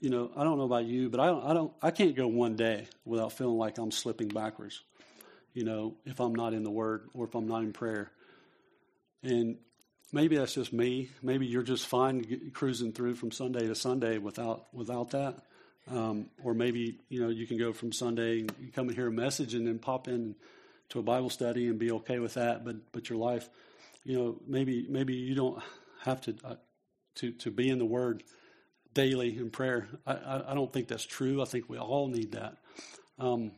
you 0.00 0.10
know, 0.10 0.30
I 0.36 0.44
don't 0.44 0.58
know 0.58 0.64
about 0.64 0.84
you, 0.84 1.10
but 1.10 1.20
I 1.20 1.26
don't, 1.26 1.44
I 1.44 1.54
don't, 1.54 1.72
I 1.82 1.90
can't 1.90 2.14
go 2.14 2.26
one 2.26 2.56
day 2.56 2.86
without 3.04 3.32
feeling 3.32 3.58
like 3.58 3.78
I'm 3.78 3.90
slipping 3.90 4.28
backwards. 4.28 4.80
You 5.52 5.64
know, 5.64 5.96
if 6.04 6.20
I'm 6.20 6.34
not 6.34 6.52
in 6.52 6.62
the 6.62 6.70
Word 6.70 7.08
or 7.14 7.24
if 7.26 7.34
I'm 7.34 7.48
not 7.48 7.62
in 7.62 7.72
prayer. 7.72 8.10
And 9.22 9.56
maybe 10.12 10.36
that's 10.36 10.54
just 10.54 10.72
me. 10.72 11.10
Maybe 11.22 11.46
you're 11.46 11.62
just 11.62 11.86
fine 11.86 12.50
cruising 12.52 12.92
through 12.92 13.14
from 13.14 13.30
Sunday 13.30 13.66
to 13.66 13.74
Sunday 13.74 14.18
without 14.18 14.66
without 14.74 15.10
that. 15.10 15.38
Um, 15.90 16.26
or 16.42 16.52
maybe 16.52 16.98
you 17.08 17.20
know 17.20 17.28
you 17.28 17.46
can 17.46 17.58
go 17.58 17.72
from 17.72 17.92
Sunday 17.92 18.40
and 18.40 18.72
come 18.74 18.88
and 18.88 18.96
hear 18.96 19.08
a 19.08 19.12
message 19.12 19.54
and 19.54 19.66
then 19.66 19.78
pop 19.78 20.08
in 20.08 20.34
to 20.90 20.98
a 20.98 21.02
Bible 21.02 21.30
study 21.30 21.68
and 21.68 21.78
be 21.78 21.92
okay 21.92 22.18
with 22.18 22.34
that. 22.34 22.64
But 22.64 22.92
but 22.92 23.08
your 23.08 23.18
life, 23.18 23.48
you 24.04 24.18
know, 24.18 24.36
maybe 24.46 24.86
maybe 24.88 25.14
you 25.14 25.34
don't 25.34 25.62
have 26.02 26.20
to 26.22 26.34
uh, 26.44 26.54
to 27.16 27.32
to 27.32 27.50
be 27.50 27.68
in 27.68 27.78
the 27.78 27.84
Word 27.84 28.22
daily 28.94 29.36
in 29.36 29.50
prayer. 29.50 29.88
I, 30.06 30.14
I, 30.14 30.52
I, 30.52 30.54
don't 30.54 30.72
think 30.72 30.88
that's 30.88 31.04
true. 31.04 31.42
I 31.42 31.44
think 31.44 31.68
we 31.68 31.78
all 31.78 32.08
need 32.08 32.32
that. 32.32 32.56
Um, 33.18 33.52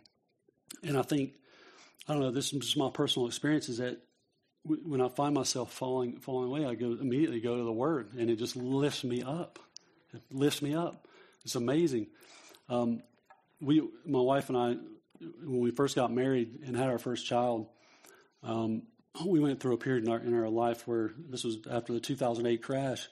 and 0.82 0.98
I 0.98 1.02
think 1.02 1.34
I 2.08 2.12
don't 2.12 2.22
know. 2.22 2.30
This 2.30 2.52
is 2.52 2.58
just 2.58 2.76
my 2.76 2.90
personal 2.92 3.28
experience. 3.28 3.68
Is 3.68 3.78
that 3.78 4.00
when 4.64 5.00
I 5.00 5.08
find 5.08 5.34
myself 5.34 5.72
falling 5.72 6.18
falling 6.18 6.48
away, 6.48 6.66
I 6.66 6.74
go 6.74 6.96
immediately 7.00 7.40
go 7.40 7.56
to 7.56 7.64
the 7.64 7.72
Word, 7.72 8.14
and 8.18 8.30
it 8.30 8.36
just 8.36 8.56
lifts 8.56 9.04
me 9.04 9.22
up. 9.22 9.58
It 10.12 10.22
lifts 10.30 10.62
me 10.62 10.74
up. 10.74 11.06
It's 11.44 11.54
amazing. 11.54 12.08
Um, 12.68 13.02
we, 13.60 13.80
my 14.04 14.20
wife 14.20 14.48
and 14.48 14.58
I, 14.58 14.76
when 15.20 15.60
we 15.60 15.70
first 15.70 15.96
got 15.96 16.12
married 16.12 16.60
and 16.66 16.76
had 16.76 16.88
our 16.88 16.98
first 16.98 17.26
child, 17.26 17.66
um, 18.42 18.82
we 19.24 19.40
went 19.40 19.60
through 19.60 19.74
a 19.74 19.78
period 19.78 20.04
in 20.04 20.10
our 20.10 20.18
in 20.18 20.34
our 20.34 20.48
life 20.48 20.86
where 20.86 21.12
this 21.28 21.44
was 21.44 21.58
after 21.70 21.92
the 21.92 22.00
2008 22.00 22.62
crash 22.62 23.08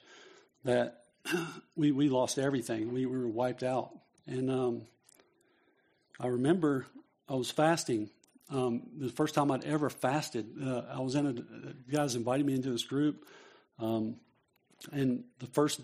that 0.67 1.03
we 1.75 1.91
we 1.91 2.09
lost 2.09 2.37
everything. 2.37 2.93
We, 2.93 3.05
we 3.05 3.17
were 3.17 3.27
wiped 3.27 3.63
out, 3.63 3.89
and 4.27 4.51
um, 4.51 4.81
I 6.19 6.27
remember 6.27 6.85
I 7.27 7.33
was 7.33 7.49
fasting. 7.49 8.09
Um, 8.49 8.83
the 8.97 9.09
first 9.09 9.33
time 9.33 9.51
I'd 9.51 9.65
ever 9.65 9.89
fasted, 9.89 10.45
uh, 10.63 10.83
I 10.93 10.99
was 10.99 11.15
in 11.15 11.25
a 11.25 11.91
guys 11.91 12.15
invited 12.15 12.45
me 12.45 12.53
into 12.53 12.69
this 12.69 12.83
group, 12.83 13.25
um, 13.79 14.17
and 14.91 15.23
the 15.39 15.47
first 15.47 15.81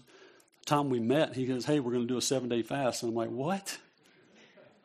time 0.65 0.89
we 0.89 1.00
met, 1.00 1.34
he 1.34 1.46
goes, 1.46 1.65
"Hey, 1.65 1.80
we're 1.80 1.91
going 1.91 2.08
to 2.08 2.13
do 2.13 2.17
a 2.17 2.22
seven 2.22 2.50
day 2.50 2.62
fast," 2.62 3.04
and 3.04 3.10
I'm 3.10 3.15
like, 3.15 3.30
"What?" 3.30 3.78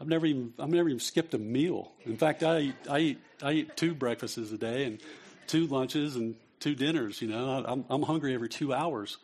I've 0.00 0.08
never 0.08 0.26
even 0.26 0.54
I've 0.60 0.70
never 0.70 0.88
even 0.88 1.00
skipped 1.00 1.34
a 1.34 1.38
meal. 1.38 1.90
In 2.06 2.16
fact, 2.16 2.44
I 2.44 2.60
eat 2.60 2.74
I 2.88 2.98
eat 3.00 3.18
I 3.42 3.52
eat 3.52 3.76
two 3.76 3.94
breakfasts 3.94 4.38
a 4.38 4.58
day 4.58 4.84
and 4.84 5.00
two 5.48 5.66
lunches 5.66 6.14
and 6.14 6.36
two 6.60 6.76
dinners. 6.76 7.20
You 7.20 7.28
know, 7.28 7.64
I'm 7.66 7.84
I'm 7.90 8.02
hungry 8.02 8.32
every 8.32 8.48
two 8.48 8.72
hours. 8.72 9.18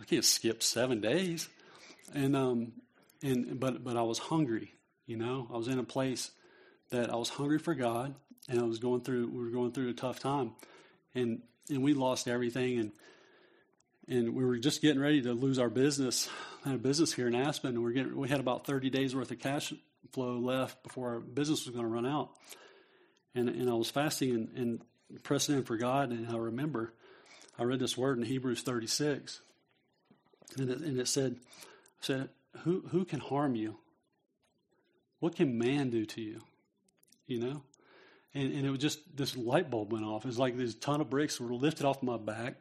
I 0.00 0.04
can't 0.04 0.24
skip 0.24 0.62
seven 0.62 1.00
days, 1.00 1.48
and 2.14 2.34
um 2.36 2.72
and 3.22 3.60
but 3.60 3.84
but 3.84 3.96
I 3.96 4.02
was 4.02 4.18
hungry. 4.18 4.72
You 5.06 5.16
know, 5.16 5.48
I 5.52 5.56
was 5.56 5.68
in 5.68 5.78
a 5.78 5.84
place 5.84 6.30
that 6.90 7.10
I 7.10 7.16
was 7.16 7.28
hungry 7.28 7.58
for 7.58 7.74
God, 7.74 8.14
and 8.48 8.58
I 8.58 8.62
was 8.62 8.78
going 8.78 9.02
through 9.02 9.28
we 9.28 9.44
were 9.44 9.50
going 9.50 9.72
through 9.72 9.90
a 9.90 9.94
tough 9.94 10.20
time, 10.20 10.52
and 11.14 11.42
and 11.68 11.82
we 11.82 11.94
lost 11.94 12.28
everything 12.28 12.78
and 12.78 12.92
and 14.08 14.34
we 14.34 14.44
were 14.44 14.58
just 14.58 14.82
getting 14.82 15.00
ready 15.00 15.22
to 15.22 15.32
lose 15.32 15.58
our 15.58 15.70
business. 15.70 16.28
I 16.64 16.70
had 16.70 16.78
a 16.78 16.82
business 16.82 17.12
here 17.12 17.28
in 17.28 17.34
Aspen, 17.34 17.76
and 17.76 17.84
we 17.84 17.90
are 17.90 17.94
getting, 17.94 18.16
we 18.16 18.28
had 18.28 18.40
about 18.40 18.66
30 18.66 18.90
days 18.90 19.14
worth 19.14 19.30
of 19.30 19.38
cash 19.38 19.72
flow 20.12 20.38
left 20.38 20.82
before 20.82 21.10
our 21.10 21.20
business 21.20 21.64
was 21.64 21.74
going 21.74 21.86
to 21.86 21.92
run 21.92 22.06
out. 22.06 22.30
And, 23.36 23.48
and 23.48 23.70
I 23.70 23.74
was 23.74 23.88
fasting 23.88 24.32
and, 24.32 24.48
and 24.56 25.22
pressing 25.22 25.56
in 25.56 25.62
for 25.62 25.76
God, 25.76 26.10
and 26.10 26.28
I 26.28 26.36
remember 26.36 26.92
I 27.56 27.62
read 27.62 27.78
this 27.78 27.96
word 27.96 28.18
in 28.18 28.24
Hebrews 28.24 28.62
36, 28.62 29.40
and 30.58 30.70
it, 30.70 30.80
and 30.80 30.98
it 30.98 31.08
said, 31.08 31.36
said, 32.00 32.28
who, 32.58 32.82
who 32.90 33.04
can 33.04 33.20
harm 33.20 33.54
you? 33.54 33.76
What 35.20 35.36
can 35.36 35.58
man 35.58 35.90
do 35.90 36.06
to 36.06 36.20
you? 36.20 36.40
You 37.26 37.40
know? 37.40 37.62
And, 38.34 38.52
and 38.52 38.66
it 38.66 38.70
was 38.70 38.78
just, 38.78 39.16
this 39.16 39.36
light 39.36 39.70
bulb 39.70 39.92
went 39.92 40.04
off. 40.04 40.24
It 40.24 40.28
was 40.28 40.38
like 40.38 40.56
this 40.56 40.74
ton 40.74 41.00
of 41.00 41.10
bricks 41.10 41.40
were 41.40 41.52
lifted 41.52 41.84
off 41.84 42.02
my 42.02 42.16
back 42.16 42.54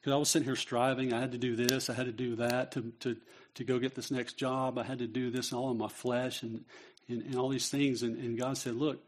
because 0.00 0.12
I 0.12 0.16
was 0.16 0.28
sitting 0.28 0.46
here 0.46 0.56
striving. 0.56 1.12
I 1.12 1.20
had 1.20 1.32
to 1.32 1.38
do 1.38 1.56
this, 1.56 1.90
I 1.90 1.94
had 1.94 2.06
to 2.06 2.12
do 2.12 2.36
that 2.36 2.72
to, 2.72 2.92
to, 3.00 3.16
to 3.56 3.64
go 3.64 3.78
get 3.78 3.94
this 3.94 4.10
next 4.10 4.34
job. 4.34 4.78
I 4.78 4.84
had 4.84 4.98
to 4.98 5.06
do 5.06 5.30
this 5.30 5.52
all 5.52 5.70
in 5.70 5.78
my 5.78 5.88
flesh 5.88 6.42
and, 6.42 6.64
and, 7.08 7.22
and 7.22 7.36
all 7.36 7.48
these 7.48 7.68
things. 7.68 8.02
And, 8.02 8.16
and 8.16 8.38
God 8.38 8.56
said, 8.56 8.74
Look, 8.74 9.02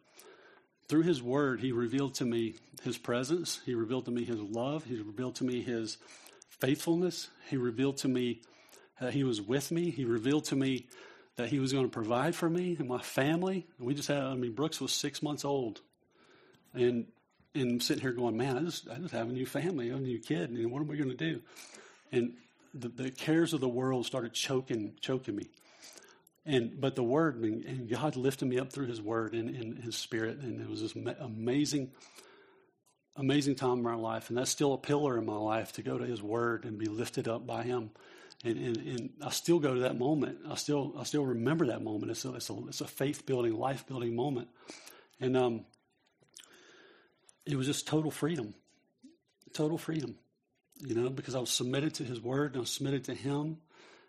through 0.88 1.02
His 1.02 1.22
Word, 1.22 1.60
He 1.60 1.72
revealed 1.72 2.14
to 2.14 2.24
me 2.24 2.54
His 2.82 2.98
presence. 2.98 3.60
He 3.64 3.74
revealed 3.74 4.06
to 4.06 4.10
me 4.10 4.24
His 4.24 4.40
love. 4.40 4.84
He 4.84 4.96
revealed 4.96 5.36
to 5.36 5.44
me 5.44 5.62
His 5.62 5.98
faithfulness. 6.48 7.28
He 7.48 7.56
revealed 7.56 7.98
to 7.98 8.08
me 8.08 8.42
that 9.00 9.12
He 9.12 9.24
was 9.24 9.40
with 9.40 9.70
me. 9.70 9.90
He 9.90 10.04
revealed 10.04 10.44
to 10.46 10.56
me 10.56 10.86
that 11.36 11.48
He 11.48 11.58
was 11.58 11.72
going 11.72 11.84
to 11.84 11.90
provide 11.90 12.34
for 12.34 12.50
me 12.50 12.76
and 12.78 12.88
my 12.88 13.00
family. 13.00 13.66
And 13.78 13.86
we 13.86 13.94
just 13.94 14.08
had, 14.08 14.22
I 14.22 14.34
mean, 14.34 14.52
Brooks 14.52 14.80
was 14.80 14.92
six 14.92 15.22
months 15.22 15.44
old. 15.44 15.80
And 16.74 17.06
and 17.54 17.72
I'm 17.72 17.80
sitting 17.80 18.02
here 18.02 18.12
going, 18.12 18.36
man, 18.36 18.56
I 18.56 18.60
just 18.60 18.88
I 18.88 18.96
just 18.96 19.14
have 19.14 19.28
a 19.28 19.32
new 19.32 19.46
family, 19.46 19.90
a 19.90 19.96
new 19.96 20.18
kid, 20.18 20.50
and 20.50 20.70
what 20.70 20.80
am 20.80 20.88
we 20.88 20.96
going 20.96 21.10
to 21.10 21.16
do? 21.16 21.40
And 22.12 22.34
the, 22.74 22.88
the 22.88 23.10
cares 23.10 23.52
of 23.52 23.60
the 23.60 23.68
world 23.68 24.06
started 24.06 24.32
choking 24.32 24.94
choking 25.00 25.36
me. 25.36 25.48
And 26.46 26.80
but 26.80 26.94
the 26.94 27.02
word 27.02 27.36
and 27.36 27.88
God 27.88 28.16
lifted 28.16 28.46
me 28.46 28.58
up 28.58 28.72
through 28.72 28.86
His 28.86 29.02
word 29.02 29.34
and, 29.34 29.54
and 29.54 29.78
His 29.78 29.96
Spirit, 29.96 30.38
and 30.38 30.60
it 30.60 30.68
was 30.68 30.80
this 30.80 30.94
amazing, 31.20 31.90
amazing 33.18 33.56
time 33.56 33.78
in 33.78 33.82
my 33.82 33.94
life, 33.94 34.28
and 34.28 34.38
that's 34.38 34.50
still 34.50 34.72
a 34.72 34.78
pillar 34.78 35.18
in 35.18 35.26
my 35.26 35.36
life 35.36 35.72
to 35.72 35.82
go 35.82 35.98
to 35.98 36.04
His 36.04 36.22
word 36.22 36.64
and 36.64 36.78
be 36.78 36.86
lifted 36.86 37.28
up 37.28 37.46
by 37.46 37.62
Him. 37.62 37.90
And, 38.44 38.56
and, 38.56 38.76
and 38.76 39.10
I 39.20 39.30
still 39.30 39.58
go 39.58 39.74
to 39.74 39.80
that 39.80 39.98
moment. 39.98 40.38
I 40.48 40.54
still 40.54 40.94
I 40.98 41.02
still 41.02 41.26
remember 41.26 41.66
that 41.66 41.82
moment. 41.82 42.12
It's 42.12 42.24
a 42.24 42.34
it's 42.34 42.50
a, 42.50 42.56
it's 42.68 42.80
a 42.80 42.86
faith 42.86 43.26
building, 43.26 43.58
life 43.58 43.86
building 43.86 44.14
moment. 44.14 44.48
And 45.20 45.36
um, 45.36 45.64
it 47.44 47.56
was 47.56 47.66
just 47.66 47.88
total 47.88 48.10
freedom, 48.10 48.54
total 49.52 49.76
freedom 49.76 50.16
you 50.80 50.94
know, 50.94 51.10
because 51.10 51.34
I 51.34 51.40
was 51.40 51.50
submitted 51.50 51.94
to 51.94 52.04
His 52.04 52.20
Word, 52.20 52.52
and 52.52 52.58
I 52.58 52.60
was 52.60 52.70
submitted 52.70 53.04
to 53.04 53.14
Him, 53.14 53.58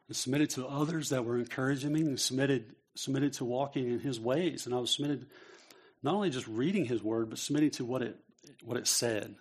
and 0.08 0.16
submitted 0.16 0.52
to 0.52 0.68
others 0.68 1.10
that 1.10 1.26
were 1.26 1.38
encouraging 1.38 1.94
me, 1.94 2.02
and 2.02 2.20
submitted 2.20 2.76
submitted 2.96 3.34
to 3.34 3.46
walking 3.46 3.90
in 3.90 4.00
His 4.00 4.20
ways, 4.20 4.66
and 4.66 4.76
I 4.76 4.80
was 4.80 4.92
submitted 4.92 5.28
not 6.04 6.16
only 6.16 6.30
just 6.30 6.48
reading 6.48 6.86
His 6.86 7.02
Word, 7.04 7.30
but 7.30 7.40
submitting 7.40 7.72
to 7.72 7.86
what 7.86 8.02
it 8.02 8.18
what 8.64 8.78
it 8.78 8.88
said, 8.88 9.36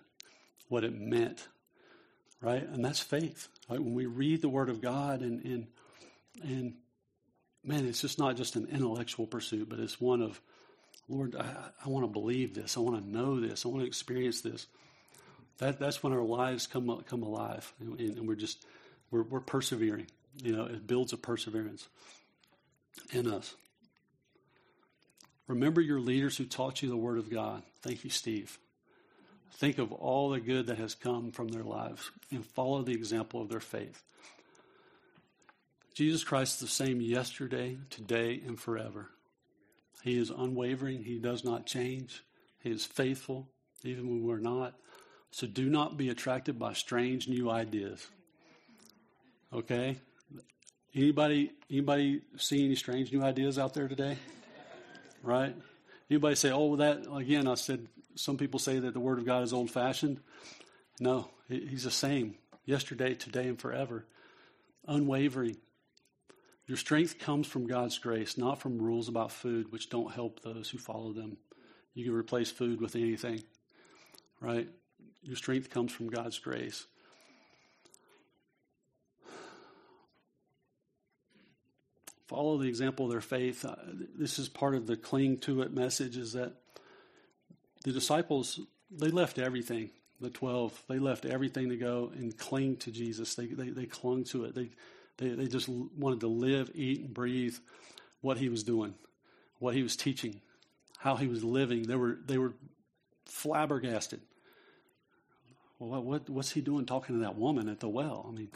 what 0.67 0.83
it 0.83 0.93
meant, 0.93 1.47
right? 2.41 2.63
And 2.63 2.83
that's 2.83 2.99
faith. 2.99 3.47
Right? 3.69 3.79
When 3.79 3.93
we 3.93 4.05
read 4.05 4.41
the 4.41 4.49
Word 4.49 4.69
of 4.69 4.81
God, 4.81 5.21
and 5.21 5.43
and 5.43 5.67
and 6.41 6.73
man, 7.63 7.85
it's 7.85 8.01
just 8.01 8.19
not 8.19 8.37
just 8.37 8.55
an 8.55 8.67
intellectual 8.71 9.27
pursuit, 9.27 9.69
but 9.69 9.79
it's 9.79 9.99
one 9.99 10.21
of 10.21 10.39
Lord, 11.07 11.35
I, 11.35 11.71
I 11.85 11.89
want 11.89 12.05
to 12.05 12.11
believe 12.11 12.53
this. 12.53 12.77
I 12.77 12.81
want 12.81 13.03
to 13.03 13.09
know 13.09 13.39
this. 13.39 13.65
I 13.65 13.69
want 13.69 13.81
to 13.81 13.87
experience 13.87 14.41
this 14.41 14.67
that, 15.59 15.79
that's 15.79 16.01
when 16.01 16.13
our 16.13 16.23
lives 16.23 16.67
come 16.67 17.03
come 17.05 17.23
alive, 17.23 17.71
and, 17.79 17.99
and 17.99 18.27
we're 18.27 18.35
just 18.35 18.65
we're, 19.11 19.23
we're 19.23 19.39
persevering. 19.39 20.07
You 20.41 20.55
know, 20.55 20.65
it 20.65 20.87
builds 20.87 21.13
a 21.13 21.17
perseverance 21.17 21.87
in 23.11 23.27
us. 23.27 23.53
Remember 25.47 25.81
your 25.81 25.99
leaders 25.99 26.37
who 26.37 26.45
taught 26.45 26.81
you 26.81 26.89
the 26.89 26.97
Word 26.97 27.17
of 27.17 27.29
God. 27.29 27.63
Thank 27.81 28.03
you, 28.03 28.09
Steve. 28.09 28.57
Think 29.53 29.77
of 29.77 29.91
all 29.91 30.29
the 30.29 30.39
good 30.39 30.67
that 30.67 30.77
has 30.77 30.95
come 30.95 31.31
from 31.31 31.49
their 31.49 31.63
lives 31.63 32.11
and 32.31 32.45
follow 32.45 32.81
the 32.81 32.93
example 32.93 33.41
of 33.41 33.49
their 33.49 33.59
faith. 33.59 34.01
Jesus 35.93 36.23
Christ 36.23 36.55
is 36.55 36.69
the 36.69 36.73
same 36.73 37.01
yesterday, 37.01 37.77
today, 37.89 38.41
and 38.45 38.57
forever. 38.57 39.09
He 40.01 40.17
is 40.17 40.29
unwavering. 40.29 41.03
He 41.03 41.19
does 41.19 41.43
not 41.43 41.65
change. 41.65 42.23
He 42.61 42.71
is 42.71 42.85
faithful, 42.85 43.49
even 43.83 44.07
when 44.07 44.23
we're 44.23 44.39
not. 44.39 44.75
So 45.31 45.45
do 45.45 45.69
not 45.69 45.97
be 45.97 46.09
attracted 46.09 46.57
by 46.57 46.73
strange 46.73 47.27
new 47.27 47.49
ideas. 47.49 48.07
Okay? 49.53 49.97
Anybody 50.95 51.51
anybody 51.69 52.21
see 52.37 52.65
any 52.65 52.75
strange 52.75 53.11
new 53.11 53.21
ideas 53.21 53.59
out 53.59 53.73
there 53.73 53.87
today? 53.87 54.17
Right? 55.21 55.55
Anybody 56.09 56.35
say, 56.35 56.51
"Oh, 56.51 56.77
that 56.77 57.05
again?" 57.13 57.47
I 57.47 57.55
said 57.55 57.87
some 58.19 58.37
people 58.37 58.59
say 58.59 58.79
that 58.79 58.93
the 58.93 58.99
Word 58.99 59.19
of 59.19 59.25
God 59.25 59.43
is 59.43 59.53
old-fashioned. 59.53 60.19
No, 60.99 61.29
He's 61.47 61.83
the 61.83 61.91
same 61.91 62.35
yesterday, 62.65 63.15
today, 63.15 63.47
and 63.47 63.59
forever, 63.59 64.05
unwavering. 64.87 65.57
Your 66.67 66.77
strength 66.77 67.17
comes 67.17 67.47
from 67.47 67.65
God's 67.65 67.97
grace, 67.97 68.37
not 68.37 68.59
from 68.59 68.77
rules 68.77 69.07
about 69.07 69.31
food, 69.31 69.71
which 69.71 69.89
don't 69.89 70.11
help 70.11 70.41
those 70.41 70.69
who 70.69 70.77
follow 70.77 71.13
them. 71.13 71.37
You 71.95 72.05
can 72.05 72.13
replace 72.13 72.51
food 72.51 72.79
with 72.79 72.95
anything, 72.95 73.41
right? 74.39 74.67
Your 75.23 75.35
strength 75.35 75.69
comes 75.69 75.91
from 75.91 76.09
God's 76.09 76.37
grace. 76.37 76.85
Follow 82.27 82.59
the 82.59 82.67
example 82.67 83.05
of 83.05 83.11
their 83.11 83.21
faith. 83.21 83.65
Uh, 83.65 83.75
this 84.15 84.37
is 84.37 84.47
part 84.47 84.75
of 84.75 84.85
the 84.85 84.95
cling 84.95 85.39
to 85.39 85.63
it 85.63 85.73
message 85.73 86.15
is 86.15 86.33
that 86.33 86.53
the 87.83 87.91
disciples, 87.91 88.59
they 88.91 89.09
left 89.09 89.39
everything. 89.39 89.91
The 90.21 90.29
12, 90.29 90.83
they 90.89 90.99
left 90.99 91.25
everything 91.25 91.69
to 91.69 91.77
go 91.77 92.11
and 92.13 92.37
cling 92.37 92.75
to 92.77 92.91
Jesus. 92.91 93.35
They, 93.35 93.45
they, 93.45 93.69
they 93.69 93.85
clung 93.85 94.25
to 94.25 94.45
it. 94.45 94.55
They, 94.55 94.69
they, 95.17 95.29
they 95.29 95.47
just 95.47 95.69
wanted 95.69 96.19
to 96.21 96.27
live, 96.27 96.71
eat, 96.73 97.01
and 97.01 97.13
breathe 97.13 97.55
what 98.21 98.37
he 98.37 98.49
was 98.49 98.63
doing, 98.63 98.95
what 99.59 99.75
he 99.75 99.83
was 99.83 99.95
teaching, 99.95 100.41
how 100.97 101.15
he 101.15 101.27
was 101.27 101.43
living. 101.43 101.83
They 101.83 101.95
were, 101.95 102.17
they 102.25 102.37
were 102.37 102.53
flabbergasted 103.25 104.19
well, 105.79 106.03
what, 106.03 106.29
what's 106.29 106.51
he 106.51 106.61
doing 106.61 106.85
talking 106.85 107.15
to 107.15 107.21
that 107.21 107.37
woman 107.37 107.69
at 107.69 107.79
the 107.79 107.87
well? 107.87 108.25
I 108.27 108.31
mean, 108.35 108.49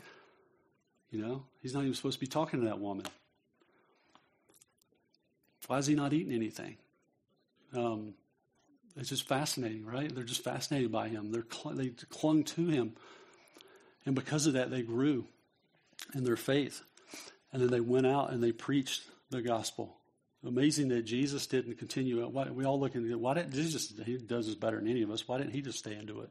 you 1.09 1.21
know, 1.21 1.45
he's 1.62 1.73
not 1.73 1.83
even 1.83 1.93
supposed 1.93 2.15
to 2.15 2.19
be 2.19 2.27
talking 2.27 2.59
to 2.59 2.65
that 2.67 2.79
woman. 2.79 3.05
Why 5.67 5.77
is 5.77 5.88
he 5.88 5.95
not 5.95 6.12
eating 6.12 6.33
anything? 6.33 6.77
Um, 7.73 8.13
it's 8.95 9.10
just 9.10 9.27
fascinating, 9.27 9.86
right? 9.86 10.13
They're 10.13 10.23
just 10.23 10.43
fascinated 10.43 10.91
by 10.91 11.10
him. 11.10 11.31
They're 11.31 11.46
cl- 11.50 11.75
they 11.75 11.89
clung 12.10 12.44
to 12.44 12.67
him, 12.67 12.94
and 14.06 14.15
because 14.15 14.48
of 14.48 14.54
that, 14.54 14.69
they 14.69 14.81
grew 14.81 15.25
in 16.13 16.23
their 16.23 16.37
faith. 16.37 16.81
And 17.52 17.62
then 17.62 17.69
they 17.69 17.79
went 17.79 18.08
out 18.08 18.31
and 18.31 18.44
they 18.44 18.52
preached 18.52 19.04
the 19.29 19.41
gospel. 19.41 19.96
Amazing 20.46 20.89
that 20.89 21.04
Jesus 21.04 21.48
didn't 21.48 21.77
continue. 21.77 22.25
Why, 22.27 22.50
we 22.50 22.65
all 22.65 22.79
look 22.79 22.96
at 22.96 23.02
why 23.02 23.35
didn't 23.35 23.54
Jesus? 23.54 23.94
He 24.06 24.17
does 24.17 24.48
this 24.48 24.56
better 24.56 24.77
than 24.77 24.89
any 24.89 25.04
of 25.04 25.12
us. 25.12 25.27
Why 25.27 25.37
didn't 25.37 25.54
he 25.54 25.62
just 25.62 25.79
stay 25.79 25.96
into 25.96 26.21
it? 26.21 26.29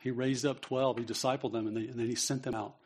He 0.00 0.10
raised 0.10 0.46
up 0.46 0.60
12, 0.60 0.98
he 0.98 1.04
discipled 1.04 1.52
them, 1.52 1.66
and, 1.66 1.76
they, 1.76 1.82
and 1.82 1.98
then 1.98 2.06
he 2.06 2.14
sent 2.14 2.44
them 2.44 2.54
out, 2.54 2.76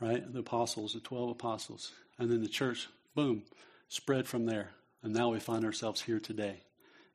right? 0.00 0.30
The 0.32 0.40
apostles, 0.40 0.94
the 0.94 1.00
12 1.00 1.30
apostles. 1.30 1.92
And 2.18 2.30
then 2.30 2.42
the 2.42 2.48
church, 2.48 2.88
boom, 3.14 3.42
spread 3.88 4.26
from 4.26 4.46
there. 4.46 4.70
And 5.02 5.14
now 5.14 5.30
we 5.30 5.38
find 5.38 5.64
ourselves 5.64 6.00
here 6.00 6.18
today. 6.18 6.62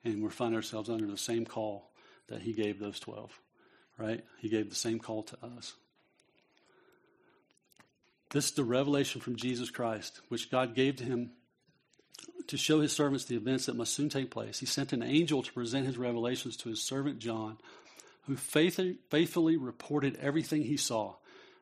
And 0.04 0.24
we 0.24 0.30
find 0.30 0.56
ourselves 0.56 0.90
under 0.90 1.06
the 1.06 1.18
same 1.18 1.46
call 1.46 1.92
that 2.28 2.42
he 2.42 2.54
gave 2.54 2.80
those 2.80 3.00
12, 3.00 3.32
right? 3.98 4.24
He 4.40 4.50
gave 4.50 4.70
the 4.70 4.76
same 4.76 5.00
call 5.00 5.24
to 5.24 5.38
us. 5.46 5.74
This 8.32 8.46
is 8.46 8.52
the 8.52 8.64
revelation 8.64 9.22
from 9.22 9.36
Jesus 9.36 9.70
Christ, 9.70 10.22
which 10.30 10.50
God 10.50 10.74
gave 10.74 10.96
to 10.98 11.04
him 11.04 11.32
to 12.48 12.58
show 12.58 12.82
his 12.82 12.94
servants 12.94 13.26
the 13.26 13.36
events 13.36 13.66
that 13.66 13.76
must 13.76 13.94
soon 13.94 14.10
take 14.10 14.32
place. 14.32 14.60
He 14.60 14.66
sent 14.66 14.94
an 14.94 15.04
angel 15.04 15.44
to 15.44 15.54
present 15.54 15.86
his 15.86 15.98
revelations 15.98 16.58
to 16.58 16.70
his 16.70 16.82
servant 16.82 17.20
John, 17.20 17.58
who 18.24 18.36
faithfully 18.38 19.58
reported 19.58 20.18
everything 20.22 20.64
he 20.64 20.78
saw. 20.78 21.16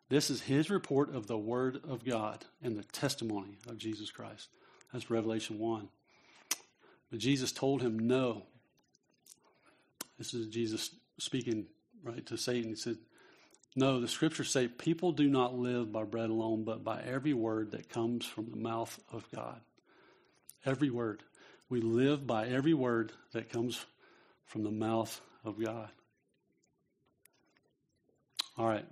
This 0.09 0.29
is 0.29 0.41
his 0.41 0.69
report 0.69 1.13
of 1.13 1.27
the 1.27 1.37
Word 1.37 1.81
of 1.87 2.05
God 2.05 2.45
and 2.61 2.77
the 2.77 2.83
testimony 2.83 3.57
of 3.67 3.77
Jesus 3.77 4.11
Christ. 4.11 4.47
That's 4.93 5.09
Revelation 5.11 5.59
1. 5.59 5.89
But 7.09 7.19
Jesus 7.19 7.51
told 7.51 7.81
him 7.81 7.97
no. 7.99 8.43
This 10.17 10.33
is 10.33 10.47
Jesus 10.47 10.91
speaking 11.17 11.65
right 12.03 12.25
to 12.27 12.37
Satan. 12.37 12.69
He 12.69 12.75
said, 12.75 12.97
No, 13.75 13.99
the 13.99 14.07
scriptures 14.07 14.51
say 14.51 14.67
people 14.67 15.11
do 15.11 15.27
not 15.27 15.57
live 15.57 15.91
by 15.91 16.03
bread 16.03 16.29
alone, 16.29 16.63
but 16.63 16.83
by 16.83 17.01
every 17.01 17.33
word 17.33 17.71
that 17.71 17.89
comes 17.89 18.25
from 18.25 18.51
the 18.51 18.57
mouth 18.57 18.99
of 19.11 19.25
God. 19.33 19.61
Every 20.65 20.89
word. 20.89 21.23
We 21.69 21.81
live 21.81 22.27
by 22.27 22.47
every 22.47 22.73
word 22.73 23.11
that 23.31 23.49
comes 23.49 23.85
from 24.45 24.63
the 24.63 24.71
mouth 24.71 25.21
of 25.45 25.63
God. 25.63 25.89
All 28.57 28.67
right. 28.67 28.85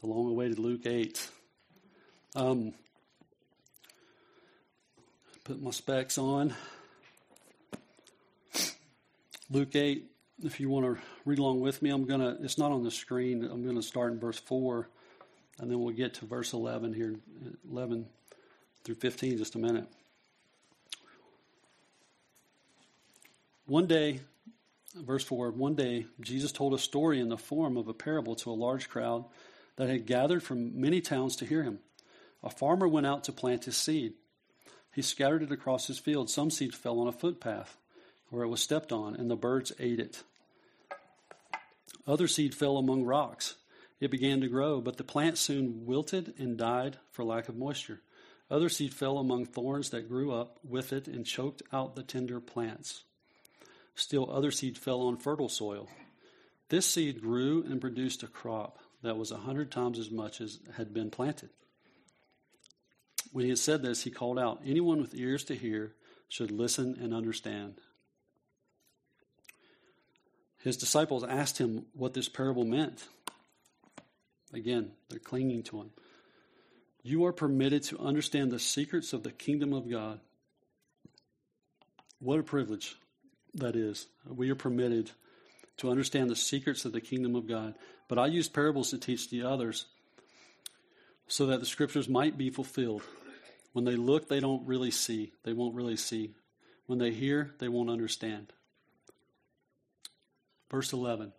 The 0.00 0.06
long 0.06 0.28
awaited 0.28 0.58
Luke 0.58 0.84
8. 0.84 1.30
Um, 2.36 2.74
put 5.44 5.62
my 5.62 5.70
specs 5.70 6.18
on. 6.18 6.54
Luke 9.50 9.74
8, 9.74 10.04
if 10.44 10.60
you 10.60 10.68
want 10.68 10.84
to 10.84 11.02
read 11.24 11.38
along 11.38 11.60
with 11.60 11.80
me, 11.80 11.88
I'm 11.88 12.04
going 12.04 12.20
to, 12.20 12.36
it's 12.42 12.58
not 12.58 12.70
on 12.70 12.84
the 12.84 12.90
screen. 12.90 13.42
I'm 13.44 13.62
going 13.62 13.76
to 13.76 13.82
start 13.82 14.12
in 14.12 14.20
verse 14.20 14.38
4, 14.38 14.86
and 15.58 15.70
then 15.70 15.80
we'll 15.80 15.94
get 15.94 16.14
to 16.14 16.26
verse 16.26 16.52
11 16.52 16.92
here, 16.92 17.16
11 17.70 18.04
through 18.84 18.96
15 18.96 19.38
just 19.38 19.54
a 19.54 19.58
minute. 19.58 19.86
One 23.64 23.86
day, 23.86 24.20
verse 24.94 25.24
4, 25.24 25.52
one 25.52 25.74
day 25.74 26.04
Jesus 26.20 26.52
told 26.52 26.74
a 26.74 26.78
story 26.78 27.18
in 27.18 27.30
the 27.30 27.38
form 27.38 27.78
of 27.78 27.88
a 27.88 27.94
parable 27.94 28.34
to 28.36 28.50
a 28.50 28.52
large 28.52 28.90
crowd 28.90 29.24
that 29.76 29.88
had 29.88 30.04
gathered 30.04 30.42
from 30.42 30.78
many 30.78 31.00
towns 31.00 31.36
to 31.36 31.46
hear 31.46 31.62
him. 31.62 31.78
A 32.42 32.50
farmer 32.50 32.86
went 32.86 33.06
out 33.06 33.24
to 33.24 33.32
plant 33.32 33.64
his 33.64 33.78
seed. 33.78 34.12
He 34.94 35.00
scattered 35.00 35.42
it 35.42 35.52
across 35.52 35.86
his 35.86 35.98
field. 35.98 36.28
Some 36.28 36.50
seed 36.50 36.74
fell 36.74 37.00
on 37.00 37.08
a 37.08 37.12
footpath 37.12 37.78
where 38.30 38.44
it 38.44 38.48
was 38.48 38.60
stepped 38.60 38.92
on, 38.92 39.14
and 39.14 39.30
the 39.30 39.36
birds 39.36 39.72
ate 39.78 40.00
it. 40.00 40.22
Other 42.06 42.28
seed 42.28 42.54
fell 42.54 42.78
among 42.78 43.04
rocks. 43.04 43.56
It 44.00 44.10
began 44.10 44.40
to 44.40 44.48
grow, 44.48 44.80
but 44.80 44.96
the 44.96 45.04
plant 45.04 45.38
soon 45.38 45.84
wilted 45.86 46.34
and 46.38 46.56
died 46.56 46.98
for 47.10 47.24
lack 47.24 47.48
of 47.48 47.56
moisture. 47.56 48.00
Other 48.50 48.68
seed 48.68 48.94
fell 48.94 49.18
among 49.18 49.46
thorns 49.46 49.90
that 49.90 50.08
grew 50.08 50.32
up 50.32 50.58
with 50.64 50.92
it 50.92 51.06
and 51.06 51.26
choked 51.26 51.62
out 51.72 51.96
the 51.96 52.02
tender 52.02 52.40
plants. 52.40 53.02
Still, 53.94 54.30
other 54.30 54.50
seed 54.50 54.78
fell 54.78 55.02
on 55.02 55.16
fertile 55.16 55.48
soil. 55.48 55.88
This 56.68 56.86
seed 56.86 57.20
grew 57.20 57.64
and 57.64 57.80
produced 57.80 58.22
a 58.22 58.26
crop 58.26 58.78
that 59.02 59.16
was 59.16 59.30
a 59.30 59.38
hundred 59.38 59.70
times 59.70 59.98
as 59.98 60.10
much 60.10 60.40
as 60.40 60.60
had 60.76 60.94
been 60.94 61.10
planted. 61.10 61.50
When 63.32 63.44
he 63.44 63.50
had 63.50 63.58
said 63.58 63.82
this, 63.82 64.04
he 64.04 64.10
called 64.10 64.38
out, 64.38 64.62
Anyone 64.64 65.00
with 65.00 65.14
ears 65.14 65.44
to 65.44 65.54
hear 65.54 65.92
should 66.28 66.50
listen 66.50 66.96
and 67.00 67.12
understand. 67.12 67.80
His 70.62 70.76
disciples 70.76 71.24
asked 71.24 71.58
him 71.58 71.86
what 71.94 72.14
this 72.14 72.28
parable 72.28 72.64
meant. 72.64 73.06
Again, 74.52 74.92
they're 75.08 75.18
clinging 75.18 75.62
to 75.64 75.80
him. 75.80 75.90
You 77.02 77.24
are 77.26 77.32
permitted 77.32 77.84
to 77.84 77.98
understand 77.98 78.50
the 78.50 78.58
secrets 78.58 79.12
of 79.12 79.22
the 79.22 79.30
kingdom 79.30 79.72
of 79.72 79.88
God. 79.88 80.20
What 82.18 82.40
a 82.40 82.42
privilege 82.42 82.96
that 83.54 83.76
is. 83.76 84.06
We 84.26 84.50
are 84.50 84.56
permitted 84.56 85.12
to 85.78 85.90
understand 85.90 86.28
the 86.28 86.36
secrets 86.36 86.84
of 86.84 86.92
the 86.92 87.00
kingdom 87.00 87.36
of 87.36 87.46
God. 87.46 87.74
But 88.08 88.18
I 88.18 88.26
use 88.26 88.48
parables 88.48 88.90
to 88.90 88.98
teach 88.98 89.30
the 89.30 89.42
others 89.42 89.86
so 91.28 91.46
that 91.46 91.60
the 91.60 91.66
scriptures 91.66 92.08
might 92.08 92.36
be 92.36 92.50
fulfilled. 92.50 93.02
When 93.72 93.84
they 93.84 93.96
look, 93.96 94.28
they 94.28 94.40
don't 94.40 94.66
really 94.66 94.90
see. 94.90 95.32
They 95.44 95.52
won't 95.52 95.74
really 95.74 95.96
see. 95.96 96.34
When 96.86 96.98
they 96.98 97.12
hear, 97.12 97.54
they 97.58 97.68
won't 97.68 97.90
understand. 97.90 98.52
Verse 100.70 100.92
11. 100.92 101.32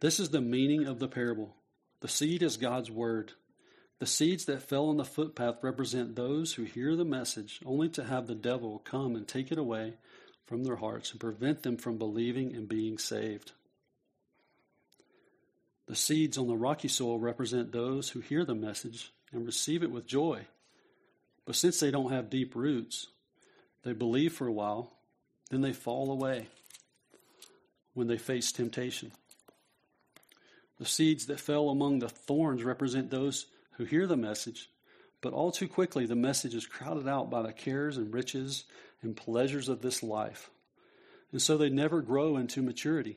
This 0.00 0.20
is 0.20 0.28
the 0.30 0.40
meaning 0.40 0.86
of 0.86 0.98
the 0.98 1.08
parable. 1.08 1.56
The 2.00 2.08
seed 2.08 2.42
is 2.42 2.56
God's 2.56 2.90
word. 2.90 3.32
The 4.00 4.06
seeds 4.06 4.44
that 4.44 4.62
fell 4.62 4.88
on 4.90 4.98
the 4.98 5.04
footpath 5.04 5.62
represent 5.62 6.14
those 6.14 6.52
who 6.52 6.64
hear 6.64 6.94
the 6.94 7.04
message 7.04 7.60
only 7.64 7.88
to 7.90 8.04
have 8.04 8.26
the 8.26 8.34
devil 8.34 8.82
come 8.84 9.16
and 9.16 9.26
take 9.26 9.50
it 9.50 9.58
away 9.58 9.94
from 10.44 10.64
their 10.64 10.76
hearts 10.76 11.10
and 11.12 11.20
prevent 11.20 11.62
them 11.62 11.78
from 11.78 11.96
believing 11.96 12.54
and 12.54 12.68
being 12.68 12.98
saved. 12.98 13.52
The 15.86 15.96
seeds 15.96 16.36
on 16.36 16.48
the 16.48 16.56
rocky 16.56 16.88
soil 16.88 17.18
represent 17.18 17.72
those 17.72 18.10
who 18.10 18.20
hear 18.20 18.44
the 18.44 18.54
message 18.54 19.12
and 19.32 19.46
receive 19.46 19.82
it 19.82 19.90
with 19.90 20.06
joy. 20.06 20.46
But 21.46 21.56
since 21.56 21.80
they 21.80 21.90
don't 21.90 22.12
have 22.12 22.30
deep 22.30 22.54
roots, 22.54 23.08
they 23.84 23.92
believe 23.92 24.32
for 24.32 24.46
a 24.46 24.52
while, 24.52 24.92
then 25.50 25.60
they 25.60 25.72
fall 25.72 26.10
away 26.10 26.48
when 27.94 28.08
they 28.08 28.18
face 28.18 28.52
temptation. 28.52 29.12
The 30.78 30.86
seeds 30.86 31.26
that 31.26 31.40
fell 31.40 31.70
among 31.70 32.00
the 32.00 32.08
thorns 32.08 32.64
represent 32.64 33.10
those 33.10 33.46
who 33.72 33.84
hear 33.84 34.06
the 34.06 34.16
message, 34.16 34.68
but 35.20 35.32
all 35.32 35.52
too 35.52 35.68
quickly 35.68 36.04
the 36.06 36.16
message 36.16 36.54
is 36.54 36.66
crowded 36.66 37.08
out 37.08 37.30
by 37.30 37.42
the 37.42 37.52
cares 37.52 37.96
and 37.96 38.12
riches 38.12 38.64
and 39.02 39.16
pleasures 39.16 39.68
of 39.68 39.80
this 39.80 40.02
life. 40.02 40.50
And 41.32 41.40
so 41.40 41.56
they 41.56 41.70
never 41.70 42.02
grow 42.02 42.36
into 42.36 42.62
maturity. 42.62 43.16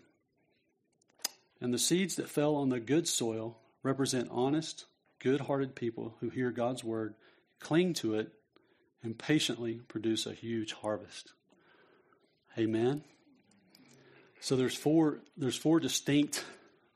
And 1.59 1.73
the 1.73 1.79
seeds 1.79 2.15
that 2.15 2.29
fell 2.29 2.55
on 2.55 2.69
the 2.69 2.79
good 2.79 3.07
soil 3.07 3.57
represent 3.83 4.29
honest, 4.31 4.85
good 5.19 5.41
hearted 5.41 5.75
people 5.75 6.15
who 6.19 6.29
hear 6.29 6.51
God's 6.51 6.83
word, 6.83 7.15
cling 7.59 7.93
to 7.95 8.15
it, 8.15 8.31
and 9.01 9.17
patiently 9.17 9.81
produce 9.87 10.25
a 10.25 10.33
huge 10.33 10.73
harvest. 10.73 11.33
Amen. 12.57 13.03
So 14.39 14.55
there's 14.55 14.75
four 14.75 15.19
there's 15.35 15.57
four 15.57 15.79
distinct 15.79 16.45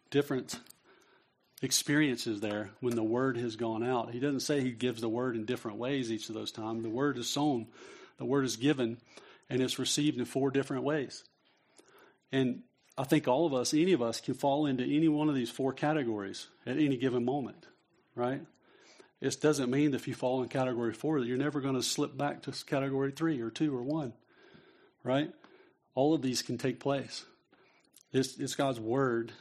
different 0.09 0.59
experiences 1.61 2.41
there 2.41 2.71
when 2.79 2.95
the 2.95 3.03
word 3.03 3.37
has 3.37 3.55
gone 3.55 3.83
out. 3.83 4.11
He 4.11 4.19
doesn't 4.19 4.41
say 4.41 4.61
he 4.61 4.71
gives 4.71 5.01
the 5.01 5.09
word 5.09 5.35
in 5.35 5.45
different 5.45 5.77
ways 5.77 6.11
each 6.11 6.29
of 6.29 6.35
those 6.35 6.51
times. 6.51 6.83
The 6.83 6.89
word 6.89 7.17
is 7.17 7.29
sown, 7.29 7.67
the 8.17 8.25
word 8.25 8.45
is 8.45 8.55
given, 8.55 8.97
and 9.49 9.61
it's 9.61 9.79
received 9.79 10.17
in 10.17 10.25
four 10.25 10.49
different 10.49 10.83
ways. 10.83 11.23
And 12.31 12.63
I 12.97 13.03
think 13.03 13.27
all 13.27 13.45
of 13.45 13.53
us, 13.53 13.73
any 13.73 13.93
of 13.93 14.01
us, 14.01 14.21
can 14.21 14.33
fall 14.33 14.65
into 14.65 14.83
any 14.83 15.07
one 15.07 15.29
of 15.29 15.35
these 15.35 15.49
four 15.49 15.73
categories 15.73 16.47
at 16.65 16.77
any 16.77 16.97
given 16.97 17.23
moment, 17.23 17.65
right? 18.15 18.41
It 19.21 19.39
doesn't 19.39 19.69
mean 19.69 19.91
that 19.91 19.97
if 19.97 20.07
you 20.07 20.15
fall 20.15 20.41
in 20.41 20.49
category 20.49 20.93
four 20.93 21.19
that 21.19 21.27
you're 21.27 21.37
never 21.37 21.61
going 21.61 21.75
to 21.75 21.83
slip 21.83 22.17
back 22.17 22.41
to 22.43 22.51
category 22.65 23.11
three 23.11 23.39
or 23.39 23.51
two 23.51 23.75
or 23.75 23.83
one, 23.83 24.13
right? 25.03 25.31
All 25.93 26.13
of 26.13 26.21
these 26.21 26.41
can 26.41 26.57
take 26.57 26.79
place. 26.79 27.25
It's, 28.13 28.37
it's 28.37 28.55
God's 28.55 28.79
word 28.79 29.31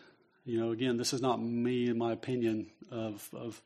you 0.44 0.58
know, 0.58 0.70
again, 0.70 0.96
this 0.96 1.12
is 1.12 1.20
not 1.20 1.40
me 1.40 1.88
in 1.88 1.98
my 1.98 2.12
opinion 2.12 2.66
of, 2.90 3.28
of, 3.32 3.60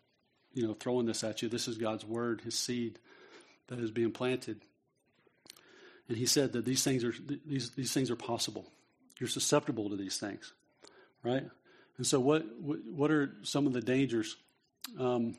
you 0.52 0.66
know, 0.66 0.74
throwing 0.74 1.06
this 1.06 1.22
at 1.24 1.42
you. 1.42 1.48
This 1.48 1.68
is 1.68 1.78
God's 1.78 2.04
word, 2.04 2.40
His 2.42 2.58
seed 2.58 2.98
that 3.68 3.78
is 3.78 3.90
being 3.90 4.10
planted. 4.10 4.60
And 6.08 6.16
He 6.16 6.26
said 6.26 6.52
that 6.52 6.64
these 6.64 6.82
things 6.82 7.04
are 7.04 7.14
these 7.46 7.70
these 7.70 7.92
things 7.92 8.10
are 8.10 8.16
possible. 8.16 8.66
You're 9.18 9.28
susceptible 9.28 9.88
to 9.90 9.96
these 9.96 10.18
things, 10.18 10.52
right? 11.22 11.44
And 11.96 12.06
so, 12.06 12.20
what 12.20 12.44
what 12.60 13.10
are 13.10 13.32
some 13.42 13.66
of 13.66 13.72
the 13.72 13.80
dangers? 13.80 14.36
Um, 14.98 15.36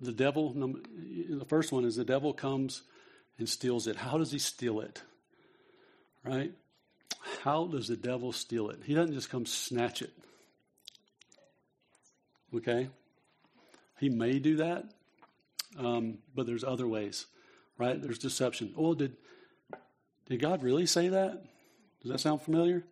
the 0.00 0.12
devil. 0.12 0.52
The 0.52 1.46
first 1.46 1.72
one 1.72 1.84
is 1.84 1.96
the 1.96 2.04
devil 2.04 2.32
comes 2.32 2.82
and 3.38 3.48
steals 3.48 3.86
it. 3.86 3.96
How 3.96 4.18
does 4.18 4.30
he 4.30 4.38
steal 4.38 4.80
it? 4.80 5.02
Right? 6.22 6.52
How 7.42 7.66
does 7.66 7.88
the 7.88 7.96
devil 7.96 8.32
steal 8.32 8.70
it? 8.70 8.80
He 8.84 8.94
doesn't 8.94 9.14
just 9.14 9.30
come 9.30 9.46
snatch 9.46 10.02
it. 10.02 10.12
Okay? 12.54 12.88
He 13.98 14.08
may 14.08 14.38
do 14.38 14.56
that, 14.56 14.84
um, 15.78 16.18
but 16.34 16.46
there's 16.46 16.64
other 16.64 16.86
ways, 16.86 17.26
right? 17.78 18.00
There's 18.00 18.18
deception. 18.18 18.74
Oh, 18.76 18.94
did, 18.94 19.16
did 20.28 20.40
God 20.40 20.62
really 20.62 20.86
say 20.86 21.08
that? 21.08 21.44
Does 22.02 22.10
that 22.10 22.20
sound 22.20 22.42
familiar? 22.42 22.84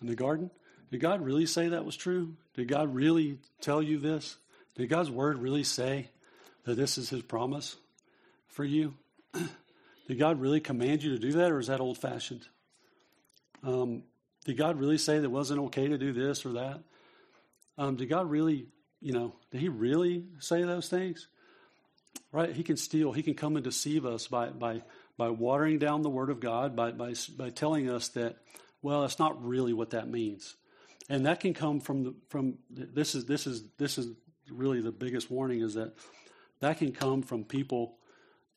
In 0.00 0.06
the 0.06 0.14
garden? 0.14 0.50
Did 0.90 1.00
God 1.00 1.20
really 1.20 1.46
say 1.46 1.68
that 1.68 1.84
was 1.84 1.96
true? 1.96 2.36
Did 2.54 2.68
God 2.68 2.94
really 2.94 3.38
tell 3.60 3.82
you 3.82 3.98
this? 3.98 4.36
Did 4.74 4.88
God's 4.88 5.10
word 5.10 5.38
really 5.38 5.64
say 5.64 6.08
that 6.64 6.76
this 6.76 6.98
is 6.98 7.10
his 7.10 7.22
promise 7.22 7.76
for 8.46 8.64
you? 8.64 8.94
Did 10.08 10.18
God 10.18 10.40
really 10.40 10.60
command 10.60 11.02
you 11.02 11.10
to 11.10 11.18
do 11.18 11.32
that, 11.32 11.50
or 11.50 11.58
is 11.58 11.66
that 11.66 11.80
old 11.80 11.98
fashioned? 11.98 12.46
Um, 13.62 14.02
did 14.44 14.56
God 14.56 14.78
really 14.78 14.98
say 14.98 15.18
that 15.18 15.24
it 15.24 15.30
wasn't 15.30 15.60
okay 15.66 15.88
to 15.88 15.98
do 15.98 16.12
this 16.12 16.46
or 16.46 16.52
that? 16.54 16.80
Um, 17.76 17.96
did 17.96 18.08
God 18.08 18.30
really 18.30 18.66
you 19.00 19.12
know, 19.12 19.34
did 19.50 19.60
he 19.60 19.68
really 19.68 20.24
say 20.40 20.62
those 20.62 20.88
things? 20.88 21.28
Right? 22.32 22.52
He 22.52 22.62
can 22.62 22.76
steal. 22.76 23.12
He 23.12 23.22
can 23.22 23.34
come 23.34 23.56
and 23.56 23.64
deceive 23.64 24.04
us 24.04 24.26
by 24.26 24.48
by 24.48 24.82
by 25.16 25.30
watering 25.30 25.78
down 25.78 26.02
the 26.02 26.10
Word 26.10 26.30
of 26.30 26.40
God, 26.40 26.76
by 26.76 26.90
by 26.90 27.14
by 27.36 27.50
telling 27.50 27.88
us 27.88 28.08
that, 28.08 28.36
well, 28.82 29.02
that's 29.02 29.18
not 29.18 29.42
really 29.42 29.72
what 29.72 29.90
that 29.90 30.08
means, 30.08 30.56
and 31.08 31.26
that 31.26 31.40
can 31.40 31.54
come 31.54 31.80
from 31.80 32.04
the 32.04 32.14
from 32.28 32.58
this 32.70 33.14
is 33.14 33.24
this 33.26 33.46
is 33.46 33.64
this 33.78 33.98
is 33.98 34.08
really 34.50 34.80
the 34.80 34.92
biggest 34.92 35.30
warning 35.30 35.60
is 35.60 35.74
that 35.74 35.94
that 36.60 36.78
can 36.78 36.92
come 36.92 37.22
from 37.22 37.44
people 37.44 37.96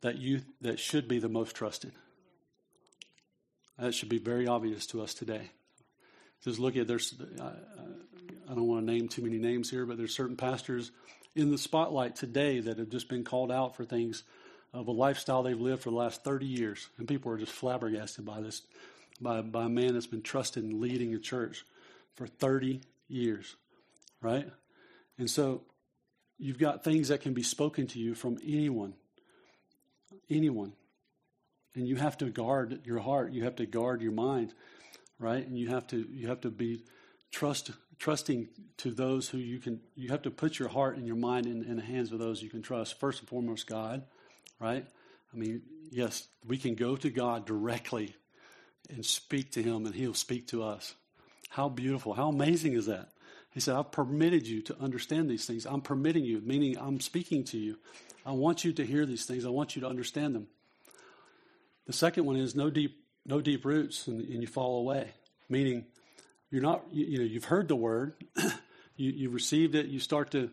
that 0.01 0.17
you 0.17 0.41
that 0.61 0.79
should 0.79 1.07
be 1.07 1.19
the 1.19 1.29
most 1.29 1.55
trusted. 1.55 1.93
That 3.77 3.93
should 3.93 4.09
be 4.09 4.19
very 4.19 4.47
obvious 4.47 4.85
to 4.87 5.01
us 5.01 5.13
today. 5.13 5.51
Just 6.43 6.59
look 6.59 6.75
at 6.75 6.87
there's 6.87 7.13
uh, 7.39 7.43
uh, 7.43 7.51
I 8.49 8.53
don't 8.53 8.67
want 8.67 8.85
to 8.85 8.91
name 8.91 9.07
too 9.07 9.21
many 9.21 9.37
names 9.37 9.69
here, 9.69 9.85
but 9.85 9.97
there's 9.97 10.15
certain 10.15 10.35
pastors 10.35 10.91
in 11.35 11.51
the 11.51 11.57
spotlight 11.57 12.15
today 12.15 12.59
that 12.59 12.77
have 12.77 12.89
just 12.89 13.07
been 13.09 13.23
called 13.23 13.51
out 13.51 13.75
for 13.75 13.85
things 13.85 14.23
of 14.73 14.87
a 14.87 14.91
lifestyle 14.91 15.43
they've 15.43 15.59
lived 15.59 15.83
for 15.83 15.89
the 15.89 15.95
last 15.95 16.23
30 16.23 16.45
years, 16.45 16.89
and 16.97 17.07
people 17.07 17.31
are 17.31 17.37
just 17.37 17.51
flabbergasted 17.51 18.25
by 18.25 18.41
this, 18.41 18.61
by 19.19 19.41
by 19.41 19.65
a 19.65 19.69
man 19.69 19.93
that's 19.93 20.07
been 20.07 20.21
trusted 20.21 20.63
in 20.63 20.81
leading 20.81 21.13
a 21.13 21.19
church 21.19 21.65
for 22.15 22.27
30 22.27 22.81
years, 23.07 23.55
right? 24.21 24.49
And 25.17 25.29
so 25.29 25.61
you've 26.37 26.59
got 26.59 26.83
things 26.83 27.09
that 27.09 27.21
can 27.21 27.33
be 27.33 27.43
spoken 27.43 27.87
to 27.87 27.99
you 27.99 28.15
from 28.15 28.37
anyone, 28.43 28.95
anyone, 30.29 30.73
and 31.75 31.87
you 31.87 31.95
have 31.95 32.17
to 32.17 32.25
guard 32.25 32.81
your 32.85 32.99
heart. 32.99 33.31
You 33.31 33.43
have 33.43 33.55
to 33.57 33.65
guard 33.65 34.01
your 34.01 34.11
mind, 34.11 34.53
right? 35.19 35.45
And 35.45 35.57
you 35.57 35.69
have 35.69 35.87
to 35.87 36.05
you 36.11 36.27
have 36.27 36.41
to 36.41 36.49
be 36.49 36.83
trust 37.31 37.71
trusting 37.99 38.49
to 38.77 38.91
those 38.91 39.29
who 39.29 39.37
you 39.37 39.59
can. 39.59 39.79
You 39.95 40.09
have 40.09 40.23
to 40.23 40.31
put 40.31 40.59
your 40.59 40.69
heart 40.69 40.97
and 40.97 41.05
your 41.05 41.15
mind 41.15 41.45
in, 41.45 41.63
in 41.63 41.77
the 41.77 41.83
hands 41.83 42.11
of 42.11 42.19
those 42.19 42.41
you 42.41 42.49
can 42.49 42.61
trust. 42.61 42.99
First 42.99 43.19
and 43.19 43.29
foremost, 43.29 43.67
God, 43.67 44.03
right? 44.59 44.85
I 45.33 45.37
mean, 45.37 45.61
yes, 45.91 46.27
we 46.45 46.57
can 46.57 46.75
go 46.75 46.95
to 46.95 47.09
God 47.09 47.45
directly 47.45 48.15
and 48.89 49.05
speak 49.05 49.51
to 49.51 49.63
Him, 49.63 49.85
and 49.85 49.95
He'll 49.95 50.13
speak 50.13 50.47
to 50.47 50.63
us. 50.63 50.95
How 51.49 51.69
beautiful! 51.69 52.13
How 52.13 52.29
amazing 52.29 52.73
is 52.73 52.87
that? 52.87 53.09
He 53.53 53.59
said, 53.59 53.75
I've 53.75 53.91
permitted 53.91 54.47
you 54.47 54.61
to 54.63 54.81
understand 54.81 55.29
these 55.29 55.45
things. 55.45 55.65
I'm 55.65 55.81
permitting 55.81 56.23
you, 56.23 56.41
meaning 56.41 56.77
I'm 56.79 57.01
speaking 57.01 57.43
to 57.45 57.57
you. 57.57 57.77
I 58.25 58.31
want 58.31 58.63
you 58.63 58.71
to 58.73 58.85
hear 58.85 59.05
these 59.05 59.25
things. 59.25 59.45
I 59.45 59.49
want 59.49 59.75
you 59.75 59.81
to 59.81 59.87
understand 59.87 60.35
them. 60.35 60.47
The 61.91 61.97
second 61.97 62.23
one 62.25 62.37
is 62.37 62.55
no 62.55 62.69
deep, 62.69 63.03
no 63.25 63.41
deep 63.41 63.65
roots, 63.65 64.07
and, 64.07 64.21
and 64.21 64.41
you 64.41 64.47
fall 64.47 64.79
away. 64.79 65.11
Meaning, 65.49 65.83
you're 66.49 66.61
not. 66.61 66.85
You, 66.89 67.05
you 67.05 67.17
know, 67.17 67.25
you've 67.25 67.43
heard 67.43 67.67
the 67.67 67.75
word, 67.75 68.13
you, 68.95 69.11
you 69.11 69.29
received 69.29 69.75
it. 69.75 69.87
You 69.87 69.99
start 69.99 70.31
to, 70.31 70.51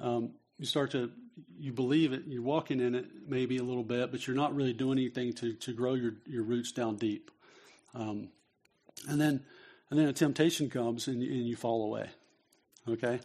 um, 0.00 0.30
you 0.58 0.66
start 0.66 0.90
to, 0.90 1.12
you 1.60 1.72
believe 1.72 2.12
it. 2.12 2.24
You're 2.26 2.42
walking 2.42 2.80
in 2.80 2.96
it 2.96 3.06
maybe 3.28 3.58
a 3.58 3.62
little 3.62 3.84
bit, 3.84 4.10
but 4.10 4.26
you're 4.26 4.34
not 4.34 4.52
really 4.56 4.72
doing 4.72 4.98
anything 4.98 5.32
to 5.34 5.52
to 5.52 5.72
grow 5.72 5.94
your 5.94 6.14
your 6.26 6.42
roots 6.42 6.72
down 6.72 6.96
deep. 6.96 7.30
Um, 7.94 8.30
and 9.08 9.20
then, 9.20 9.44
and 9.90 9.98
then 10.00 10.08
a 10.08 10.12
temptation 10.12 10.70
comes, 10.70 11.06
and, 11.06 11.22
and 11.22 11.46
you 11.46 11.54
fall 11.54 11.84
away. 11.84 12.10
Okay, 12.88 13.20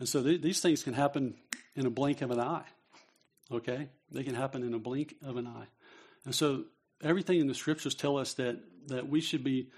and 0.00 0.08
so 0.08 0.20
th- 0.20 0.42
these 0.42 0.60
things 0.60 0.82
can 0.82 0.94
happen 0.94 1.34
in 1.76 1.86
a 1.86 1.90
blink 1.90 2.22
of 2.22 2.32
an 2.32 2.40
eye. 2.40 2.66
Okay, 3.52 3.86
they 4.10 4.24
can 4.24 4.34
happen 4.34 4.64
in 4.64 4.74
a 4.74 4.80
blink 4.80 5.14
of 5.24 5.36
an 5.36 5.46
eye. 5.46 5.68
And 6.26 6.34
so 6.34 6.64
everything 7.02 7.40
in 7.40 7.46
the 7.46 7.54
scriptures 7.54 7.94
tell 7.94 8.18
us 8.18 8.34
that 8.34 8.58
that 8.88 9.08
we 9.08 9.20
should 9.20 9.42
be 9.42 9.68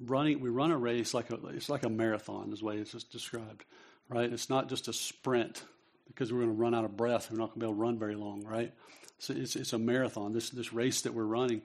running. 0.00 0.40
We 0.40 0.50
run 0.50 0.70
a 0.70 0.76
race 0.76 1.14
like 1.14 1.30
a 1.30 1.38
it's 1.46 1.70
like 1.70 1.84
a 1.84 1.88
marathon, 1.88 2.52
is 2.52 2.58
the 2.58 2.66
way 2.66 2.76
it's 2.76 2.92
just 2.92 3.10
described, 3.10 3.64
right? 4.08 4.30
It's 4.30 4.50
not 4.50 4.68
just 4.68 4.88
a 4.88 4.92
sprint 4.92 5.62
because 6.06 6.32
we're 6.32 6.40
going 6.40 6.54
to 6.54 6.60
run 6.60 6.74
out 6.74 6.84
of 6.84 6.96
breath. 6.96 7.30
We're 7.30 7.38
not 7.38 7.48
going 7.48 7.54
to 7.54 7.58
be 7.60 7.66
able 7.66 7.76
to 7.76 7.80
run 7.80 7.98
very 7.98 8.16
long, 8.16 8.44
right? 8.44 8.72
So 9.18 9.32
it's 9.32 9.56
it's 9.56 9.72
a 9.72 9.78
marathon. 9.78 10.32
This 10.32 10.50
this 10.50 10.72
race 10.72 11.00
that 11.02 11.14
we're 11.14 11.24
running, 11.24 11.62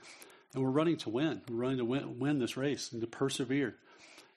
and 0.53 0.63
we're 0.63 0.69
running 0.69 0.97
to 0.97 1.09
win. 1.09 1.41
We're 1.49 1.57
running 1.57 1.80
to 1.80 1.86
win, 1.86 2.19
win 2.19 2.39
this 2.39 2.55
race 2.55 2.91
and 2.91 3.01
to 3.01 3.07
persevere 3.07 3.75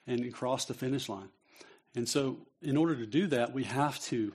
and 0.07 0.33
cross 0.33 0.65
the 0.65 0.73
finish 0.73 1.07
line. 1.07 1.29
And 1.95 2.09
so, 2.09 2.37
in 2.61 2.75
order 2.75 2.95
to 2.95 3.05
do 3.05 3.27
that, 3.27 3.53
we 3.53 3.63
have 3.65 3.99
to 4.05 4.33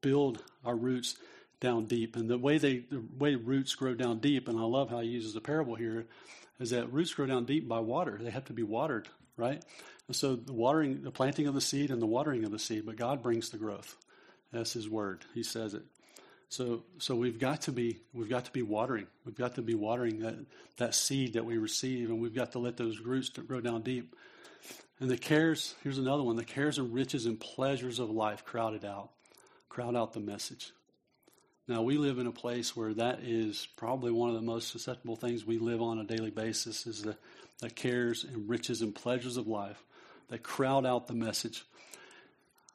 build 0.00 0.42
our 0.64 0.74
roots 0.74 1.16
down 1.64 1.86
deep. 1.86 2.14
And 2.14 2.28
the 2.28 2.38
way 2.38 2.58
they 2.58 2.78
the 2.78 3.02
way 3.18 3.34
roots 3.34 3.74
grow 3.74 3.94
down 3.94 4.18
deep, 4.18 4.48
and 4.48 4.58
I 4.58 4.62
love 4.62 4.90
how 4.90 5.00
he 5.00 5.08
uses 5.08 5.32
the 5.34 5.40
parable 5.40 5.74
here, 5.74 6.06
is 6.60 6.70
that 6.70 6.92
roots 6.92 7.14
grow 7.14 7.26
down 7.26 7.46
deep 7.46 7.66
by 7.66 7.80
water. 7.80 8.18
They 8.20 8.30
have 8.30 8.44
to 8.44 8.52
be 8.52 8.62
watered, 8.62 9.08
right? 9.36 9.64
And 10.06 10.14
so 10.14 10.36
the 10.36 10.52
watering, 10.52 11.02
the 11.02 11.10
planting 11.10 11.46
of 11.46 11.54
the 11.54 11.60
seed 11.60 11.90
and 11.90 12.00
the 12.00 12.06
watering 12.06 12.44
of 12.44 12.52
the 12.52 12.58
seed, 12.58 12.84
but 12.84 12.96
God 12.96 13.22
brings 13.22 13.48
the 13.48 13.56
growth. 13.56 13.96
That's 14.52 14.74
his 14.74 14.88
word. 14.88 15.24
He 15.32 15.42
says 15.42 15.72
it. 15.74 15.82
So 16.50 16.84
so 16.98 17.16
we've 17.16 17.40
got 17.40 17.62
to 17.62 17.72
be 17.72 17.98
we've 18.12 18.28
got 18.28 18.44
to 18.44 18.52
be 18.52 18.62
watering. 18.62 19.06
We've 19.24 19.34
got 19.34 19.54
to 19.54 19.62
be 19.62 19.74
watering 19.74 20.20
that 20.20 20.36
that 20.76 20.94
seed 20.94 21.32
that 21.32 21.46
we 21.46 21.56
receive, 21.56 22.10
and 22.10 22.20
we've 22.20 22.34
got 22.34 22.52
to 22.52 22.58
let 22.58 22.76
those 22.76 23.00
roots 23.00 23.30
grow 23.30 23.60
down 23.60 23.82
deep. 23.82 24.14
And 25.00 25.10
the 25.10 25.18
cares, 25.18 25.74
here's 25.82 25.98
another 25.98 26.22
one, 26.22 26.36
the 26.36 26.44
cares 26.44 26.78
and 26.78 26.94
riches 26.94 27.26
and 27.26 27.40
pleasures 27.40 27.98
of 27.98 28.10
life 28.10 28.44
crowded 28.44 28.84
out. 28.84 29.10
Crowd 29.68 29.96
out 29.96 30.12
the 30.12 30.20
message. 30.20 30.72
Now, 31.66 31.82
we 31.82 31.96
live 31.96 32.18
in 32.18 32.26
a 32.26 32.32
place 32.32 32.76
where 32.76 32.92
that 32.94 33.20
is 33.22 33.66
probably 33.76 34.12
one 34.12 34.28
of 34.28 34.34
the 34.34 34.42
most 34.42 34.70
susceptible 34.70 35.16
things 35.16 35.46
we 35.46 35.58
live 35.58 35.80
on 35.80 35.98
a 35.98 36.04
daily 36.04 36.30
basis 36.30 36.86
is 36.86 37.02
the, 37.02 37.16
the 37.60 37.70
cares 37.70 38.24
and 38.24 38.48
riches 38.48 38.82
and 38.82 38.94
pleasures 38.94 39.38
of 39.38 39.46
life 39.46 39.82
that 40.28 40.42
crowd 40.42 40.84
out 40.84 41.06
the 41.06 41.14
message. 41.14 41.64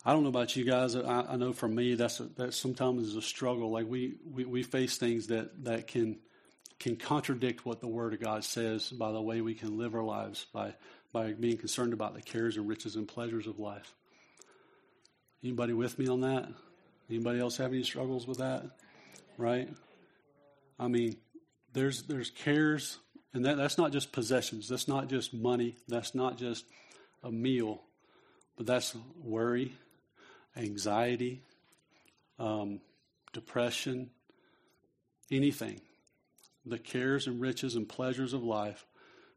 I 0.03 0.13
don't 0.13 0.23
know 0.23 0.29
about 0.29 0.55
you 0.55 0.65
guys. 0.65 0.95
I, 0.95 1.01
I 1.29 1.35
know 1.35 1.53
for 1.53 1.67
me, 1.67 1.95
that's 1.95 2.19
a, 2.19 2.23
that 2.37 2.53
sometimes 2.53 3.07
is 3.07 3.15
a 3.15 3.21
struggle. 3.21 3.69
Like 3.69 3.85
we, 3.87 4.15
we, 4.25 4.45
we 4.45 4.63
face 4.63 4.97
things 4.97 5.27
that, 5.27 5.65
that 5.65 5.87
can 5.87 6.17
can 6.79 6.95
contradict 6.95 7.65
what 7.65 7.81
the 7.81 7.87
Word 7.87 8.13
of 8.13 8.21
God 8.21 8.43
says 8.45 8.89
by 8.89 9.11
the 9.11 9.21
way 9.21 9.41
we 9.41 9.53
can 9.53 9.77
live 9.77 9.95
our 9.95 10.03
lives, 10.03 10.45
by 10.53 10.73
by 11.11 11.33
being 11.33 11.57
concerned 11.57 11.91
about 11.91 12.13
the 12.13 12.21
cares 12.21 12.55
and 12.55 12.67
riches 12.67 12.95
and 12.95 13.07
pleasures 13.07 13.47
of 13.47 13.59
life. 13.59 13.93
Anybody 15.43 15.73
with 15.73 15.99
me 15.99 16.07
on 16.07 16.21
that? 16.21 16.47
Anybody 17.09 17.39
else 17.39 17.57
have 17.57 17.73
any 17.73 17.83
struggles 17.83 18.27
with 18.27 18.37
that? 18.37 18.63
Right? 19.37 19.69
I 20.77 20.87
mean, 20.87 21.17
there's 21.73 22.03
there's 22.03 22.29
cares, 22.29 22.97
and 23.33 23.45
that, 23.45 23.57
that's 23.57 23.77
not 23.77 23.91
just 23.91 24.11
possessions. 24.11 24.69
That's 24.69 24.87
not 24.87 25.09
just 25.09 25.33
money. 25.33 25.75
That's 25.87 26.13
not 26.13 26.37
just 26.37 26.65
a 27.23 27.31
meal, 27.31 27.81
but 28.57 28.65
that's 28.65 28.95
worry, 29.21 29.73
anxiety, 30.55 31.41
um, 32.37 32.79
depression, 33.33 34.09
anything. 35.31 35.81
The 36.65 36.79
cares 36.79 37.27
and 37.27 37.41
riches 37.41 37.75
and 37.75 37.87
pleasures 37.87 38.33
of 38.33 38.43
life, 38.43 38.85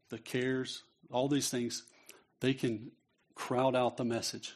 the 0.09 0.19
cares, 0.19 0.83
all 1.11 1.27
these 1.27 1.49
things, 1.49 1.83
they 2.41 2.53
can 2.53 2.91
crowd 3.35 3.75
out 3.75 3.97
the 3.97 4.05
message. 4.05 4.53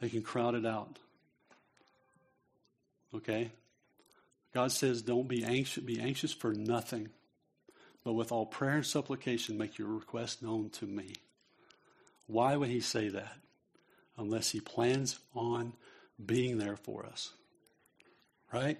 They 0.00 0.08
can 0.08 0.22
crowd 0.22 0.54
it 0.54 0.64
out. 0.64 0.98
Okay? 3.14 3.50
God 4.54 4.72
says, 4.72 5.02
don't 5.02 5.28
be 5.28 5.44
anxious, 5.44 5.82
be 5.82 6.00
anxious 6.00 6.32
for 6.32 6.52
nothing, 6.54 7.08
but 8.04 8.14
with 8.14 8.32
all 8.32 8.46
prayer 8.46 8.76
and 8.76 8.86
supplication, 8.86 9.58
make 9.58 9.78
your 9.78 9.88
request 9.88 10.42
known 10.42 10.70
to 10.70 10.86
me. 10.86 11.12
Why 12.26 12.56
would 12.56 12.68
he 12.68 12.80
say 12.80 13.08
that? 13.08 13.36
Unless 14.16 14.50
he 14.50 14.60
plans 14.60 15.18
on 15.34 15.74
being 16.24 16.58
there 16.58 16.76
for 16.76 17.06
us. 17.06 17.32
Right? 18.52 18.78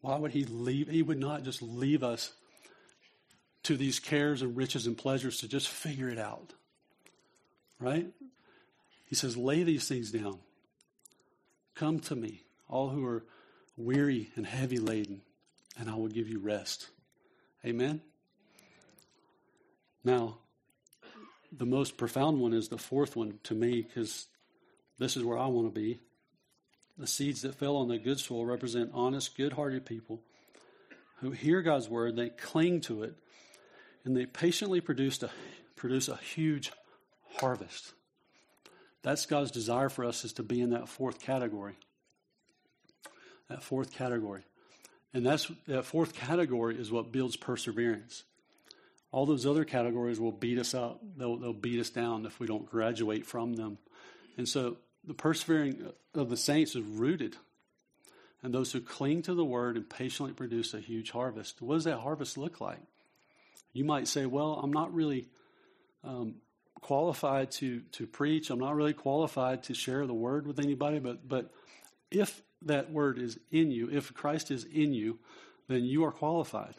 Why 0.00 0.16
would 0.16 0.32
he 0.32 0.44
leave? 0.44 0.88
He 0.88 1.02
would 1.02 1.18
not 1.18 1.42
just 1.42 1.62
leave 1.62 2.02
us 2.02 2.32
to 3.64 3.76
these 3.76 3.98
cares 3.98 4.42
and 4.42 4.56
riches 4.56 4.86
and 4.86 4.96
pleasures 4.96 5.38
to 5.38 5.48
just 5.48 5.68
figure 5.68 6.08
it 6.08 6.18
out. 6.18 6.52
Right? 7.80 8.06
He 9.06 9.14
says, 9.14 9.36
lay 9.36 9.62
these 9.62 9.88
things 9.88 10.10
down. 10.10 10.38
Come 11.78 12.00
to 12.00 12.16
me, 12.16 12.42
all 12.68 12.88
who 12.88 13.06
are 13.06 13.24
weary 13.76 14.30
and 14.34 14.44
heavy 14.44 14.78
laden, 14.78 15.20
and 15.78 15.88
I 15.88 15.94
will 15.94 16.08
give 16.08 16.28
you 16.28 16.40
rest. 16.40 16.88
Amen? 17.64 18.00
Now, 20.02 20.38
the 21.52 21.66
most 21.66 21.96
profound 21.96 22.40
one 22.40 22.52
is 22.52 22.68
the 22.68 22.78
fourth 22.78 23.14
one 23.14 23.38
to 23.44 23.54
me 23.54 23.82
because 23.82 24.26
this 24.98 25.16
is 25.16 25.22
where 25.22 25.38
I 25.38 25.46
want 25.46 25.72
to 25.72 25.80
be. 25.80 26.00
The 26.98 27.06
seeds 27.06 27.42
that 27.42 27.54
fell 27.54 27.76
on 27.76 27.86
the 27.86 27.98
good 27.98 28.18
soil 28.18 28.44
represent 28.44 28.90
honest, 28.92 29.36
good 29.36 29.52
hearted 29.52 29.86
people 29.86 30.20
who 31.20 31.30
hear 31.30 31.62
God's 31.62 31.88
word, 31.88 32.16
they 32.16 32.30
cling 32.30 32.80
to 32.82 33.04
it, 33.04 33.14
and 34.04 34.16
they 34.16 34.26
patiently 34.26 34.80
produce 34.80 35.22
a, 35.22 35.30
produce 35.76 36.08
a 36.08 36.16
huge 36.16 36.72
harvest. 37.36 37.92
That's 39.02 39.26
God's 39.26 39.50
desire 39.50 39.88
for 39.88 40.04
us 40.04 40.24
is 40.24 40.32
to 40.34 40.42
be 40.42 40.60
in 40.60 40.70
that 40.70 40.88
fourth 40.88 41.20
category. 41.20 41.76
That 43.48 43.62
fourth 43.62 43.92
category. 43.92 44.42
And 45.14 45.24
that's 45.24 45.50
that 45.66 45.84
fourth 45.84 46.14
category 46.14 46.78
is 46.78 46.90
what 46.90 47.12
builds 47.12 47.36
perseverance. 47.36 48.24
All 49.10 49.24
those 49.24 49.46
other 49.46 49.64
categories 49.64 50.20
will 50.20 50.32
beat 50.32 50.58
us 50.58 50.74
up. 50.74 51.00
They'll, 51.16 51.36
they'll 51.36 51.52
beat 51.54 51.80
us 51.80 51.88
down 51.88 52.26
if 52.26 52.38
we 52.38 52.46
don't 52.46 52.66
graduate 52.66 53.24
from 53.24 53.54
them. 53.54 53.78
And 54.36 54.46
so 54.46 54.76
the 55.04 55.14
persevering 55.14 55.90
of 56.14 56.28
the 56.28 56.36
saints 56.36 56.76
is 56.76 56.82
rooted. 56.82 57.36
And 58.42 58.52
those 58.52 58.70
who 58.70 58.80
cling 58.80 59.22
to 59.22 59.34
the 59.34 59.44
word 59.44 59.76
and 59.76 59.88
patiently 59.88 60.32
produce 60.32 60.74
a 60.74 60.80
huge 60.80 61.10
harvest. 61.10 61.62
What 61.62 61.74
does 61.74 61.84
that 61.84 61.98
harvest 61.98 62.36
look 62.36 62.60
like? 62.60 62.80
You 63.72 63.84
might 63.84 64.08
say, 64.08 64.26
well, 64.26 64.60
I'm 64.62 64.72
not 64.72 64.94
really 64.94 65.26
um, 66.04 66.36
qualified 66.80 67.50
to, 67.52 67.80
to 67.92 68.06
preach. 68.06 68.50
I'm 68.50 68.58
not 68.58 68.74
really 68.74 68.92
qualified 68.92 69.64
to 69.64 69.74
share 69.74 70.06
the 70.06 70.14
word 70.14 70.46
with 70.46 70.58
anybody. 70.58 70.98
But, 70.98 71.28
but 71.28 71.50
if 72.10 72.42
that 72.62 72.90
word 72.90 73.18
is 73.18 73.38
in 73.50 73.70
you, 73.70 73.88
if 73.90 74.14
Christ 74.14 74.50
is 74.50 74.64
in 74.64 74.92
you, 74.92 75.18
then 75.68 75.84
you 75.84 76.04
are 76.04 76.12
qualified. 76.12 76.74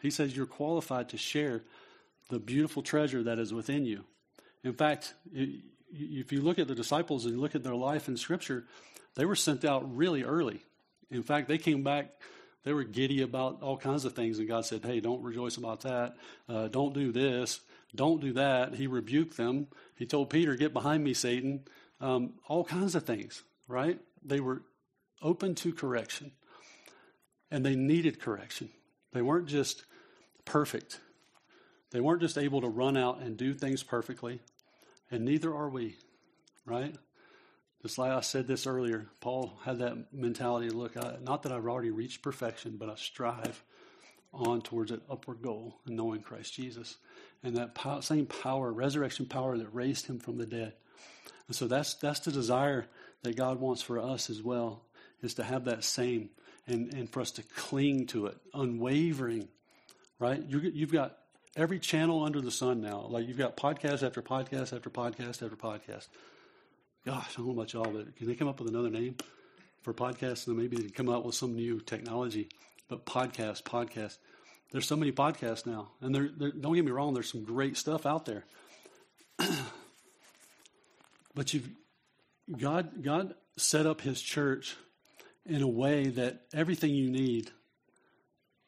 He 0.00 0.10
says 0.10 0.36
you're 0.36 0.46
qualified 0.46 1.10
to 1.10 1.18
share 1.18 1.62
the 2.30 2.38
beautiful 2.38 2.82
treasure 2.82 3.22
that 3.24 3.38
is 3.38 3.52
within 3.52 3.84
you. 3.84 4.04
In 4.64 4.72
fact, 4.72 5.14
if 5.34 6.32
you 6.32 6.40
look 6.40 6.58
at 6.58 6.68
the 6.68 6.74
disciples 6.74 7.24
and 7.24 7.34
you 7.34 7.40
look 7.40 7.54
at 7.54 7.62
their 7.62 7.74
life 7.74 8.08
in 8.08 8.16
Scripture, 8.16 8.64
they 9.14 9.24
were 9.24 9.36
sent 9.36 9.64
out 9.64 9.96
really 9.96 10.22
early. 10.22 10.62
In 11.10 11.22
fact, 11.22 11.48
they 11.48 11.58
came 11.58 11.82
back, 11.82 12.12
they 12.64 12.72
were 12.72 12.84
giddy 12.84 13.22
about 13.22 13.62
all 13.62 13.76
kinds 13.76 14.04
of 14.04 14.12
things, 14.12 14.38
and 14.38 14.46
God 14.46 14.64
said, 14.64 14.84
Hey, 14.84 15.00
don't 15.00 15.22
rejoice 15.22 15.56
about 15.56 15.80
that. 15.82 16.16
Uh, 16.48 16.68
don't 16.68 16.94
do 16.94 17.10
this. 17.10 17.60
Don't 17.94 18.20
do 18.20 18.32
that. 18.34 18.74
He 18.74 18.86
rebuked 18.86 19.36
them. 19.36 19.66
He 19.96 20.06
told 20.06 20.30
Peter, 20.30 20.54
Get 20.56 20.72
behind 20.72 21.02
me, 21.02 21.14
Satan. 21.14 21.64
Um, 22.00 22.34
all 22.48 22.64
kinds 22.64 22.94
of 22.94 23.04
things, 23.04 23.42
right? 23.68 23.98
They 24.24 24.40
were 24.40 24.62
open 25.22 25.54
to 25.56 25.72
correction, 25.72 26.32
and 27.50 27.64
they 27.64 27.76
needed 27.76 28.20
correction. 28.20 28.70
They 29.12 29.22
weren't 29.22 29.48
just 29.48 29.84
perfect, 30.44 31.00
they 31.90 32.00
weren't 32.00 32.22
just 32.22 32.38
able 32.38 32.60
to 32.60 32.68
run 32.68 32.96
out 32.96 33.20
and 33.20 33.36
do 33.36 33.52
things 33.52 33.82
perfectly, 33.82 34.40
and 35.10 35.24
neither 35.24 35.54
are 35.54 35.68
we, 35.68 35.96
right? 36.64 36.94
Just 37.82 37.98
like 37.98 38.12
I 38.12 38.20
said 38.20 38.46
this 38.46 38.66
earlier, 38.66 39.06
Paul 39.20 39.58
had 39.64 39.78
that 39.78 40.12
mentality 40.12 40.68
look, 40.68 40.96
at, 40.96 41.22
not 41.22 41.42
that 41.42 41.52
I've 41.52 41.66
already 41.66 41.90
reached 41.90 42.22
perfection, 42.22 42.76
but 42.78 42.90
I 42.90 42.94
strive 42.94 43.62
on 44.32 44.60
towards 44.60 44.90
an 44.90 45.00
upward 45.10 45.42
goal 45.42 45.80
in 45.86 45.96
knowing 45.96 46.20
Christ 46.20 46.54
Jesus. 46.54 46.96
And 47.42 47.56
that 47.56 47.74
pow- 47.74 48.00
same 48.00 48.26
power, 48.26 48.70
resurrection 48.72 49.26
power 49.26 49.56
that 49.56 49.74
raised 49.74 50.06
him 50.06 50.18
from 50.18 50.36
the 50.36 50.46
dead. 50.46 50.74
And 51.46 51.56
so 51.56 51.66
that's, 51.66 51.94
that's 51.94 52.20
the 52.20 52.32
desire 52.32 52.86
that 53.22 53.36
God 53.36 53.60
wants 53.60 53.82
for 53.82 53.98
us 53.98 54.30
as 54.30 54.42
well, 54.42 54.82
is 55.22 55.34
to 55.34 55.42
have 55.42 55.64
that 55.64 55.84
same 55.84 56.30
and, 56.66 56.92
and 56.94 57.10
for 57.10 57.20
us 57.20 57.30
to 57.32 57.42
cling 57.42 58.06
to 58.08 58.26
it, 58.26 58.36
unwavering, 58.54 59.48
right? 60.18 60.42
You, 60.46 60.60
you've 60.60 60.92
got 60.92 61.16
every 61.56 61.78
channel 61.78 62.24
under 62.24 62.40
the 62.40 62.50
sun 62.50 62.80
now. 62.80 63.06
Like 63.08 63.26
you've 63.26 63.38
got 63.38 63.56
podcast 63.56 64.02
after 64.06 64.22
podcast 64.22 64.74
after 64.74 64.90
podcast 64.90 65.42
after 65.42 65.56
podcast. 65.56 66.08
Gosh, 67.04 67.34
I 67.34 67.38
don't 67.38 67.46
know 67.46 67.52
about 67.52 67.72
y'all, 67.72 67.90
but 67.90 68.14
can 68.16 68.26
they 68.26 68.34
come 68.34 68.48
up 68.48 68.60
with 68.60 68.68
another 68.68 68.90
name 68.90 69.16
for 69.82 69.94
podcasts? 69.94 70.46
And 70.46 70.56
maybe 70.56 70.76
they 70.76 70.82
can 70.84 70.92
come 70.92 71.08
out 71.08 71.24
with 71.24 71.34
some 71.34 71.54
new 71.54 71.80
technology. 71.80 72.48
But 72.88 73.06
podcast, 73.06 73.62
podcast. 73.62 74.18
There's 74.70 74.86
so 74.86 74.96
many 74.96 75.12
podcasts 75.12 75.66
now, 75.66 75.88
and 76.00 76.14
they're, 76.14 76.30
they're, 76.36 76.52
don't 76.52 76.74
get 76.74 76.84
me 76.84 76.92
wrong. 76.92 77.12
There's 77.12 77.30
some 77.30 77.44
great 77.44 77.76
stuff 77.76 78.06
out 78.06 78.24
there. 78.24 78.44
but 81.34 81.52
you've 81.52 81.68
God 82.56 83.02
God 83.02 83.34
set 83.56 83.86
up 83.86 84.00
His 84.00 84.20
church 84.20 84.76
in 85.44 85.62
a 85.62 85.68
way 85.68 86.08
that 86.08 86.42
everything 86.54 86.94
you 86.94 87.10
need. 87.10 87.50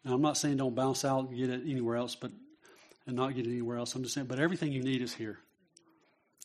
Now, 0.05 0.15
I'm 0.15 0.23
not 0.23 0.37
saying 0.37 0.57
don't 0.57 0.75
bounce 0.75 1.05
out 1.05 1.29
and 1.29 1.37
get 1.37 1.51
it 1.51 1.63
anywhere 1.65 1.97
else, 1.97 2.17
but 2.17 2.33
and 3.07 3.17
not 3.17 3.35
get 3.35 3.47
it 3.47 3.51
anywhere 3.51 3.79
else. 3.79 3.95
I'm 3.95 4.03
just 4.03 4.15
saying, 4.15 4.27
but 4.27 4.39
everything 4.39 4.73
you 4.73 4.83
need 4.83 5.03
is 5.03 5.15
here. 5.15 5.39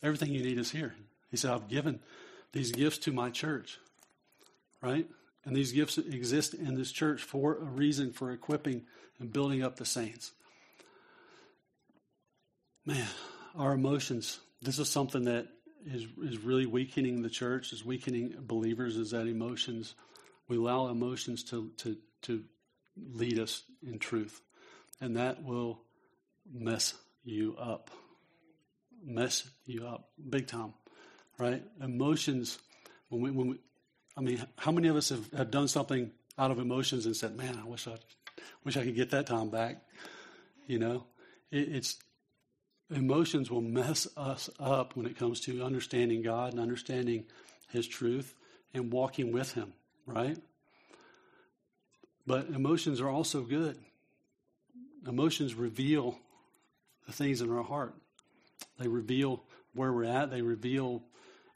Everything 0.04 0.32
you 0.32 0.44
need 0.44 0.60
is 0.60 0.72
here. 0.72 0.96
He 1.32 1.38
said, 1.38 1.52
I've 1.52 1.68
given 1.68 2.00
these 2.54 2.72
gifts 2.72 3.00
to 3.00 3.12
my 3.12 3.30
church, 3.30 3.80
right? 4.82 5.08
And 5.48 5.56
these 5.56 5.72
gifts 5.72 5.98
exist 5.98 6.54
in 6.54 6.76
this 6.76 6.92
church 6.92 7.24
for 7.24 7.56
a 7.56 7.64
reason 7.64 8.12
for 8.12 8.32
equipping 8.34 8.82
and 9.18 9.32
building 9.32 9.64
up 9.64 9.78
the 9.78 9.86
saints. 9.86 10.34
Man, 12.86 13.08
our 13.56 13.72
emotions, 13.72 14.42
this 14.62 14.78
is 14.78 14.90
something 14.90 15.24
that 15.24 15.48
is, 15.86 16.06
is 16.22 16.40
really 16.40 16.66
weakening 16.66 17.22
the 17.22 17.30
church, 17.30 17.72
is 17.72 17.86
weakening 17.86 18.36
believers, 18.42 18.98
is 18.98 19.12
that 19.12 19.26
emotions, 19.26 19.96
we 20.50 20.58
allow 20.58 20.90
emotions 20.90 21.46
to, 21.46 21.72
to, 21.78 21.96
to 22.24 22.44
lead 23.14 23.40
us 23.40 23.64
in 23.82 24.00
truth. 24.00 24.42
And 25.00 25.16
that 25.16 25.46
will 25.46 25.80
mess 26.54 26.94
you 27.24 27.56
up. 27.58 27.90
Mess 29.02 29.50
you 29.66 29.88
up 29.88 30.10
big 30.30 30.48
time, 30.48 30.74
right? 31.38 31.64
Emotions, 31.82 32.60
when 33.08 33.22
we, 33.22 33.32
when 33.32 33.48
we, 33.48 33.60
I 34.18 34.22
mean, 34.22 34.44
how 34.58 34.72
many 34.72 34.88
of 34.88 34.96
us 34.96 35.10
have, 35.10 35.32
have 35.34 35.52
done 35.52 35.68
something 35.68 36.12
out 36.38 36.50
of 36.50 36.58
emotions 36.58 37.06
and 37.06 37.16
said, 37.16 37.38
man, 37.38 37.60
I 37.64 37.68
wish 37.68 37.88
I, 37.88 37.98
wish 38.64 38.76
I 38.76 38.84
could 38.84 38.96
get 38.96 39.12
that 39.12 39.28
time 39.28 39.50
back. 39.50 39.84
You 40.66 40.80
know, 40.80 41.06
it, 41.52 41.70
it's, 41.70 41.98
emotions 42.94 43.52
will 43.52 43.62
mess 43.62 44.08
us 44.18 44.50
up 44.60 44.96
when 44.96 45.06
it 45.06 45.18
comes 45.18 45.42
to 45.42 45.64
understanding 45.64 46.24
God 46.24 46.54
and 46.54 46.60
understanding 46.60 47.26
His 47.70 47.88
truth 47.88 48.34
and 48.74 48.92
walking 48.92 49.32
with 49.32 49.54
Him, 49.54 49.74
right? 50.06 50.38
But 52.26 52.48
emotions 52.48 53.00
are 53.00 53.10
also 53.10 53.42
good. 53.42 53.78
Emotions 55.08 55.54
reveal 55.54 56.18
the 57.06 57.14
things 57.14 57.42
in 57.42 57.52
our 57.52 57.64
heart. 57.64 57.94
They 58.80 58.88
reveal 58.88 59.44
where 59.74 59.94
we're 59.94 60.06
at. 60.06 60.32
They 60.32 60.42
reveal 60.42 61.04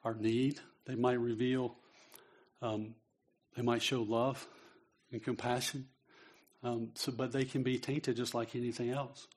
our 0.03 0.13
need. 0.13 0.59
They 0.85 0.95
might 0.95 1.19
reveal, 1.19 1.75
um, 2.61 2.95
they 3.55 3.61
might 3.61 3.81
show 3.81 4.01
love 4.01 4.47
and 5.11 5.23
compassion. 5.23 5.87
Um, 6.63 6.89
so, 6.93 7.11
but 7.11 7.31
they 7.31 7.45
can 7.45 7.63
be 7.63 7.79
tainted 7.79 8.17
just 8.17 8.35
like 8.35 8.55
anything 8.55 8.91
else. 8.91 9.27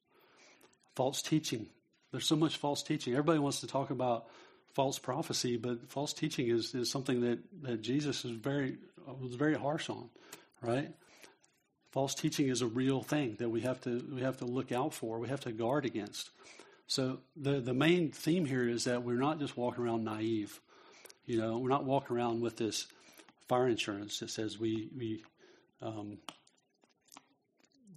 False 0.95 1.23
teaching. 1.23 1.67
There's 2.13 2.27
so 2.27 2.37
much 2.37 2.59
false 2.59 2.83
teaching. 2.83 3.15
Everybody 3.15 3.39
wants 3.39 3.61
to 3.61 3.67
talk 3.67 3.91
about 3.91 4.27
false 4.75 4.99
prophecy, 4.99 5.57
but 5.57 5.91
false 5.91 6.13
teaching 6.13 6.49
is, 6.49 6.75
is 6.75 6.91
something 6.91 7.23
that, 7.23 7.39
that 7.63 7.83
Jesus 7.83 8.25
is 8.25 8.33
very 8.33 8.77
was 9.21 9.35
very 9.35 9.55
harsh 9.55 9.91
on, 9.91 10.09
right? 10.63 10.91
False 11.91 12.15
teaching 12.15 12.49
is 12.49 12.63
a 12.63 12.67
real 12.67 13.03
thing 13.03 13.37
that 13.39 13.49
we 13.49 13.61
have 13.61 13.81
to 13.83 14.05
we 14.13 14.23
have 14.23 14.39
to 14.39 14.47
look 14.47 14.73
out 14.73 14.95
for. 14.95 15.19
We 15.19 15.29
have 15.29 15.41
to 15.41 15.53
guard 15.53 15.85
against. 15.85 16.31
So 16.87 17.19
the 17.37 17.61
the 17.61 17.75
main 17.75 18.11
theme 18.11 18.45
here 18.45 18.69
is 18.69 18.85
that 18.85 19.03
we're 19.03 19.15
not 19.15 19.39
just 19.39 19.57
walking 19.57 19.85
around 19.85 20.05
naive. 20.05 20.61
You 21.27 21.39
know, 21.39 21.59
we're 21.59 21.71
not 21.71 21.85
walking 21.85 22.17
around 22.17 22.41
with 22.41 22.57
this 22.57 22.87
fire 23.49 23.69
insurance 23.69 24.19
that 24.21 24.31
says 24.31 24.59
we 24.59 24.89
we 24.97 25.23
um, 25.83 26.19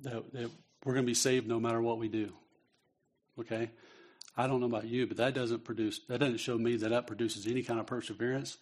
that, 0.01 0.31
that 0.33 0.51
we're 0.83 0.93
going 0.93 1.05
to 1.05 1.09
be 1.09 1.13
saved 1.13 1.47
no 1.47 1.59
matter 1.59 1.81
what 1.81 1.97
we 1.97 2.07
do. 2.07 2.31
Okay, 3.39 3.69
I 4.35 4.47
don't 4.47 4.59
know 4.59 4.67
about 4.67 4.85
you, 4.85 5.07
but 5.07 5.17
that 5.17 5.33
doesn't 5.33 5.63
produce 5.63 5.99
that 6.07 6.19
doesn't 6.19 6.37
show 6.37 6.57
me 6.57 6.75
that 6.77 6.89
that 6.89 7.07
produces 7.07 7.47
any 7.47 7.63
kind 7.63 7.79
of 7.79 7.85
perseverance. 7.85 8.57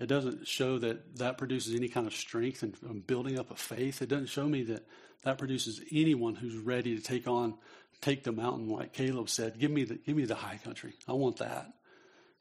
It 0.00 0.06
doesn't 0.06 0.46
show 0.46 0.78
that 0.78 1.16
that 1.16 1.38
produces 1.38 1.74
any 1.74 1.88
kind 1.88 2.06
of 2.06 2.14
strength 2.14 2.62
and, 2.62 2.74
and 2.82 3.06
building 3.06 3.38
up 3.38 3.50
a 3.50 3.56
faith. 3.56 4.00
It 4.00 4.08
doesn't 4.08 4.28
show 4.28 4.46
me 4.48 4.62
that 4.64 4.86
that 5.22 5.38
produces 5.38 5.80
anyone 5.92 6.36
who's 6.36 6.56
ready 6.56 6.96
to 6.96 7.02
take 7.02 7.26
on, 7.26 7.54
take 8.00 8.22
the 8.22 8.32
mountain 8.32 8.68
like 8.68 8.92
Caleb 8.92 9.28
said. 9.28 9.58
Give 9.58 9.70
me 9.70 9.84
the, 9.84 9.96
give 9.96 10.16
me 10.16 10.24
the 10.24 10.36
high 10.36 10.60
country. 10.62 10.94
I 11.08 11.12
want 11.12 11.38
that. 11.38 11.72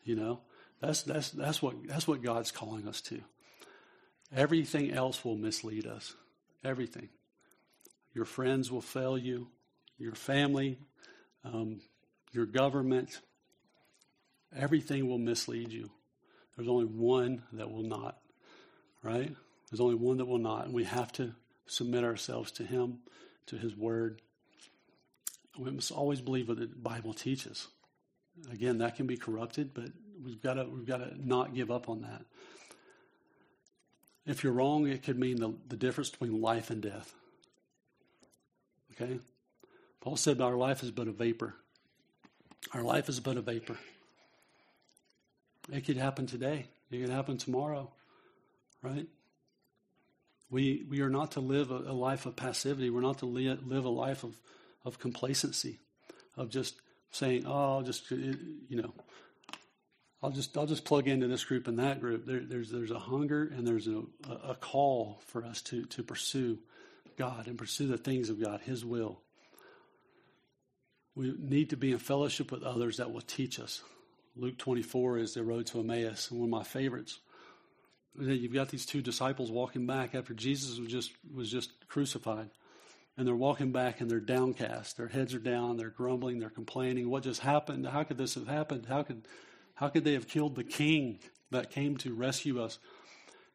You 0.04 0.16
know, 0.16 0.42
that's 0.80 1.02
that's 1.02 1.32
that's 1.32 1.62
what 1.62 1.76
that's 1.88 2.08
what 2.08 2.22
God's 2.22 2.52
calling 2.52 2.88
us 2.88 3.02
to. 3.02 3.22
Everything 4.36 4.92
else 4.92 5.24
will 5.24 5.36
mislead 5.36 5.86
us. 5.86 6.14
Everything. 6.64 7.10
Your 8.14 8.26
friends 8.26 8.72
will 8.72 8.82
fail 8.82 9.18
you. 9.18 9.48
Your 9.98 10.16
family, 10.16 10.78
um, 11.44 11.80
your 12.32 12.46
government, 12.46 13.20
everything 14.56 15.08
will 15.08 15.18
mislead 15.18 15.72
you. 15.72 15.90
There's 16.56 16.68
only 16.68 16.86
one 16.86 17.44
that 17.54 17.72
will 17.72 17.84
not, 17.84 18.18
right? 19.04 19.36
There's 19.70 19.80
only 19.80 19.96
one 19.96 20.18
that 20.18 20.26
will 20.26 20.38
not. 20.38 20.66
And 20.66 20.74
we 20.74 20.84
have 20.84 21.12
to 21.14 21.34
submit 21.66 22.04
ourselves 22.04 22.52
to 22.54 22.64
Him, 22.64 23.00
to 23.48 23.58
His 23.58 23.76
Word. 23.76 24.22
We 25.58 25.72
must 25.72 25.92
always 25.92 26.22
believe 26.22 26.50
what 26.50 26.60
the 26.60 26.68
Bible 26.68 27.14
teaches. 27.14 27.68
Again, 28.52 28.80
that 28.80 28.96
can 28.96 29.08
be 29.08 29.18
corrupted, 29.18 29.74
but 29.74 29.90
we've 30.24 30.42
got 30.42 30.56
to 30.56 30.66
we've 30.66 30.86
got 30.86 30.98
to 30.98 31.14
not 31.18 31.56
give 31.56 31.72
up 31.72 31.90
on 31.90 32.02
that. 32.02 32.24
If 34.28 34.44
you're 34.44 34.54
wrong, 34.54 34.88
it 34.88 35.04
could 35.04 35.18
mean 35.18 35.38
the, 35.38 35.54
the 35.70 35.78
difference 35.78 36.10
between 36.10 36.42
life 36.42 36.70
and 36.70 36.82
death. 36.82 37.16
Okay? 38.92 39.20
Paul 40.02 40.18
said 40.18 40.42
our 40.42 40.58
life 40.58 40.84
is 40.84 40.92
but 40.92 41.08
a 41.08 41.12
vapor. 41.12 41.56
Our 42.74 42.84
life 42.84 43.08
is 43.08 43.22
but 43.22 43.38
a 43.38 43.42
vapor. 43.42 43.78
It 45.72 45.86
could 45.86 45.98
happen 45.98 46.28
today. 46.28 46.68
It 46.92 47.00
could 47.00 47.10
happen 47.10 47.38
tomorrow, 47.38 47.90
right? 48.82 49.08
We, 50.50 50.86
we 50.90 51.02
are 51.02 51.10
not 51.10 51.32
to 51.32 51.40
live 51.40 51.72
a, 51.72 51.76
a 51.76 51.94
life 51.94 52.26
of 52.26 52.36
passivity. 52.36 52.90
We're 52.90 53.02
not 53.02 53.20
to 53.20 53.26
li- 53.26 53.60
live 53.66 53.86
a 53.86 53.90
life 53.90 54.24
of, 54.24 54.38
of 54.84 55.00
complacency, 55.00 55.80
of 56.36 56.50
just 56.50 56.76
saying, 57.12 57.46
oh, 57.46 57.82
just, 57.82 58.12
you 58.12 58.82
know, 58.82 58.94
I'll 60.22 60.32
just 60.32 60.58
I'll 60.58 60.66
just 60.66 60.86
plug 60.86 61.08
into 61.08 61.28
this 61.28 61.46
group 61.46 61.68
and 61.68 61.78
that 61.80 62.02
group. 62.02 62.26
There, 62.26 62.42
there's 62.44 62.72
there's 62.72 62.92
a 62.92 63.00
hunger 63.00 63.52
and 63.56 63.68
there's 63.68 63.88
a, 63.88 64.02
a 64.30 64.56
call 64.56 65.22
for 65.28 65.46
us 65.46 65.62
to 65.64 65.86
to 65.86 66.04
pursue 66.04 66.58
God 67.18 67.48
and 67.48 67.58
pursue 67.58 67.88
the 67.88 67.98
things 67.98 68.30
of 68.30 68.42
God, 68.42 68.62
His 68.62 68.84
will. 68.84 69.22
We 71.16 71.34
need 71.38 71.72
to 71.72 71.78
be 71.78 71.92
in 71.92 71.98
fellowship 71.98 72.52
with 72.52 72.64
others 72.64 72.98
that 72.98 73.12
will 73.12 73.22
teach 73.22 73.60
us. 73.60 73.82
Luke 74.36 74.58
24 74.60 75.18
is 75.18 75.34
the 75.34 75.44
road 75.44 75.66
to 75.68 75.80
Emmaus, 75.80 76.32
one 76.32 76.44
of 76.44 76.50
my 76.50 76.64
favorites. 76.64 77.20
You've 78.20 78.54
got 78.54 78.70
these 78.70 78.86
two 78.86 79.02
disciples 79.02 79.52
walking 79.52 79.88
back 79.88 80.14
after 80.14 80.34
Jesus 80.34 80.80
was 80.80 80.92
just 80.92 81.12
was 81.34 81.52
just 81.52 81.72
crucified, 81.88 82.50
and 83.18 83.28
they're 83.28 83.36
walking 83.36 83.72
back 83.72 84.02
and 84.02 84.10
they're 84.10 84.20
downcast. 84.20 84.98
Their 84.98 85.08
heads 85.08 85.36
are 85.36 85.40
down. 85.40 85.78
They're 85.78 85.90
grumbling. 85.90 86.40
They're 86.40 86.50
complaining. 86.50 87.10
What 87.10 87.22
just 87.22 87.42
happened? 87.42 87.86
How 87.86 88.04
could 88.04 88.18
this 88.18 88.34
have 88.34 88.48
happened? 88.48 88.88
How 88.88 89.04
could 89.04 89.28
how 89.78 89.90
could 89.90 90.04
they 90.04 90.14
have 90.14 90.28
killed 90.28 90.56
the 90.56 90.64
king 90.64 91.20
that 91.52 91.70
came 91.70 91.98
to 91.98 92.14
rescue 92.14 92.62
us? 92.62 92.80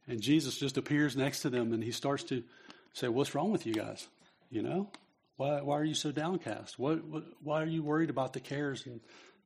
And 0.06 0.20
Jesus 0.20 0.56
just 0.56 0.78
appears 0.78 1.16
next 1.16 1.40
to 1.42 1.50
them 1.50 1.72
and 1.72 1.82
he 1.82 1.90
starts 1.90 2.22
to 2.24 2.44
say, 2.92 3.08
What's 3.08 3.34
wrong 3.34 3.50
with 3.50 3.66
you 3.66 3.74
guys? 3.74 4.06
You 4.48 4.62
know? 4.62 4.90
Why, 5.36 5.60
why 5.62 5.78
are 5.78 5.84
you 5.84 5.94
so 5.94 6.12
downcast? 6.12 6.78
What, 6.78 7.04
what, 7.04 7.24
why 7.42 7.62
are 7.62 7.66
you 7.66 7.82
worried 7.82 8.10
about 8.10 8.32
the 8.32 8.40
cares 8.40 8.86
and 8.86 9.00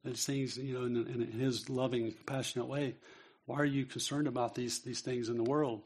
these 0.04 0.26
things, 0.26 0.58
you 0.58 0.78
know, 0.78 0.84
in, 0.84 0.96
in, 1.06 1.40
his 1.40 1.70
loving, 1.70 2.12
compassionate 2.12 2.66
way? 2.66 2.96
Why 3.46 3.56
are 3.56 3.64
you 3.64 3.86
concerned 3.86 4.26
about 4.26 4.54
these, 4.54 4.80
these 4.80 5.00
things 5.00 5.30
in 5.30 5.38
the 5.38 5.44
world? 5.44 5.82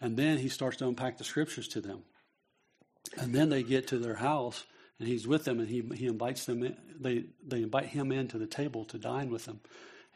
And 0.00 0.16
then 0.16 0.38
he 0.38 0.48
starts 0.48 0.76
to 0.76 0.86
unpack 0.86 1.18
the 1.18 1.24
scriptures 1.24 1.66
to 1.68 1.80
them. 1.80 2.02
And 3.16 3.34
then 3.34 3.48
they 3.48 3.64
get 3.64 3.88
to 3.88 3.98
their 3.98 4.14
house 4.14 4.64
and 4.98 5.08
he's 5.08 5.26
with 5.26 5.44
them 5.44 5.60
and 5.60 5.68
he, 5.68 5.82
he 5.94 6.06
invites 6.06 6.44
them 6.46 6.62
in, 6.62 6.76
they, 6.98 7.24
they 7.46 7.62
invite 7.62 7.86
him 7.86 8.12
into 8.12 8.38
the 8.38 8.46
table 8.46 8.84
to 8.86 8.98
dine 8.98 9.30
with 9.30 9.44
them. 9.44 9.60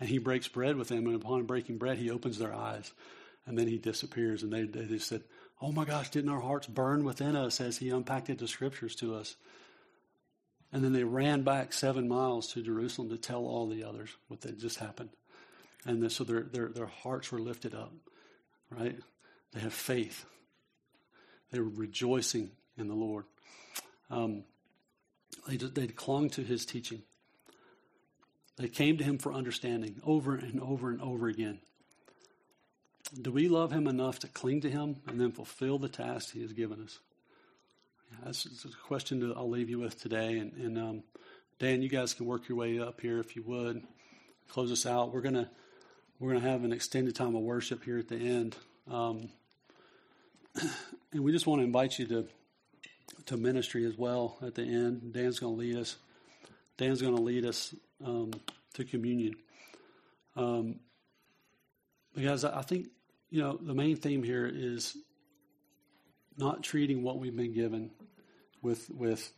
And 0.01 0.09
he 0.09 0.19
breaks 0.19 0.49
bread 0.49 0.77
with 0.77 0.89
them 0.89 1.07
and 1.07 1.15
upon 1.15 1.45
breaking 1.45 1.79
bread 1.79 1.99
he 1.99 2.11
opens 2.11 2.39
their 2.39 2.55
eyes 2.55 2.93
and 3.47 3.57
then 3.57 3.69
he 3.69 3.79
disappears. 3.79 4.43
And 4.43 4.53
they, 4.53 4.65
they 4.65 4.87
just 4.87 5.09
said 5.09 5.23
oh 5.61 5.71
my 5.71 5.85
gosh 5.85 6.11
didn't 6.11 6.31
our 6.31 6.41
hearts 6.41 6.67
burn 6.67 7.05
within 7.05 7.37
us 7.37 7.61
as 7.61 7.79
he 7.79 7.91
unpacked 7.91 8.37
the 8.37 8.49
scriptures 8.49 8.97
to 8.97 9.15
us? 9.15 9.37
And 10.73 10.83
then 10.83 10.93
they 10.93 11.05
ran 11.05 11.43
back 11.43 11.73
seven 11.73 12.09
miles 12.09 12.53
to 12.53 12.63
jerusalem 12.63 13.11
to 13.11 13.19
tell 13.19 13.45
all 13.45 13.69
the 13.69 13.85
others 13.85 14.11
what 14.29 14.43
had 14.43 14.59
just 14.59 14.79
happened. 14.79 15.11
And 15.85 16.11
so 16.11 16.25
their, 16.25 16.43
their, 16.43 16.69
their 16.69 16.87
hearts 16.87 17.31
were 17.31 17.41
lifted 17.41 17.75
up 17.75 17.93
right? 18.79 18.99
They 19.53 19.61
have 19.61 19.73
faith. 19.73 20.25
They 21.51 21.61
were 21.61 21.69
rejoicing 21.69 22.51
in 22.77 22.89
the 22.89 22.95
lord. 22.95 23.25
Um, 24.11 24.45
they, 25.49 25.57
they 25.57 25.87
clung 25.89 26.31
to 26.31 26.43
his 26.43 26.65
teaching. 26.65 27.03
They 28.57 28.69
came 28.69 28.99
to 28.99 29.05
him 29.05 29.19
for 29.19 29.33
understanding 29.33 30.01
over 30.05 30.35
and 30.35 30.61
over 30.61 30.91
and 30.91 31.01
over 31.01 31.29
again. 31.29 31.61
Do 33.21 33.31
we 33.31 33.49
love 33.49 33.73
him 33.73 33.87
enough 33.87 34.21
to 34.21 34.29
cling 34.29 34.61
to 34.63 34.71
him 34.71 34.97
and 35.07 35.21
then 35.21 35.33
fulfill 35.33 35.79
the 35.79 35.89
task 35.89 36.33
he 36.33 36.43
has 36.43 36.53
given 36.53 36.83
us? 36.83 36.99
That's, 38.25 38.47
a 38.65 38.87
question 38.87 39.21
that 39.21 39.37
I'll 39.37 39.49
leave 39.49 39.71
you 39.71 39.79
with 39.79 40.01
today. 40.01 40.39
And, 40.39 40.53
and 40.55 40.79
um, 40.79 41.03
Dan, 41.59 41.83
you 41.83 41.89
guys 41.89 42.15
can 42.15 42.27
work 42.27 42.49
your 42.49 42.59
way 42.59 42.79
up 42.79 43.01
here 43.01 43.19
if 43.19 43.37
you 43.37 43.43
would. 43.43 43.83
Close 44.49 44.71
us 44.71 44.87
out. 44.87 45.13
We're 45.13 45.23
gonna 45.23 45.49
we're 46.19 46.35
gonna 46.35 46.49
have 46.49 46.63
an 46.65 46.73
extended 46.73 47.17
time 47.17 47.35
of 47.35 47.43
worship 47.43 47.85
here 47.85 47.99
at 47.99 48.09
the 48.09 48.17
end, 48.17 48.55
um, 48.91 49.29
and 51.13 51.23
we 51.23 51.33
just 51.33 51.47
want 51.47 51.61
to 51.61 51.65
invite 51.65 51.99
you 51.99 52.07
to 52.07 52.29
to 53.27 53.37
ministry 53.37 53.85
as 53.85 53.97
well 53.97 54.39
at 54.43 54.55
the 54.55 54.63
end. 54.63 55.13
Dan's 55.13 55.39
going 55.39 55.55
to 55.55 55.61
lead 55.61 55.77
us. 55.77 55.97
Dan's 56.77 57.03
going 57.03 57.17
to 57.17 57.23
lead 57.23 57.45
us 57.47 57.75
um, 58.05 58.33
to 58.75 58.85
communion. 58.85 59.35
Um, 60.37 60.81
because 62.15 62.45
I 62.45 62.63
think, 62.63 62.89
you 63.31 63.41
know, 63.41 63.59
the 63.61 63.75
main 63.75 63.97
theme 63.97 64.23
here 64.23 64.51
is 64.53 64.97
not 66.37 66.63
treating 66.63 67.03
what 67.03 67.19
we've 67.19 67.37
been 67.37 67.55
given 67.55 67.91
with 68.63 68.89
with 68.91 69.33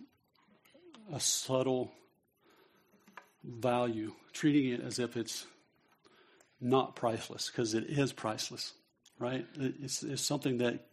a 1.13 1.21
subtle 1.21 1.93
value, 3.45 4.13
treating 4.33 4.71
it 4.71 4.81
as 4.81 4.99
if 4.99 5.17
it's 5.17 5.47
not 6.61 6.97
priceless 6.97 7.51
because 7.51 7.75
it 7.75 7.85
is 7.85 8.13
priceless, 8.13 8.73
right? 9.19 9.47
It's, 9.57 10.03
it's 10.03 10.23
something 10.23 10.59
that 10.59 10.87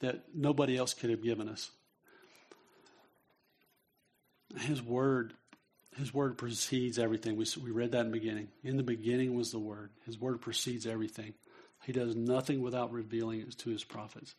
that 0.00 0.22
nobody 0.34 0.76
else 0.76 0.94
could 0.94 1.10
have 1.10 1.22
given 1.22 1.48
us. 1.48 1.70
His 4.58 4.82
word, 4.82 5.34
His 5.96 6.12
word 6.12 6.38
precedes 6.38 6.98
everything. 6.98 7.36
We, 7.36 7.46
we 7.62 7.70
read 7.70 7.92
that 7.92 8.00
in 8.00 8.10
the 8.10 8.18
beginning. 8.18 8.48
In 8.62 8.76
the 8.76 8.82
beginning 8.82 9.34
was 9.34 9.52
the 9.52 9.58
word. 9.58 9.90
His 10.06 10.18
word 10.18 10.40
precedes 10.40 10.86
everything. 10.86 11.34
He 11.84 11.92
does 11.92 12.14
nothing 12.14 12.60
without 12.60 12.92
revealing 12.92 13.40
it 13.40 13.56
to 13.58 13.70
His 13.70 13.84
prophets. 13.84 14.34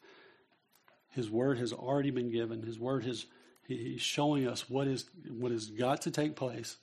His 1.09 1.29
word 1.29 1.57
has 1.57 1.73
already 1.73 2.11
been 2.11 2.31
given. 2.31 2.63
His 2.63 2.79
word 2.79 3.05
has 3.05 3.25
He's 3.67 4.01
showing 4.01 4.47
us 4.47 4.69
what 4.69 4.87
is 4.87 5.05
what 5.29 5.51
has 5.51 5.67
got 5.67 6.01
to 6.03 6.11
take 6.11 6.35
place. 6.35 6.77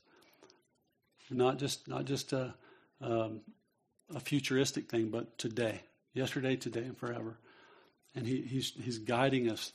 Not 1.30 1.58
just 1.58 1.86
not 1.88 2.06
just 2.06 2.32
a, 2.32 2.54
um, 3.00 3.40
a 4.14 4.20
futuristic 4.20 4.88
thing, 4.90 5.10
but 5.10 5.36
today, 5.36 5.82
yesterday, 6.14 6.56
today, 6.56 6.84
and 6.84 6.96
forever. 6.96 7.38
And 8.14 8.26
he, 8.26 8.40
he's 8.42 8.72
he's 8.82 8.98
guiding 8.98 9.50
us 9.50 9.72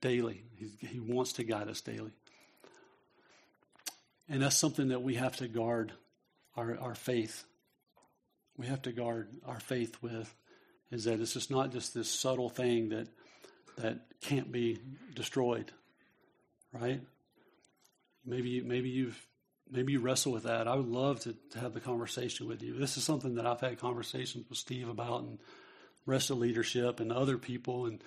daily. 0.00 0.44
He's, 0.54 0.76
he 0.78 1.00
wants 1.00 1.32
to 1.34 1.44
guide 1.44 1.68
us 1.68 1.80
daily. 1.80 2.12
And 4.28 4.42
that's 4.42 4.56
something 4.56 4.88
that 4.88 5.02
we 5.02 5.14
have 5.14 5.36
to 5.36 5.48
guard 5.48 5.92
our, 6.56 6.78
our 6.78 6.94
faith. 6.94 7.44
We 8.56 8.66
have 8.66 8.82
to 8.82 8.92
guard 8.92 9.28
our 9.46 9.60
faith 9.60 9.96
with 10.02 10.34
is 10.90 11.04
that 11.04 11.20
it's 11.20 11.32
just 11.32 11.50
not 11.50 11.72
just 11.72 11.92
this 11.92 12.08
subtle 12.08 12.48
thing 12.48 12.90
that 12.90 13.08
that 13.76 13.98
can't 14.20 14.52
be 14.52 14.78
destroyed. 15.14 15.72
Right? 16.72 17.00
Maybe 18.24 18.60
maybe 18.60 18.88
you've 18.88 19.20
maybe 19.70 19.92
you 19.92 20.00
wrestle 20.00 20.32
with 20.32 20.44
that. 20.44 20.68
I 20.68 20.76
would 20.76 20.88
love 20.88 21.20
to, 21.20 21.34
to 21.50 21.58
have 21.58 21.74
the 21.74 21.80
conversation 21.80 22.46
with 22.46 22.62
you. 22.62 22.78
This 22.78 22.96
is 22.96 23.04
something 23.04 23.34
that 23.34 23.46
I've 23.46 23.60
had 23.60 23.78
conversations 23.78 24.48
with 24.48 24.58
Steve 24.58 24.88
about 24.88 25.22
and 25.22 25.38
rest 26.06 26.30
of 26.30 26.38
leadership 26.38 27.00
and 27.00 27.10
other 27.10 27.38
people 27.38 27.86
and 27.86 28.02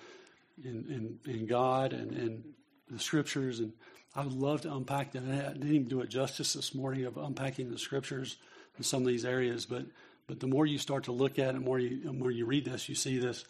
in 0.64 1.18
in 1.26 1.46
God 1.46 1.92
and, 1.92 2.12
and 2.12 2.44
the 2.90 2.98
scriptures 2.98 3.60
and 3.60 3.72
I 4.18 4.22
would 4.22 4.32
love 4.32 4.62
to 4.62 4.74
unpack 4.74 5.12
that. 5.12 5.22
I 5.22 5.52
didn't 5.52 5.72
even 5.72 5.84
do 5.86 6.00
it 6.00 6.08
justice 6.08 6.54
this 6.54 6.74
morning 6.74 7.04
of 7.04 7.16
unpacking 7.16 7.70
the 7.70 7.78
scriptures 7.78 8.36
in 8.76 8.82
some 8.82 9.02
of 9.02 9.06
these 9.06 9.24
areas, 9.24 9.64
but 9.64 9.84
but 10.26 10.40
the 10.40 10.48
more 10.48 10.66
you 10.66 10.76
start 10.76 11.04
to 11.04 11.12
look 11.12 11.38
at 11.38 11.50
it, 11.50 11.54
the 11.54 11.60
more 11.60 11.78
you 11.78 12.02
the 12.02 12.12
more 12.12 12.32
you 12.32 12.44
read 12.44 12.64
this, 12.64 12.88
you 12.88 12.96
see 12.96 13.18
this 13.20 13.44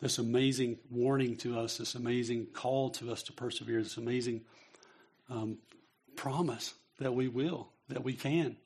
this 0.00 0.18
amazing 0.18 0.78
warning 0.88 1.36
to 1.38 1.58
us, 1.58 1.78
this 1.78 1.96
amazing 1.96 2.46
call 2.52 2.90
to 2.90 3.10
us 3.10 3.24
to 3.24 3.32
persevere, 3.32 3.82
this 3.82 3.96
amazing 3.96 4.42
um, 5.30 5.58
promise 6.14 6.74
that 7.00 7.12
we 7.12 7.26
will, 7.26 7.68
that 7.88 8.04
we 8.04 8.12
can, 8.12 8.56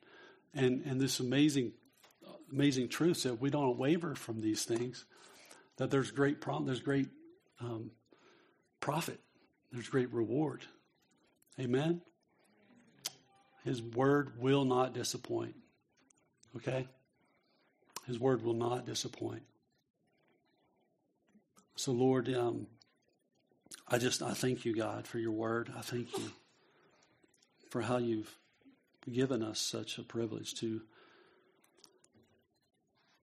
and 0.52 0.82
and 0.84 1.00
this 1.00 1.18
amazing 1.18 1.72
amazing 2.52 2.90
truth 2.90 3.22
that 3.22 3.40
we 3.40 3.48
don't 3.48 3.78
waver 3.78 4.14
from 4.14 4.42
these 4.42 4.66
things. 4.66 5.06
That 5.78 5.90
there's 5.90 6.10
great 6.10 6.42
prom- 6.42 6.66
there's 6.66 6.80
great 6.80 7.08
um, 7.58 7.90
profit, 8.80 9.18
there's 9.72 9.88
great 9.88 10.12
reward 10.12 10.66
Amen? 11.60 12.00
His 13.64 13.82
word 13.82 14.40
will 14.40 14.64
not 14.64 14.94
disappoint. 14.94 15.54
Okay? 16.56 16.88
His 18.06 18.18
word 18.18 18.42
will 18.42 18.54
not 18.54 18.86
disappoint. 18.86 19.42
So, 21.76 21.92
Lord, 21.92 22.28
um, 22.34 22.66
I 23.88 23.98
just 23.98 24.22
I 24.22 24.32
thank 24.32 24.64
you, 24.64 24.74
God, 24.74 25.06
for 25.06 25.18
your 25.18 25.32
word. 25.32 25.72
I 25.76 25.82
thank 25.82 26.16
you 26.18 26.30
for 27.70 27.82
how 27.82 27.98
you've 27.98 28.36
given 29.10 29.42
us 29.42 29.60
such 29.60 29.98
a 29.98 30.02
privilege 30.02 30.54
to 30.54 30.82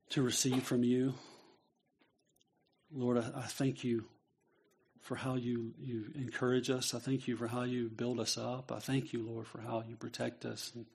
to 0.10 0.22
receive 0.22 0.64
from 0.64 0.84
you. 0.84 1.14
Lord, 2.92 3.18
I, 3.18 3.32
I 3.36 3.44
thank 3.44 3.84
you 3.84 4.06
for 5.02 5.16
how 5.16 5.36
you, 5.36 5.74
you 5.80 6.12
encourage 6.16 6.70
us. 6.70 6.94
I 6.94 7.00
thank 7.00 7.28
you 7.28 7.36
for 7.36 7.48
how 7.48 7.64
you 7.64 7.90
build 7.90 8.20
us 8.20 8.38
up. 8.38 8.72
I 8.72 8.80
thank 8.80 9.14
you, 9.14 9.24
Lord, 9.24 9.48
for 9.48 9.62
how 9.62 9.84
you 9.88 9.96
protect 9.96 10.46
us. 10.46 10.72
And, 10.76 10.86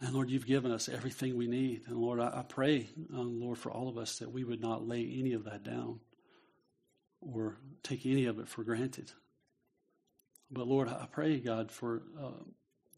and 0.00 0.14
Lord, 0.14 0.30
you've 0.30 0.46
given 0.46 0.70
us 0.70 0.88
everything 0.88 1.36
we 1.36 1.46
need. 1.46 1.82
And 1.86 1.96
Lord, 1.96 2.20
I, 2.20 2.28
I 2.28 2.44
pray, 2.48 2.88
um, 3.12 3.40
Lord, 3.40 3.58
for 3.58 3.70
all 3.70 3.88
of 3.88 3.98
us 3.98 4.18
that 4.18 4.32
we 4.32 4.44
would 4.44 4.60
not 4.60 4.86
lay 4.86 5.16
any 5.18 5.32
of 5.32 5.44
that 5.44 5.64
down 5.64 6.00
or 7.20 7.56
take 7.82 8.06
any 8.06 8.26
of 8.26 8.38
it 8.38 8.48
for 8.48 8.64
granted. 8.64 9.12
But 10.50 10.66
Lord, 10.66 10.88
I 10.88 11.06
pray, 11.10 11.38
God, 11.38 11.70
for, 11.70 12.02
uh, 12.20 12.44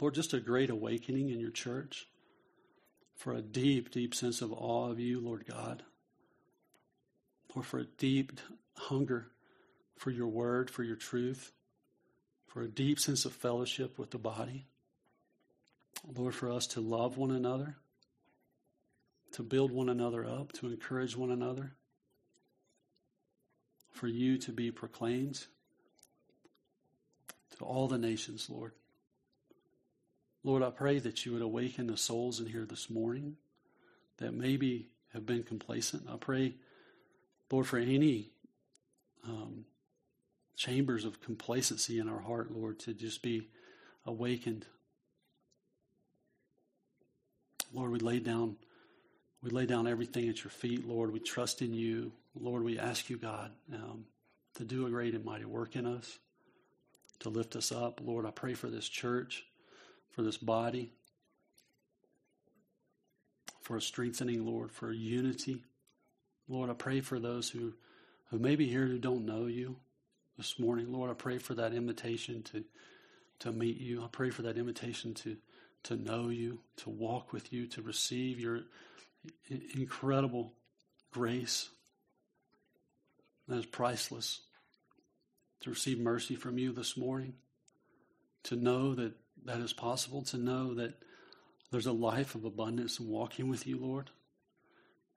Lord, 0.01 0.15
just 0.15 0.35
a 0.35 0.41
great 0.41 0.71
awakening 0.71 1.31
in 1.31 1.39
your 1.39 1.51
church, 1.51 2.09
for 3.17 3.33
a 3.33 3.43
deep, 3.43 3.93
deep 3.93 4.15
sense 4.15 4.43
of 4.43 4.53
awe 4.53 4.91
of 4.91 4.99
you, 4.99 5.21
Lord 5.21 5.47
God. 5.47 5.85
Lord, 7.55 7.67
for 7.67 7.79
a 7.79 7.85
deep 7.85 8.41
hunger 8.77 9.29
for 9.97 10.11
your 10.11 10.29
word, 10.29 10.71
for 10.71 10.83
your 10.83 10.97
truth, 10.97 11.53
for 12.47 12.63
a 12.63 12.69
deep 12.69 12.99
sense 12.99 13.25
of 13.25 13.33
fellowship 13.33 13.99
with 13.99 14.11
the 14.11 14.19
body. 14.19 14.67
Lord, 16.17 16.35
for 16.35 16.51
us 16.51 16.67
to 16.69 16.81
love 16.81 17.17
one 17.17 17.31
another, 17.31 17.77
to 19.33 19.43
build 19.43 19.73
one 19.73 19.89
another 19.89 20.25
up, 20.25 20.53
to 20.53 20.67
encourage 20.67 21.17
one 21.17 21.31
another, 21.31 21.73
for 23.91 24.09
you 24.09 24.39
to 24.39 24.53
be 24.53 24.71
proclaimed 24.71 25.47
to 27.57 27.65
all 27.65 27.89
the 27.89 27.99
nations, 27.99 28.49
Lord. 28.51 28.73
Lord, 30.43 30.63
I 30.63 30.71
pray 30.71 30.99
that 30.99 31.25
you 31.25 31.33
would 31.33 31.43
awaken 31.43 31.87
the 31.87 31.97
souls 31.97 32.39
in 32.39 32.47
here 32.47 32.67
this 32.67 32.91
morning 32.91 33.37
that 34.19 34.35
maybe 34.35 34.89
have 35.13 35.25
been 35.25 35.43
complacent. 35.43 36.07
I 36.09 36.17
pray, 36.17 36.55
Lord, 37.51 37.67
for 37.67 37.79
any 37.79 38.31
um, 39.27 39.65
chambers 40.57 41.05
of 41.05 41.21
complacency 41.21 41.99
in 41.99 42.09
our 42.09 42.21
heart, 42.21 42.51
Lord, 42.53 42.79
to 42.81 42.95
just 42.95 43.23
be 43.23 43.49
awakened. 44.07 44.67
Lord, 47.73 47.91
we 47.91 47.99
lay 47.99 48.21
down 48.21 48.57
we 49.45 49.51
lay 49.51 49.67
down 49.67 49.87
everything 49.87 50.31
at 50.31 50.43
your 50.43 50.51
feet, 50.51 50.89
Lord. 50.89 51.13
We 51.13 51.21
trust 51.21 51.61
in 51.61 51.75
you. 51.75 52.13
Lord, 52.35 52.65
we 52.65 52.79
ask 52.79 53.11
you, 53.11 53.19
God, 53.19 53.51
um, 53.75 54.07
to 54.55 54.65
do 54.65 54.87
a 54.87 54.91
great 54.91 55.15
and 55.15 55.23
mighty 55.23 55.45
work 55.45 55.77
in 55.77 55.85
us, 55.85 56.19
to 57.19 57.29
lift 57.29 57.55
us 57.55 57.71
up. 57.71 58.01
Lord, 58.03 58.25
I 58.25 58.31
pray 58.31 58.55
for 58.55 58.71
this 58.71 58.89
church, 58.89 59.45
for 60.13 60.23
this 60.23 60.39
body, 60.39 60.93
for 63.61 63.77
a 63.77 63.83
strengthening, 63.83 64.47
Lord, 64.47 64.73
for 64.73 64.91
unity. 64.91 65.63
Lord, 66.49 66.71
I 66.71 66.75
pray 66.75 67.01
for 67.01 67.19
those 67.19 67.51
who, 67.51 67.75
who 68.35 68.41
may 68.41 68.57
be 68.57 68.67
here 68.67 68.85
who 68.85 68.99
don't 68.99 69.25
know 69.25 69.47
you 69.47 69.77
this 70.37 70.59
morning. 70.59 70.93
Lord, 70.93 71.09
I 71.09 71.15
pray 71.15 71.39
for 71.39 71.55
that 71.55 71.73
invitation 71.73 72.43
to, 72.43 72.65
to 73.39 73.53
meet 73.53 73.81
you. 73.81 74.03
I 74.03 74.09
pray 74.11 74.31
for 74.31 74.43
that 74.43 74.59
invitation 74.59 75.15
to, 75.15 75.37
to 75.85 75.95
know 75.95 76.31
you, 76.31 76.59
to 76.79 76.91
walk 76.91 77.33
with 77.33 77.53
you, 77.53 77.69
to 77.69 77.83
receive 77.83 78.41
your 78.41 78.63
incredible 79.77 80.53
grace 81.13 81.69
that 83.47 83.59
is 83.59 83.67
priceless. 83.67 84.41
To 85.61 85.71
receive 85.71 86.01
mercy 86.01 86.35
from 86.35 86.59
you 86.59 86.73
this 86.73 86.97
morning, 86.97 87.35
to 88.43 88.57
know 88.57 88.97
that 88.97 89.13
that 89.45 89.61
is 89.61 89.73
possible, 89.73 90.23
to 90.23 90.39
know 90.39 90.75
that 90.75 90.95
there's 91.71 91.87
a 91.87 91.93
life 91.93 92.35
of 92.35 92.45
abundance 92.45 92.99
in 92.99 93.09
walking 93.09 93.49
with 93.49 93.65
you, 93.65 93.79
Lord. 93.79 94.11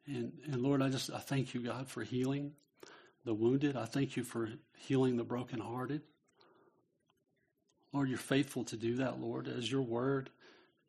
And, 0.05 0.33
and 0.45 0.61
Lord, 0.61 0.83
I 0.83 0.89
just 0.89 1.11
I 1.11 1.17
thank 1.17 1.55
you, 1.55 1.61
God, 1.61 1.89
for 1.89 2.03
healing 2.03 2.53
the 3.27 3.35
wounded. 3.35 3.77
I 3.77 3.85
thank 3.85 4.17
you 4.17 4.23
for 4.23 4.49
healing 4.75 5.17
the 5.17 5.23
brokenhearted. 5.23 6.01
Lord, 7.93 8.09
you're 8.09 8.17
faithful 8.17 8.63
to 8.65 8.75
do 8.75 8.95
that, 8.95 9.19
Lord, 9.19 9.47
as 9.47 9.71
your 9.71 9.83
word 9.83 10.31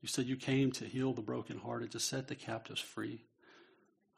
you 0.01 0.09
said 0.09 0.27
you 0.27 0.37
came 0.37 0.71
to 0.73 0.85
heal 0.85 1.13
the 1.13 1.23
brokenhearted, 1.23 1.91
to 1.93 2.01
set 2.01 2.29
the 2.29 2.35
captives 2.35 2.81
free. 2.81 3.25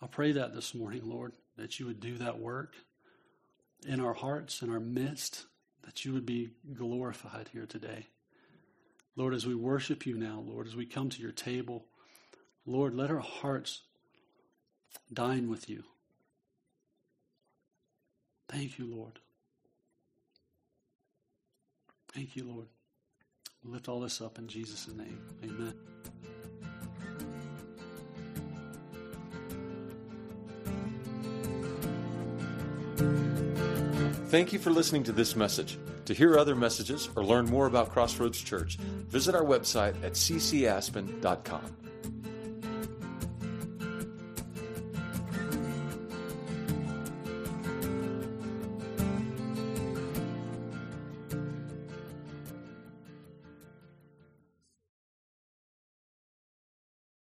I 0.02 0.06
pray 0.06 0.32
that 0.32 0.54
this 0.54 0.74
morning, 0.74 1.02
Lord, 1.04 1.32
that 1.56 1.78
you 1.80 1.86
would 1.86 2.00
do 2.00 2.18
that 2.18 2.38
work 2.38 2.74
in 3.86 4.00
our 4.00 4.12
hearts, 4.12 4.60
in 4.62 4.70
our 4.70 4.80
midst, 4.80 5.46
that 5.84 6.04
you 6.04 6.12
would 6.12 6.26
be 6.26 6.50
glorified 6.74 7.48
here 7.52 7.66
today. 7.66 8.08
Lord, 9.16 9.34
as 9.34 9.46
we 9.46 9.54
worship 9.54 10.06
you 10.06 10.16
now, 10.16 10.44
Lord, 10.46 10.66
as 10.66 10.76
we 10.76 10.86
come 10.86 11.08
to 11.10 11.22
your 11.22 11.32
table, 11.32 11.86
Lord, 12.66 12.94
let 12.94 13.10
our 13.10 13.20
hearts 13.20 13.82
dine 15.12 15.48
with 15.48 15.68
you. 15.68 15.84
Thank 18.50 18.78
you, 18.80 18.86
Lord. 18.86 19.20
Thank 22.12 22.34
you, 22.34 22.44
Lord. 22.44 22.66
We 23.64 23.70
lift 23.70 23.88
all 23.88 24.00
this 24.00 24.20
up 24.20 24.38
in 24.38 24.48
Jesus' 24.48 24.88
name. 24.88 25.20
Amen. 25.44 25.74
Thank 34.30 34.52
you 34.52 34.58
for 34.58 34.70
listening 34.70 35.04
to 35.04 35.12
this 35.12 35.36
message. 35.36 35.78
To 36.06 36.14
hear 36.14 36.36
other 36.36 36.56
messages 36.56 37.08
or 37.14 37.24
learn 37.24 37.46
more 37.46 37.66
about 37.66 37.90
Crossroads 37.90 38.40
Church, 38.40 38.78
visit 38.78 39.36
our 39.36 39.44
website 39.44 40.02
at 40.02 40.14
ccaspen.com. 40.14 41.76